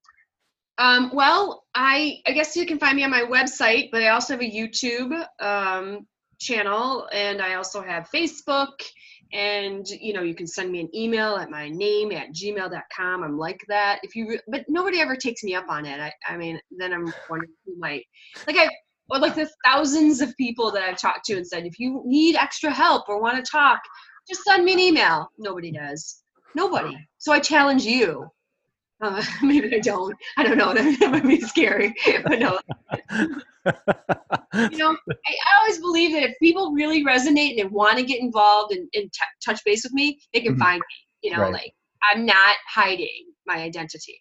Um, 0.78 1.11
well, 1.12 1.64
I 1.74 2.18
I 2.26 2.32
guess 2.32 2.57
you 2.57 2.66
can 2.66 2.78
find 2.78 2.96
me 2.96 3.04
on 3.04 3.11
my 3.11 3.22
website, 3.22 3.90
but 3.90 4.02
I 4.02 4.09
also 4.09 4.32
have 4.34 4.42
a 4.42 4.50
YouTube 4.50 5.12
um, 5.40 6.07
channel, 6.38 7.09
and 7.12 7.42
I 7.42 7.54
also 7.54 7.82
have 7.82 8.09
Facebook. 8.14 8.80
And 9.32 9.88
you 9.88 10.12
know, 10.12 10.22
you 10.22 10.34
can 10.34 10.46
send 10.46 10.72
me 10.72 10.80
an 10.80 10.88
email 10.94 11.36
at 11.36 11.50
my 11.50 11.68
name 11.68 12.12
at 12.12 12.32
gmail.com. 12.32 13.22
I'm 13.22 13.38
like 13.38 13.60
that. 13.68 14.00
If 14.02 14.16
you, 14.16 14.28
re- 14.28 14.40
but 14.48 14.64
nobody 14.68 15.00
ever 15.00 15.16
takes 15.16 15.42
me 15.44 15.54
up 15.54 15.66
on 15.68 15.86
it. 15.86 16.00
I, 16.00 16.12
I 16.28 16.36
mean, 16.36 16.60
then 16.70 16.92
I'm 16.92 17.12
wondering 17.28 17.52
who 17.64 17.76
might. 17.78 18.04
Like 18.46 18.56
I, 18.56 18.68
or 19.10 19.18
like 19.18 19.34
the 19.34 19.50
thousands 19.64 20.20
of 20.20 20.36
people 20.36 20.70
that 20.72 20.82
I've 20.82 20.98
talked 20.98 21.24
to 21.26 21.36
and 21.36 21.46
said, 21.46 21.66
if 21.66 21.78
you 21.78 22.02
need 22.04 22.36
extra 22.36 22.72
help 22.72 23.08
or 23.08 23.20
want 23.20 23.44
to 23.44 23.50
talk, 23.50 23.80
just 24.28 24.44
send 24.44 24.64
me 24.64 24.72
an 24.72 24.78
email. 24.78 25.30
Nobody 25.38 25.72
does. 25.72 26.22
Nobody. 26.54 26.96
So 27.18 27.32
I 27.32 27.40
challenge 27.40 27.84
you. 27.84 28.26
Uh, 29.01 29.22
maybe 29.42 29.74
I 29.74 29.78
don't. 29.78 30.14
I 30.36 30.44
don't 30.44 30.59
know. 30.59 30.74
That 31.01 31.11
might 31.12 31.26
be 31.26 31.40
scary. 31.40 31.94
But 32.24 32.38
no. 32.38 32.59
you 34.70 34.78
know, 34.78 34.96
I, 35.11 35.32
I, 35.32 35.61
always 35.61 35.78
believe 35.80 36.12
that 36.12 36.22
if 36.22 36.38
people 36.40 36.72
really 36.72 37.05
resonate 37.05 37.61
and 37.61 37.70
want 37.70 37.98
to 37.98 38.05
get 38.05 38.20
involved 38.20 38.72
and, 38.72 38.88
and 38.94 39.12
t- 39.12 39.20
touch 39.44 39.61
base 39.64 39.84
with 39.84 39.92
me, 39.92 40.18
they 40.32 40.40
can 40.40 40.53
mm-hmm. 40.53 40.62
find 40.62 40.78
me. 40.78 41.28
You 41.28 41.36
know, 41.36 41.42
right. 41.42 41.53
like 41.53 41.72
I'm 42.11 42.24
not 42.24 42.57
hiding 42.68 43.32
my 43.46 43.57
identity. 43.57 44.20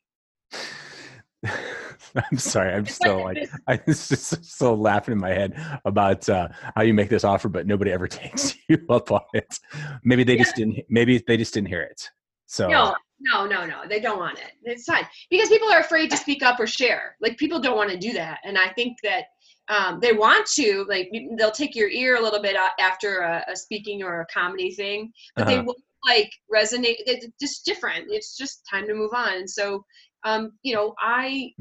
I'm 1.45 2.37
sorry. 2.37 2.73
I'm 2.73 2.85
still 2.85 3.23
like 3.23 3.49
I'm 3.67 3.79
just 3.85 4.43
still 4.43 4.77
laughing 4.77 5.13
in 5.13 5.19
my 5.19 5.29
head 5.29 5.53
about 5.85 6.27
uh, 6.27 6.49
how 6.75 6.81
you 6.81 6.93
make 6.93 7.09
this 7.09 7.23
offer, 7.23 7.47
but 7.47 7.65
nobody 7.65 7.91
ever 7.91 8.07
takes 8.07 8.55
you 8.67 8.77
up 8.89 9.11
on 9.11 9.21
it. 9.33 9.59
Maybe 10.03 10.23
they 10.23 10.35
yeah. 10.35 10.43
just 10.43 10.55
didn't. 10.55 10.79
Maybe 10.89 11.23
they 11.25 11.37
just 11.37 11.53
didn't 11.53 11.69
hear 11.69 11.81
it. 11.81 12.09
So 12.47 12.67
no, 12.67 12.95
no, 13.19 13.45
no, 13.45 13.65
no. 13.65 13.81
They 13.87 13.99
don't 13.99 14.19
want 14.19 14.39
it. 14.39 14.51
It's 14.63 14.85
fine 14.85 15.05
because 15.29 15.49
people 15.49 15.69
are 15.69 15.79
afraid 15.79 16.09
to 16.11 16.17
speak 16.17 16.43
up 16.43 16.59
or 16.59 16.67
share. 16.67 17.15
Like 17.21 17.37
people 17.37 17.59
don't 17.59 17.77
want 17.77 17.91
to 17.91 17.97
do 17.97 18.13
that, 18.13 18.39
and 18.43 18.57
I 18.57 18.69
think 18.69 18.97
that 19.03 19.25
um, 19.67 19.99
they 19.99 20.13
want 20.13 20.47
to. 20.55 20.85
Like 20.87 21.11
they'll 21.37 21.51
take 21.51 21.75
your 21.75 21.89
ear 21.89 22.15
a 22.15 22.21
little 22.21 22.41
bit 22.41 22.55
after 22.79 23.19
a, 23.19 23.43
a 23.51 23.55
speaking 23.55 24.03
or 24.03 24.21
a 24.21 24.25
comedy 24.27 24.71
thing, 24.71 25.11
but 25.35 25.47
uh-huh. 25.47 25.51
they 25.51 25.61
won't 25.61 25.81
like 26.05 26.31
resonate. 26.53 26.97
It's 27.05 27.27
just 27.41 27.65
different. 27.65 28.05
It's 28.09 28.37
just 28.37 28.61
time 28.69 28.87
to 28.87 28.93
move 28.93 29.11
on. 29.13 29.33
And 29.33 29.49
so 29.49 29.83
um, 30.23 30.51
you 30.63 30.75
know, 30.75 30.93
I, 30.99 31.53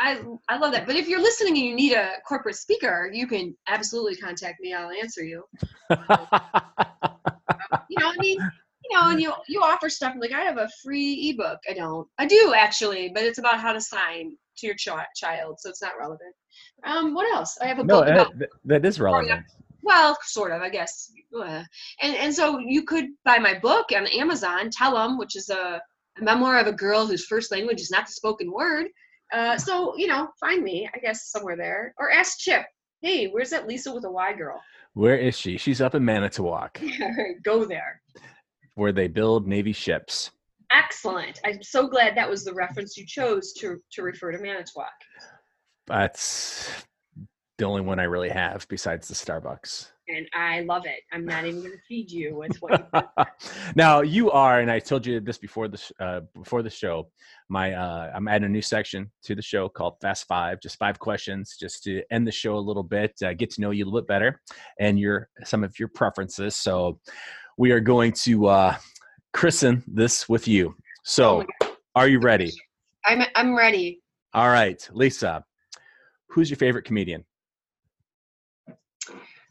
I, 0.00 0.22
I 0.48 0.58
love 0.58 0.72
that. 0.72 0.86
But 0.86 0.96
if 0.96 1.08
you're 1.08 1.20
listening 1.20 1.56
and 1.58 1.66
you 1.66 1.74
need 1.74 1.92
a 1.92 2.12
corporate 2.26 2.56
speaker, 2.56 3.10
you 3.12 3.26
can 3.26 3.54
absolutely 3.66 4.16
contact 4.16 4.60
me. 4.60 4.72
I'll 4.72 4.90
answer 4.90 5.22
you. 5.22 5.44
you 5.90 5.96
know, 7.98 8.08
I 8.08 8.16
mean, 8.18 8.38
you 8.90 8.96
know, 8.96 9.10
and 9.10 9.20
you 9.20 9.32
you 9.48 9.60
offer 9.62 9.88
stuff 9.88 10.14
like 10.20 10.32
I 10.32 10.40
have 10.40 10.58
a 10.58 10.68
free 10.82 11.30
ebook. 11.30 11.58
I 11.68 11.74
don't. 11.74 12.06
I 12.18 12.26
do 12.26 12.54
actually, 12.56 13.10
but 13.14 13.24
it's 13.24 13.38
about 13.38 13.60
how 13.60 13.72
to 13.72 13.80
sign 13.80 14.36
to 14.58 14.66
your 14.66 14.76
ch- 14.76 14.88
child, 15.16 15.56
so 15.58 15.70
it's 15.70 15.82
not 15.82 15.92
relevant. 15.98 16.34
Um, 16.84 17.14
what 17.14 17.32
else? 17.32 17.56
I 17.60 17.66
have 17.66 17.78
a 17.78 17.84
no, 17.84 18.00
book 18.00 18.08
about. 18.08 18.38
That, 18.38 18.48
that 18.64 18.84
is 18.84 19.00
relevant. 19.00 19.44
Well, 19.82 20.18
sort 20.22 20.52
of, 20.52 20.60
I 20.60 20.68
guess. 20.68 21.10
And 22.02 22.16
and 22.16 22.34
so 22.34 22.58
you 22.58 22.82
could 22.82 23.06
buy 23.24 23.38
my 23.38 23.58
book 23.58 23.86
on 23.94 24.06
Amazon. 24.08 24.70
Tell 24.70 24.94
them, 24.94 25.18
which 25.18 25.36
is 25.36 25.48
a 25.48 25.80
a 26.20 26.24
memoir 26.24 26.58
of 26.58 26.66
a 26.66 26.72
girl 26.72 27.06
whose 27.06 27.26
first 27.26 27.50
language 27.50 27.80
is 27.80 27.90
not 27.90 28.06
the 28.06 28.12
spoken 28.12 28.52
word. 28.52 28.86
Uh, 29.32 29.58
so, 29.58 29.96
you 29.96 30.06
know, 30.06 30.28
find 30.40 30.62
me, 30.62 30.88
I 30.94 30.98
guess, 30.98 31.30
somewhere 31.30 31.56
there. 31.56 31.94
Or 31.98 32.10
ask 32.10 32.38
Chip, 32.38 32.64
hey, 33.02 33.26
where's 33.26 33.50
that 33.50 33.68
Lysa 33.68 33.94
with 33.94 34.04
a 34.04 34.10
Y 34.10 34.32
girl? 34.34 34.60
Where 34.94 35.16
is 35.16 35.38
she? 35.38 35.58
She's 35.58 35.80
up 35.80 35.94
in 35.94 36.04
Manitowoc. 36.04 36.80
Go 37.44 37.64
there. 37.64 38.00
Where 38.78 38.92
they 38.92 39.08
build 39.08 39.48
Navy 39.48 39.72
ships. 39.72 40.30
Excellent. 40.70 41.40
I'm 41.44 41.62
so 41.64 41.88
glad 41.88 42.16
that 42.16 42.30
was 42.30 42.44
the 42.44 42.54
reference 42.54 42.96
you 42.96 43.04
chose 43.04 43.52
to, 43.54 43.78
to 43.92 44.02
refer 44.02 44.30
to 44.30 44.38
Manitowoc. 44.38 44.92
That's 45.88 46.84
the 47.56 47.64
only 47.64 47.80
one 47.80 47.98
I 47.98 48.04
really 48.04 48.28
have 48.28 48.68
besides 48.68 49.08
the 49.08 49.14
Starbucks 49.14 49.88
and 50.08 50.26
I 50.34 50.60
love 50.60 50.86
it. 50.86 51.00
I'm 51.12 51.24
not 51.24 51.44
even 51.44 51.60
going 51.60 51.72
to 51.72 51.82
feed 51.86 52.10
you 52.10 52.36
with 52.36 52.56
what. 52.60 52.88
You 52.94 53.24
now 53.74 54.00
you 54.00 54.30
are, 54.30 54.60
and 54.60 54.70
I 54.70 54.78
told 54.78 55.06
you 55.06 55.20
this 55.20 55.38
before 55.38 55.68
the 55.68 55.82
uh, 56.00 56.20
before 56.34 56.62
the 56.62 56.70
show. 56.70 57.10
My 57.48 57.72
uh, 57.72 58.10
I'm 58.14 58.28
adding 58.28 58.46
a 58.46 58.48
new 58.48 58.62
section 58.62 59.10
to 59.24 59.34
the 59.34 59.42
show 59.42 59.68
called 59.68 59.96
Fast 60.00 60.26
Five, 60.26 60.60
just 60.60 60.78
five 60.78 60.98
questions, 60.98 61.56
just 61.58 61.82
to 61.84 62.02
end 62.10 62.26
the 62.26 62.32
show 62.32 62.56
a 62.56 62.60
little 62.60 62.82
bit, 62.82 63.12
uh, 63.24 63.34
get 63.34 63.50
to 63.50 63.60
know 63.60 63.70
you 63.70 63.84
a 63.84 63.86
little 63.86 64.00
bit 64.00 64.08
better, 64.08 64.40
and 64.80 64.98
your 64.98 65.28
some 65.44 65.62
of 65.62 65.78
your 65.78 65.88
preferences. 65.88 66.56
So 66.56 67.00
we 67.58 67.72
are 67.72 67.80
going 67.80 68.12
to 68.12 68.46
uh, 68.46 68.76
christen 69.34 69.82
this 69.86 70.28
with 70.28 70.48
you. 70.48 70.74
So, 71.04 71.44
oh 71.62 71.76
are 71.94 72.08
you 72.08 72.20
ready? 72.20 72.52
I'm 73.04 73.22
I'm 73.34 73.54
ready. 73.54 74.00
All 74.32 74.48
right, 74.48 74.78
Lysa. 74.94 75.42
Who's 76.28 76.48
your 76.48 76.56
favorite 76.56 76.84
comedian? 76.84 77.24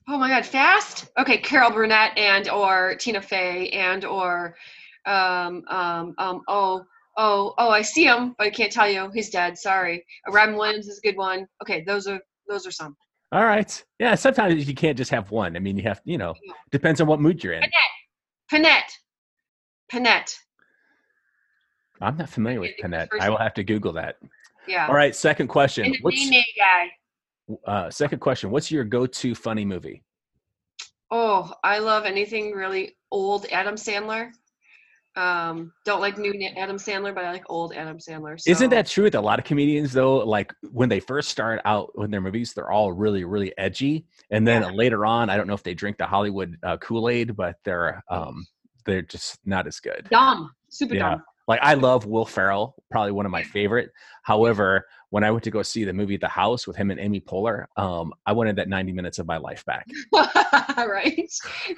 Oh 0.10 0.18
my 0.18 0.30
God, 0.30 0.46
fast? 0.46 1.10
Okay, 1.20 1.38
Carol 1.38 1.72
Burnett 1.72 2.18
and 2.18 2.50
or 2.50 2.96
Tina 2.96 3.22
Fey 3.22 3.70
and 3.70 4.06
or 4.06 4.56
um 5.06 5.64
um 5.68 6.16
um 6.18 6.42
oh 6.48 6.86
oh 7.18 7.54
oh 7.58 7.70
I 7.70 7.82
see 7.82 8.06
him, 8.06 8.34
but 8.38 8.48
I 8.48 8.50
can't 8.50 8.72
tell 8.72 8.90
you 8.90 9.12
he's 9.14 9.30
dead. 9.30 9.58
Sorry. 9.58 10.06
Robin 10.30 10.56
Williams 10.56 10.88
is 10.88 11.00
a 11.00 11.02
good 11.02 11.18
one. 11.18 11.46
Okay, 11.62 11.82
those 11.82 12.08
are 12.08 12.22
those 12.48 12.66
are 12.66 12.72
some. 12.72 12.96
All 13.34 13.44
right. 13.44 13.84
Yeah, 14.00 14.16
sometimes 14.16 14.70
you 14.70 14.76
can't 14.76 14.98
just 14.98 15.12
have 15.12 15.32
one. 15.32 15.58
I 15.58 15.60
mean, 15.60 15.76
you 15.76 15.84
have 15.84 16.00
you 16.06 16.18
know 16.18 16.36
depends 16.72 17.02
on 17.02 17.08
what 17.08 17.20
mood 17.20 17.44
you're 17.44 17.54
in. 17.54 17.62
Panette. 17.62 17.97
Panette. 18.50 18.92
Panette. 19.92 20.38
I'm 22.02 22.18
not 22.18 22.30
familiar 22.30 22.60
with 22.60 22.72
Panette. 22.82 23.10
I 23.20 23.30
will 23.30 23.38
have 23.38 23.54
to 23.56 23.64
Google 23.64 23.94
that. 23.94 24.18
Yeah. 24.68 24.88
All 24.88 24.94
right. 24.94 25.16
Second 25.16 25.48
question. 25.48 25.96
What's 26.02 26.30
guy? 26.30 26.92
Uh, 27.66 27.90
second 27.90 28.20
question: 28.20 28.52
What's 28.52 28.70
your 28.70 28.84
go-to 28.84 29.34
funny 29.34 29.66
movie? 29.66 30.04
Oh, 31.10 31.54
I 31.64 31.80
love 31.80 32.06
anything 32.06 32.52
really 32.52 32.98
old 33.12 33.46
Adam 33.52 33.76
Sandler. 33.76 34.32
Um, 35.18 35.74
don't 35.84 36.00
like 36.00 36.20
new 36.20 36.32
Adam 36.56 36.78
Sandler, 36.78 37.14
but 37.14 37.26
I 37.26 37.32
like 37.32 37.44
old 37.50 37.74
Adam 37.74 37.98
Sandler. 37.98 38.40
So. 38.40 38.52
Isn't 38.52 38.70
that 38.70 38.86
true 38.86 39.06
with 39.06 39.16
a 39.16 39.22
lot 39.22 39.40
of 39.40 39.46
comedians 39.46 39.92
though? 39.92 40.18
Like 40.18 40.54
when 40.72 40.90
they 40.90 41.00
first 41.00 41.30
start 41.30 41.60
out 41.66 41.92
in 41.98 42.12
their 42.12 42.22
movies, 42.22 42.54
they're 42.54 42.70
all 42.70 42.92
really, 42.92 43.24
really 43.24 43.52
edgy, 43.58 44.06
and 44.30 44.48
then 44.48 44.62
yeah. 44.62 44.70
later 44.70 45.08
on, 45.08 45.32
I 45.32 45.36
don't 45.36 45.48
know 45.48 45.56
if 45.56 45.64
they 45.64 45.74
drink 45.74 45.98
the 45.98 46.06
Hollywood 46.06 46.56
uh, 46.62 46.78
Kool 46.78 47.10
Aid, 47.10 47.36
but 47.36 47.56
they're 47.66 48.04
um, 48.12 48.46
they're 48.86 49.02
just 49.02 49.40
not 49.44 49.66
as 49.66 49.80
good. 49.80 50.08
Dumb, 50.12 50.52
super 50.70 50.94
yeah. 50.94 51.10
dumb. 51.10 51.24
Like 51.48 51.62
I 51.64 51.74
love 51.74 52.06
Will 52.06 52.26
Ferrell, 52.26 52.76
probably 52.92 53.12
one 53.12 53.26
of 53.26 53.32
my 53.32 53.44
favorite. 53.44 53.90
However, 54.22 54.86
when 55.10 55.24
I 55.24 55.32
went 55.32 55.44
to 55.46 55.52
go 55.52 55.62
see 55.62 55.84
the 55.84 55.94
movie 55.94 56.18
The 56.18 56.28
House 56.28 56.68
with 56.68 56.76
him 56.76 56.92
and 56.92 57.00
Amy 57.00 57.22
Poehler, 57.22 57.66
um, 57.78 58.14
I 58.26 58.34
wanted 58.34 58.56
that 58.58 58.68
90 58.68 58.92
minutes 58.92 59.20
of 59.20 59.26
my 59.26 59.38
life 59.38 59.64
back. 59.66 59.88
right, 60.14 61.30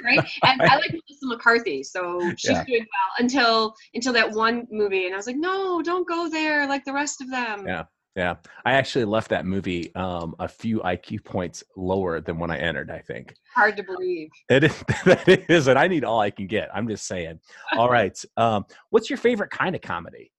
right. 0.03 0.29
And 0.43 0.61
I 0.61 0.75
like 0.75 0.91
Melissa 0.91 1.25
McCarthy, 1.25 1.83
so 1.83 2.19
she's 2.37 2.51
yeah. 2.51 2.63
doing 2.65 2.81
well 2.81 3.11
until 3.19 3.75
until 3.93 4.13
that 4.13 4.31
one 4.31 4.67
movie, 4.71 5.05
and 5.05 5.13
I 5.13 5.17
was 5.17 5.27
like, 5.27 5.37
no, 5.37 5.81
don't 5.81 6.07
go 6.07 6.29
there 6.29 6.67
like 6.67 6.85
the 6.85 6.93
rest 6.93 7.21
of 7.21 7.29
them. 7.29 7.65
Yeah. 7.67 7.85
Yeah, 8.15 8.35
I 8.65 8.73
actually 8.73 9.05
left 9.05 9.29
that 9.29 9.45
movie 9.45 9.93
um, 9.95 10.35
a 10.39 10.47
few 10.47 10.79
IQ 10.79 11.23
points 11.23 11.63
lower 11.77 12.19
than 12.19 12.37
when 12.37 12.51
I 12.51 12.57
entered. 12.57 12.91
I 12.91 12.99
think. 12.99 13.33
Hard 13.55 13.77
to 13.77 13.83
believe. 13.83 14.29
It 14.49 14.65
is. 14.65 14.83
That 15.05 15.49
is, 15.49 15.67
and 15.67 15.79
I 15.79 15.87
need 15.87 16.03
all 16.03 16.19
I 16.19 16.29
can 16.31 16.47
get. 16.47 16.69
I'm 16.73 16.87
just 16.87 17.07
saying. 17.07 17.39
All 17.77 17.89
right. 17.89 18.19
Um, 18.35 18.65
what's 18.89 19.09
your 19.09 19.17
favorite 19.17 19.51
kind 19.51 19.75
of 19.75 19.81
comedy? 19.81 20.33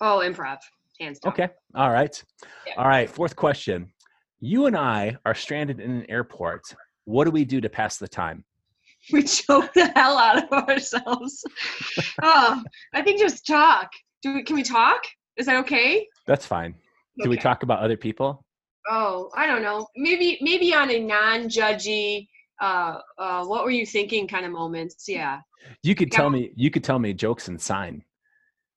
Oh, 0.00 0.22
improv, 0.24 0.58
hands 1.00 1.18
down. 1.18 1.32
Okay. 1.32 1.48
All 1.74 1.90
right. 1.90 2.22
Yeah. 2.66 2.74
All 2.76 2.88
right. 2.88 3.08
Fourth 3.08 3.36
question. 3.36 3.92
You 4.40 4.66
and 4.66 4.76
I 4.76 5.16
are 5.24 5.34
stranded 5.34 5.80
in 5.80 5.90
an 5.90 6.06
airport. 6.10 6.62
What 7.04 7.24
do 7.24 7.30
we 7.30 7.44
do 7.44 7.60
to 7.60 7.68
pass 7.68 7.96
the 7.98 8.08
time? 8.08 8.44
We 9.12 9.24
choke 9.24 9.72
the 9.74 9.90
hell 9.96 10.16
out 10.16 10.44
of 10.44 10.68
ourselves. 10.68 11.42
oh, 12.22 12.62
I 12.94 13.02
think 13.02 13.18
just 13.18 13.44
talk. 13.44 13.90
Do 14.22 14.34
we, 14.34 14.44
can 14.44 14.54
we 14.54 14.62
talk? 14.62 15.02
Is 15.36 15.46
that 15.46 15.56
okay? 15.56 16.06
That's 16.28 16.46
fine. 16.46 16.76
Do 17.20 17.28
we 17.28 17.36
talk 17.36 17.64
about 17.64 17.80
other 17.80 17.96
people? 17.96 18.44
Oh, 18.88 19.28
I 19.36 19.46
don't 19.46 19.62
know. 19.62 19.86
Maybe 19.96 20.38
maybe 20.40 20.74
on 20.74 20.90
a 20.90 20.98
non-judgy 20.98 22.28
uh 22.60 22.98
uh 23.18 23.44
what 23.44 23.64
were 23.64 23.70
you 23.70 23.86
thinking 23.86 24.26
kind 24.28 24.46
of 24.46 24.52
moments. 24.52 25.04
Yeah. 25.08 25.40
You 25.82 25.94
could 25.94 26.10
yeah. 26.12 26.18
tell 26.18 26.30
me 26.30 26.52
you 26.56 26.70
could 26.70 26.84
tell 26.84 26.98
me 26.98 27.12
jokes 27.12 27.48
and 27.48 27.60
sign. 27.60 28.04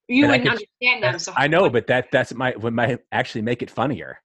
You 0.08 0.28
wouldn't 0.28 0.44
could, 0.44 0.52
understand 0.52 1.04
them. 1.04 1.20
So 1.20 1.34
I 1.36 1.48
know, 1.48 1.70
but 1.70 1.88
that 1.88 2.12
that's 2.12 2.34
my 2.34 2.56
would 2.58 2.74
might 2.74 3.00
actually 3.12 3.42
make 3.42 3.62
it 3.62 3.70
funnier. 3.70 4.20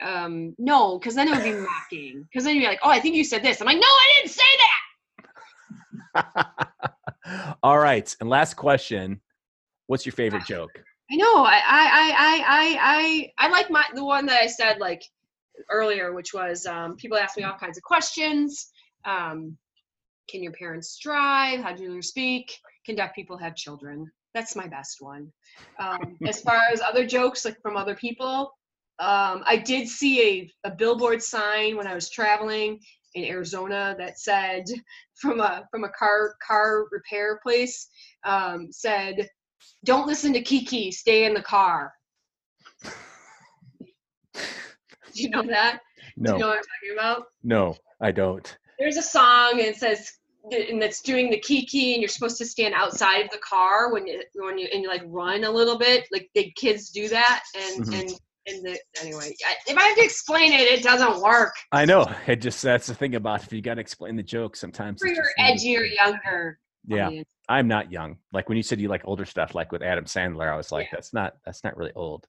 Um 0.00 0.54
no, 0.58 0.98
because 0.98 1.14
then 1.14 1.28
it 1.28 1.32
would 1.32 1.44
be 1.44 1.52
mocking. 1.52 2.28
Because 2.30 2.44
then 2.44 2.54
you'd 2.54 2.62
be 2.62 2.66
like, 2.66 2.80
Oh, 2.82 2.90
I 2.90 3.00
think 3.00 3.16
you 3.16 3.24
said 3.24 3.42
this. 3.42 3.60
I'm 3.60 3.66
like, 3.66 3.76
no, 3.76 3.82
I 3.82 4.12
didn't 4.16 4.30
say 4.30 4.42
that. 6.14 7.56
All 7.62 7.78
right. 7.78 8.14
And 8.20 8.28
last 8.28 8.54
question. 8.54 9.20
What's 9.86 10.06
your 10.06 10.12
favorite 10.12 10.44
joke? 10.44 10.70
I 11.10 11.16
know. 11.16 11.42
I 11.44 11.60
I 11.66 12.14
I 12.18 12.44
I 12.46 12.78
I 13.38 13.46
I 13.46 13.48
like 13.48 13.70
my 13.70 13.84
the 13.94 14.04
one 14.04 14.26
that 14.26 14.40
I 14.40 14.46
said 14.46 14.78
like 14.78 15.02
earlier, 15.70 16.12
which 16.12 16.34
was 16.34 16.66
um, 16.66 16.96
people 16.96 17.16
ask 17.16 17.36
me 17.36 17.42
all 17.42 17.56
kinds 17.58 17.78
of 17.78 17.82
questions. 17.82 18.68
Um, 19.04 19.56
can 20.28 20.42
your 20.42 20.52
parents 20.52 20.98
drive? 21.02 21.60
How 21.60 21.74
do 21.74 21.82
you 21.82 22.02
speak? 22.02 22.52
Can 22.84 22.96
deaf 22.96 23.14
people 23.14 23.38
have 23.38 23.56
children? 23.56 24.10
That's 24.34 24.56
my 24.56 24.66
best 24.66 24.96
one. 25.00 25.32
Um, 25.80 26.16
as 26.26 26.40
far 26.40 26.62
as 26.72 26.80
other 26.80 27.06
jokes, 27.06 27.44
like 27.44 27.60
from 27.62 27.76
other 27.76 27.94
people, 27.94 28.52
um, 29.00 29.42
I 29.46 29.56
did 29.64 29.88
see 29.88 30.50
a, 30.64 30.68
a 30.68 30.70
billboard 30.72 31.22
sign 31.22 31.76
when 31.76 31.86
I 31.86 31.94
was 31.94 32.10
traveling 32.10 32.80
in 33.14 33.24
Arizona 33.24 33.94
that 33.98 34.18
said 34.18 34.64
from 35.20 35.40
a 35.40 35.64
from 35.70 35.84
a 35.84 35.90
car 35.90 36.34
car 36.46 36.86
repair 36.90 37.40
place 37.42 37.88
um, 38.24 38.68
said 38.70 39.28
don't 39.84 40.06
listen 40.06 40.32
to 40.32 40.40
Kiki. 40.40 40.90
Stay 40.90 41.24
in 41.24 41.34
the 41.34 41.42
car. 41.42 41.92
Do 45.14 45.22
you 45.22 45.30
know 45.30 45.42
that? 45.42 45.80
Do 46.22 46.32
No, 46.32 46.32
you 46.32 46.38
know 46.38 46.48
what 46.48 46.58
I'm 46.58 46.62
talking 46.62 46.92
about? 46.98 47.24
no, 47.42 47.76
I 48.00 48.12
don't. 48.12 48.56
There's 48.78 48.96
a 48.96 49.02
song 49.02 49.52
and 49.52 49.62
it 49.62 49.76
says 49.76 50.10
and 50.50 50.80
that's 50.80 51.00
doing 51.02 51.30
the 51.30 51.38
kiki 51.38 51.92
and 51.94 52.02
you're 52.02 52.08
supposed 52.08 52.38
to 52.38 52.46
stand 52.46 52.74
outside 52.74 53.20
of 53.24 53.30
the 53.30 53.38
car 53.38 53.92
when 53.92 54.06
you 54.06 54.22
when 54.34 54.56
you 54.58 54.68
and 54.72 54.82
you 54.82 54.88
like 54.88 55.02
run 55.06 55.44
a 55.44 55.50
little 55.50 55.78
bit 55.78 56.06
like 56.12 56.28
the 56.34 56.50
kids 56.56 56.90
do 56.90 57.08
that 57.08 57.42
and 57.56 57.84
Mhm. 57.84 58.00
and 58.00 58.10
and 58.46 58.64
the 58.64 58.78
anyway 59.02 59.30
if 59.66 59.76
I 59.76 59.82
have 59.82 59.96
to 59.96 60.04
explain 60.04 60.52
it 60.52 60.60
it 60.62 60.82
doesn't 60.82 61.20
work 61.20 61.52
I 61.72 61.84
know. 61.84 62.06
It 62.26 62.36
just 62.36 62.62
that's 62.62 62.86
the 62.86 62.94
thing 62.94 63.14
about 63.14 63.42
if 63.44 63.52
you 63.52 63.60
got 63.60 63.74
to 63.74 63.80
explain 63.80 64.16
the 64.16 64.22
joke 64.22 64.56
sometimes. 64.56 65.00
for 65.00 65.08
it's 65.08 65.16
your 65.16 65.24
just 65.26 65.34
edgy 65.38 65.76
or 65.76 65.84
younger 65.84 66.58
Yeah, 66.86 67.08
audience. 67.08 67.28
I'm 67.50 67.68
not 67.68 67.92
young. 67.92 68.16
Like 68.32 68.48
when 68.48 68.56
you 68.56 68.62
said 68.62 68.80
you 68.80 68.88
like 68.88 69.02
older 69.04 69.24
stuff, 69.26 69.54
like 69.54 69.70
with 69.72 69.82
Adam 69.82 70.04
Sandler, 70.06 70.50
I 70.50 70.56
was 70.56 70.72
like, 70.72 70.86
Yeah. 70.86 70.90
that's 70.96 71.12
not 71.12 71.34
that's 71.44 71.62
not 71.62 71.76
really 71.76 71.92
old. 71.94 72.26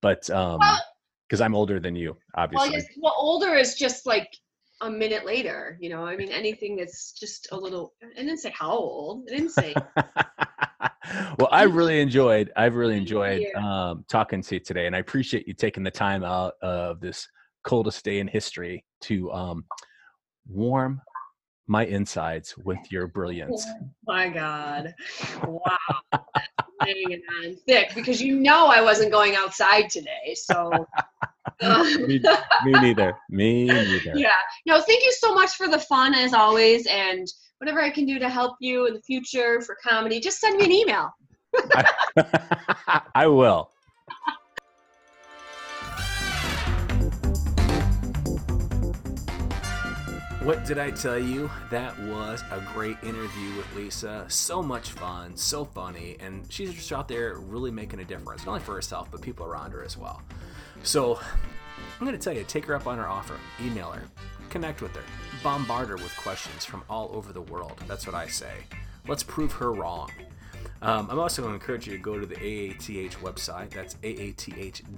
But 0.00 0.28
um, 0.30 0.58
Well- 0.60 0.80
because 1.28 1.42
I'm 1.42 1.54
older 1.54 1.78
than 1.78 1.94
you, 1.94 2.12
well, 2.12 2.18
I 2.36 2.42
obviously. 2.44 2.88
well 3.02 3.14
older 3.18 3.52
is 3.54 3.74
just 3.74 4.06
like 4.06 4.34
a 4.82 4.90
minute 4.90 5.26
later 5.26 5.76
you 5.80 5.88
know 5.88 6.04
i 6.04 6.16
mean 6.16 6.30
anything 6.30 6.76
that's 6.76 7.12
just 7.12 7.48
a 7.52 7.56
little 7.56 7.94
i 8.02 8.20
didn't 8.20 8.38
say 8.38 8.50
how 8.50 8.70
old 8.70 9.26
i 9.28 9.36
didn't 9.36 9.50
say 9.50 9.74
well, 11.38 11.48
I 11.50 11.62
really 11.64 12.00
enjoyed. 12.00 12.52
I've 12.56 12.74
really 12.74 12.96
enjoyed 13.04 13.46
Yeah. 13.54 13.90
um, 13.90 14.04
talking 14.08 14.42
to 14.42 14.54
you 14.56 14.60
today, 14.60 14.86
and 14.86 14.94
I 14.94 14.98
appreciate 14.98 15.46
you 15.48 15.54
taking 15.54 15.82
the 15.82 15.90
time 15.90 16.24
out 16.24 16.54
of 16.62 17.00
this 17.00 17.26
coldest 17.64 18.04
day 18.04 18.18
in 18.18 18.28
history 18.28 18.84
to 19.02 19.30
um, 19.32 19.64
warm 20.48 21.00
my 21.66 21.84
insides 21.84 22.56
with 22.58 22.78
your 22.90 23.06
brilliance. 23.06 23.66
Oh 23.68 23.88
my 24.06 24.28
god 24.28 24.94
wow 25.44 25.76
laying 26.80 27.10
it 27.10 27.22
on 27.38 27.56
thick 27.66 27.92
because 27.94 28.22
you 28.22 28.36
know 28.36 28.66
i 28.68 28.80
wasn't 28.80 29.10
going 29.10 29.34
outside 29.34 29.90
today 29.90 30.34
so 30.34 30.86
me, 32.06 32.20
me 32.64 32.72
neither. 32.72 33.16
Me 33.30 33.66
neither. 33.66 34.12
yeah 34.14 34.30
no 34.66 34.80
thank 34.80 35.04
you 35.04 35.12
so 35.12 35.34
much 35.34 35.50
for 35.54 35.68
the 35.68 35.78
fun 35.78 36.14
as 36.14 36.32
always 36.32 36.86
and 36.86 37.26
whatever 37.58 37.80
i 37.80 37.90
can 37.90 38.06
do 38.06 38.18
to 38.18 38.28
help 38.28 38.56
you 38.60 38.86
in 38.86 38.94
the 38.94 39.02
future 39.02 39.60
for 39.60 39.76
comedy 39.82 40.20
just 40.20 40.40
send 40.40 40.56
me 40.58 40.64
an 40.64 40.72
email 40.72 41.12
I 43.14 43.26
will. 43.26 43.70
What 50.42 50.64
did 50.64 50.78
I 50.78 50.90
tell 50.90 51.18
you? 51.18 51.50
That 51.70 51.98
was 52.04 52.42
a 52.50 52.66
great 52.72 52.96
interview 53.02 53.54
with 53.56 53.66
Lysa. 53.74 54.30
So 54.30 54.62
much 54.62 54.92
fun, 54.92 55.36
so 55.36 55.64
funny, 55.64 56.16
and 56.20 56.50
she's 56.50 56.72
just 56.72 56.90
out 56.90 57.06
there 57.06 57.34
really 57.34 57.70
making 57.70 58.00
a 58.00 58.04
difference, 58.04 58.46
not 58.46 58.52
only 58.52 58.64
for 58.64 58.74
herself, 58.74 59.10
but 59.10 59.20
people 59.20 59.44
around 59.44 59.72
her 59.72 59.84
as 59.84 59.98
well. 59.98 60.22
So, 60.82 61.18
I'm 61.98 62.06
going 62.06 62.16
to 62.16 62.22
tell 62.22 62.32
you 62.32 62.44
take 62.44 62.64
her 62.66 62.74
up 62.74 62.86
on 62.86 62.98
her 62.98 63.08
offer, 63.08 63.34
email 63.62 63.90
her, 63.90 64.04
connect 64.50 64.82
with 64.82 64.94
her, 64.94 65.02
bombard 65.42 65.88
her 65.88 65.96
with 65.96 66.16
questions 66.16 66.64
from 66.64 66.82
all 66.88 67.10
over 67.12 67.32
the 67.32 67.42
world. 67.42 67.82
That's 67.86 68.06
what 68.06 68.14
I 68.14 68.28
say. 68.28 68.54
Let's 69.06 69.22
prove 69.22 69.52
her 69.52 69.72
wrong. 69.72 70.10
Um, 70.80 71.08
I'm 71.10 71.18
also 71.18 71.42
going 71.42 71.52
to 71.52 71.60
encourage 71.60 71.88
you 71.88 71.94
to 71.94 71.98
go 71.98 72.20
to 72.20 72.26
the 72.26 72.36
AATH 72.36 73.16
website. 73.16 73.70
That's 73.70 73.96
aath.org. 73.96 74.94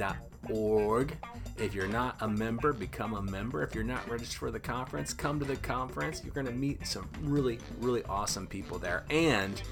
If 1.57 1.75
you're 1.75 1.89
not 1.89 2.16
a 2.21 2.29
member, 2.29 2.75
become 2.75 3.14
a 3.14 3.23
member. 3.23 3.62
If 3.62 3.75
you're 3.75 3.83
not 3.85 4.07
registered 4.11 4.39
for 4.39 4.51
the 4.51 4.61
conference, 4.61 5.14
come 5.14 5.39
to 5.39 5.47
the 5.47 5.57
conference. 5.57 6.23
You're 6.23 6.35
going 6.35 6.47
to 6.47 6.53
meet 6.53 6.87
some 6.87 7.09
really, 7.23 7.59
really 7.79 8.05
awesome 8.05 8.47
people 8.47 8.79
there 8.79 9.05
and 9.09 9.62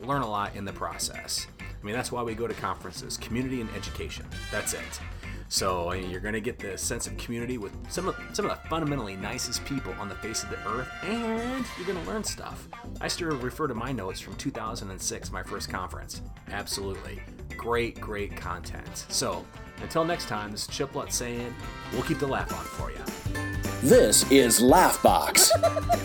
learn 0.00 0.22
a 0.22 0.30
lot 0.30 0.54
in 0.54 0.64
the 0.64 0.72
process. 0.72 1.46
I 1.60 1.86
mean, 1.86 1.94
that's 1.94 2.10
why 2.10 2.22
we 2.22 2.34
go 2.34 2.46
to 2.46 2.54
conferences 2.54 3.16
community 3.16 3.60
and 3.60 3.70
education. 3.74 4.26
That's 4.50 4.74
it. 4.74 5.00
So 5.50 5.92
you're 5.92 6.20
going 6.20 6.34
to 6.34 6.40
get 6.40 6.58
the 6.58 6.76
sense 6.76 7.06
of 7.06 7.16
community 7.16 7.56
with 7.56 7.72
some 7.90 8.06
of 8.06 8.16
some 8.34 8.44
of 8.44 8.50
the 8.50 8.68
fundamentally 8.68 9.16
nicest 9.16 9.64
people 9.64 9.94
on 9.98 10.08
the 10.08 10.14
face 10.16 10.42
of 10.42 10.50
the 10.50 10.58
earth, 10.68 10.88
and 11.02 11.64
you're 11.78 11.86
going 11.86 12.04
to 12.04 12.10
learn 12.10 12.22
stuff. 12.22 12.68
I 13.00 13.08
still 13.08 13.28
refer 13.28 13.66
to 13.66 13.74
my 13.74 13.90
notes 13.90 14.20
from 14.20 14.36
2006, 14.36 15.32
my 15.32 15.42
first 15.42 15.70
conference. 15.70 16.20
Absolutely, 16.50 17.22
great, 17.56 17.98
great 17.98 18.36
content. 18.36 19.06
So 19.08 19.46
until 19.82 20.04
next 20.04 20.28
time, 20.28 20.52
this 20.52 20.62
is 20.62 20.66
Chip 20.68 20.94
Lutz 20.94 21.16
saying 21.16 21.54
we'll 21.92 22.02
keep 22.02 22.18
the 22.18 22.26
laugh 22.26 22.52
on 22.52 22.64
for 22.64 22.90
you. 22.90 22.98
This 23.82 24.28
is 24.32 24.60
Laughbox, 24.60 25.50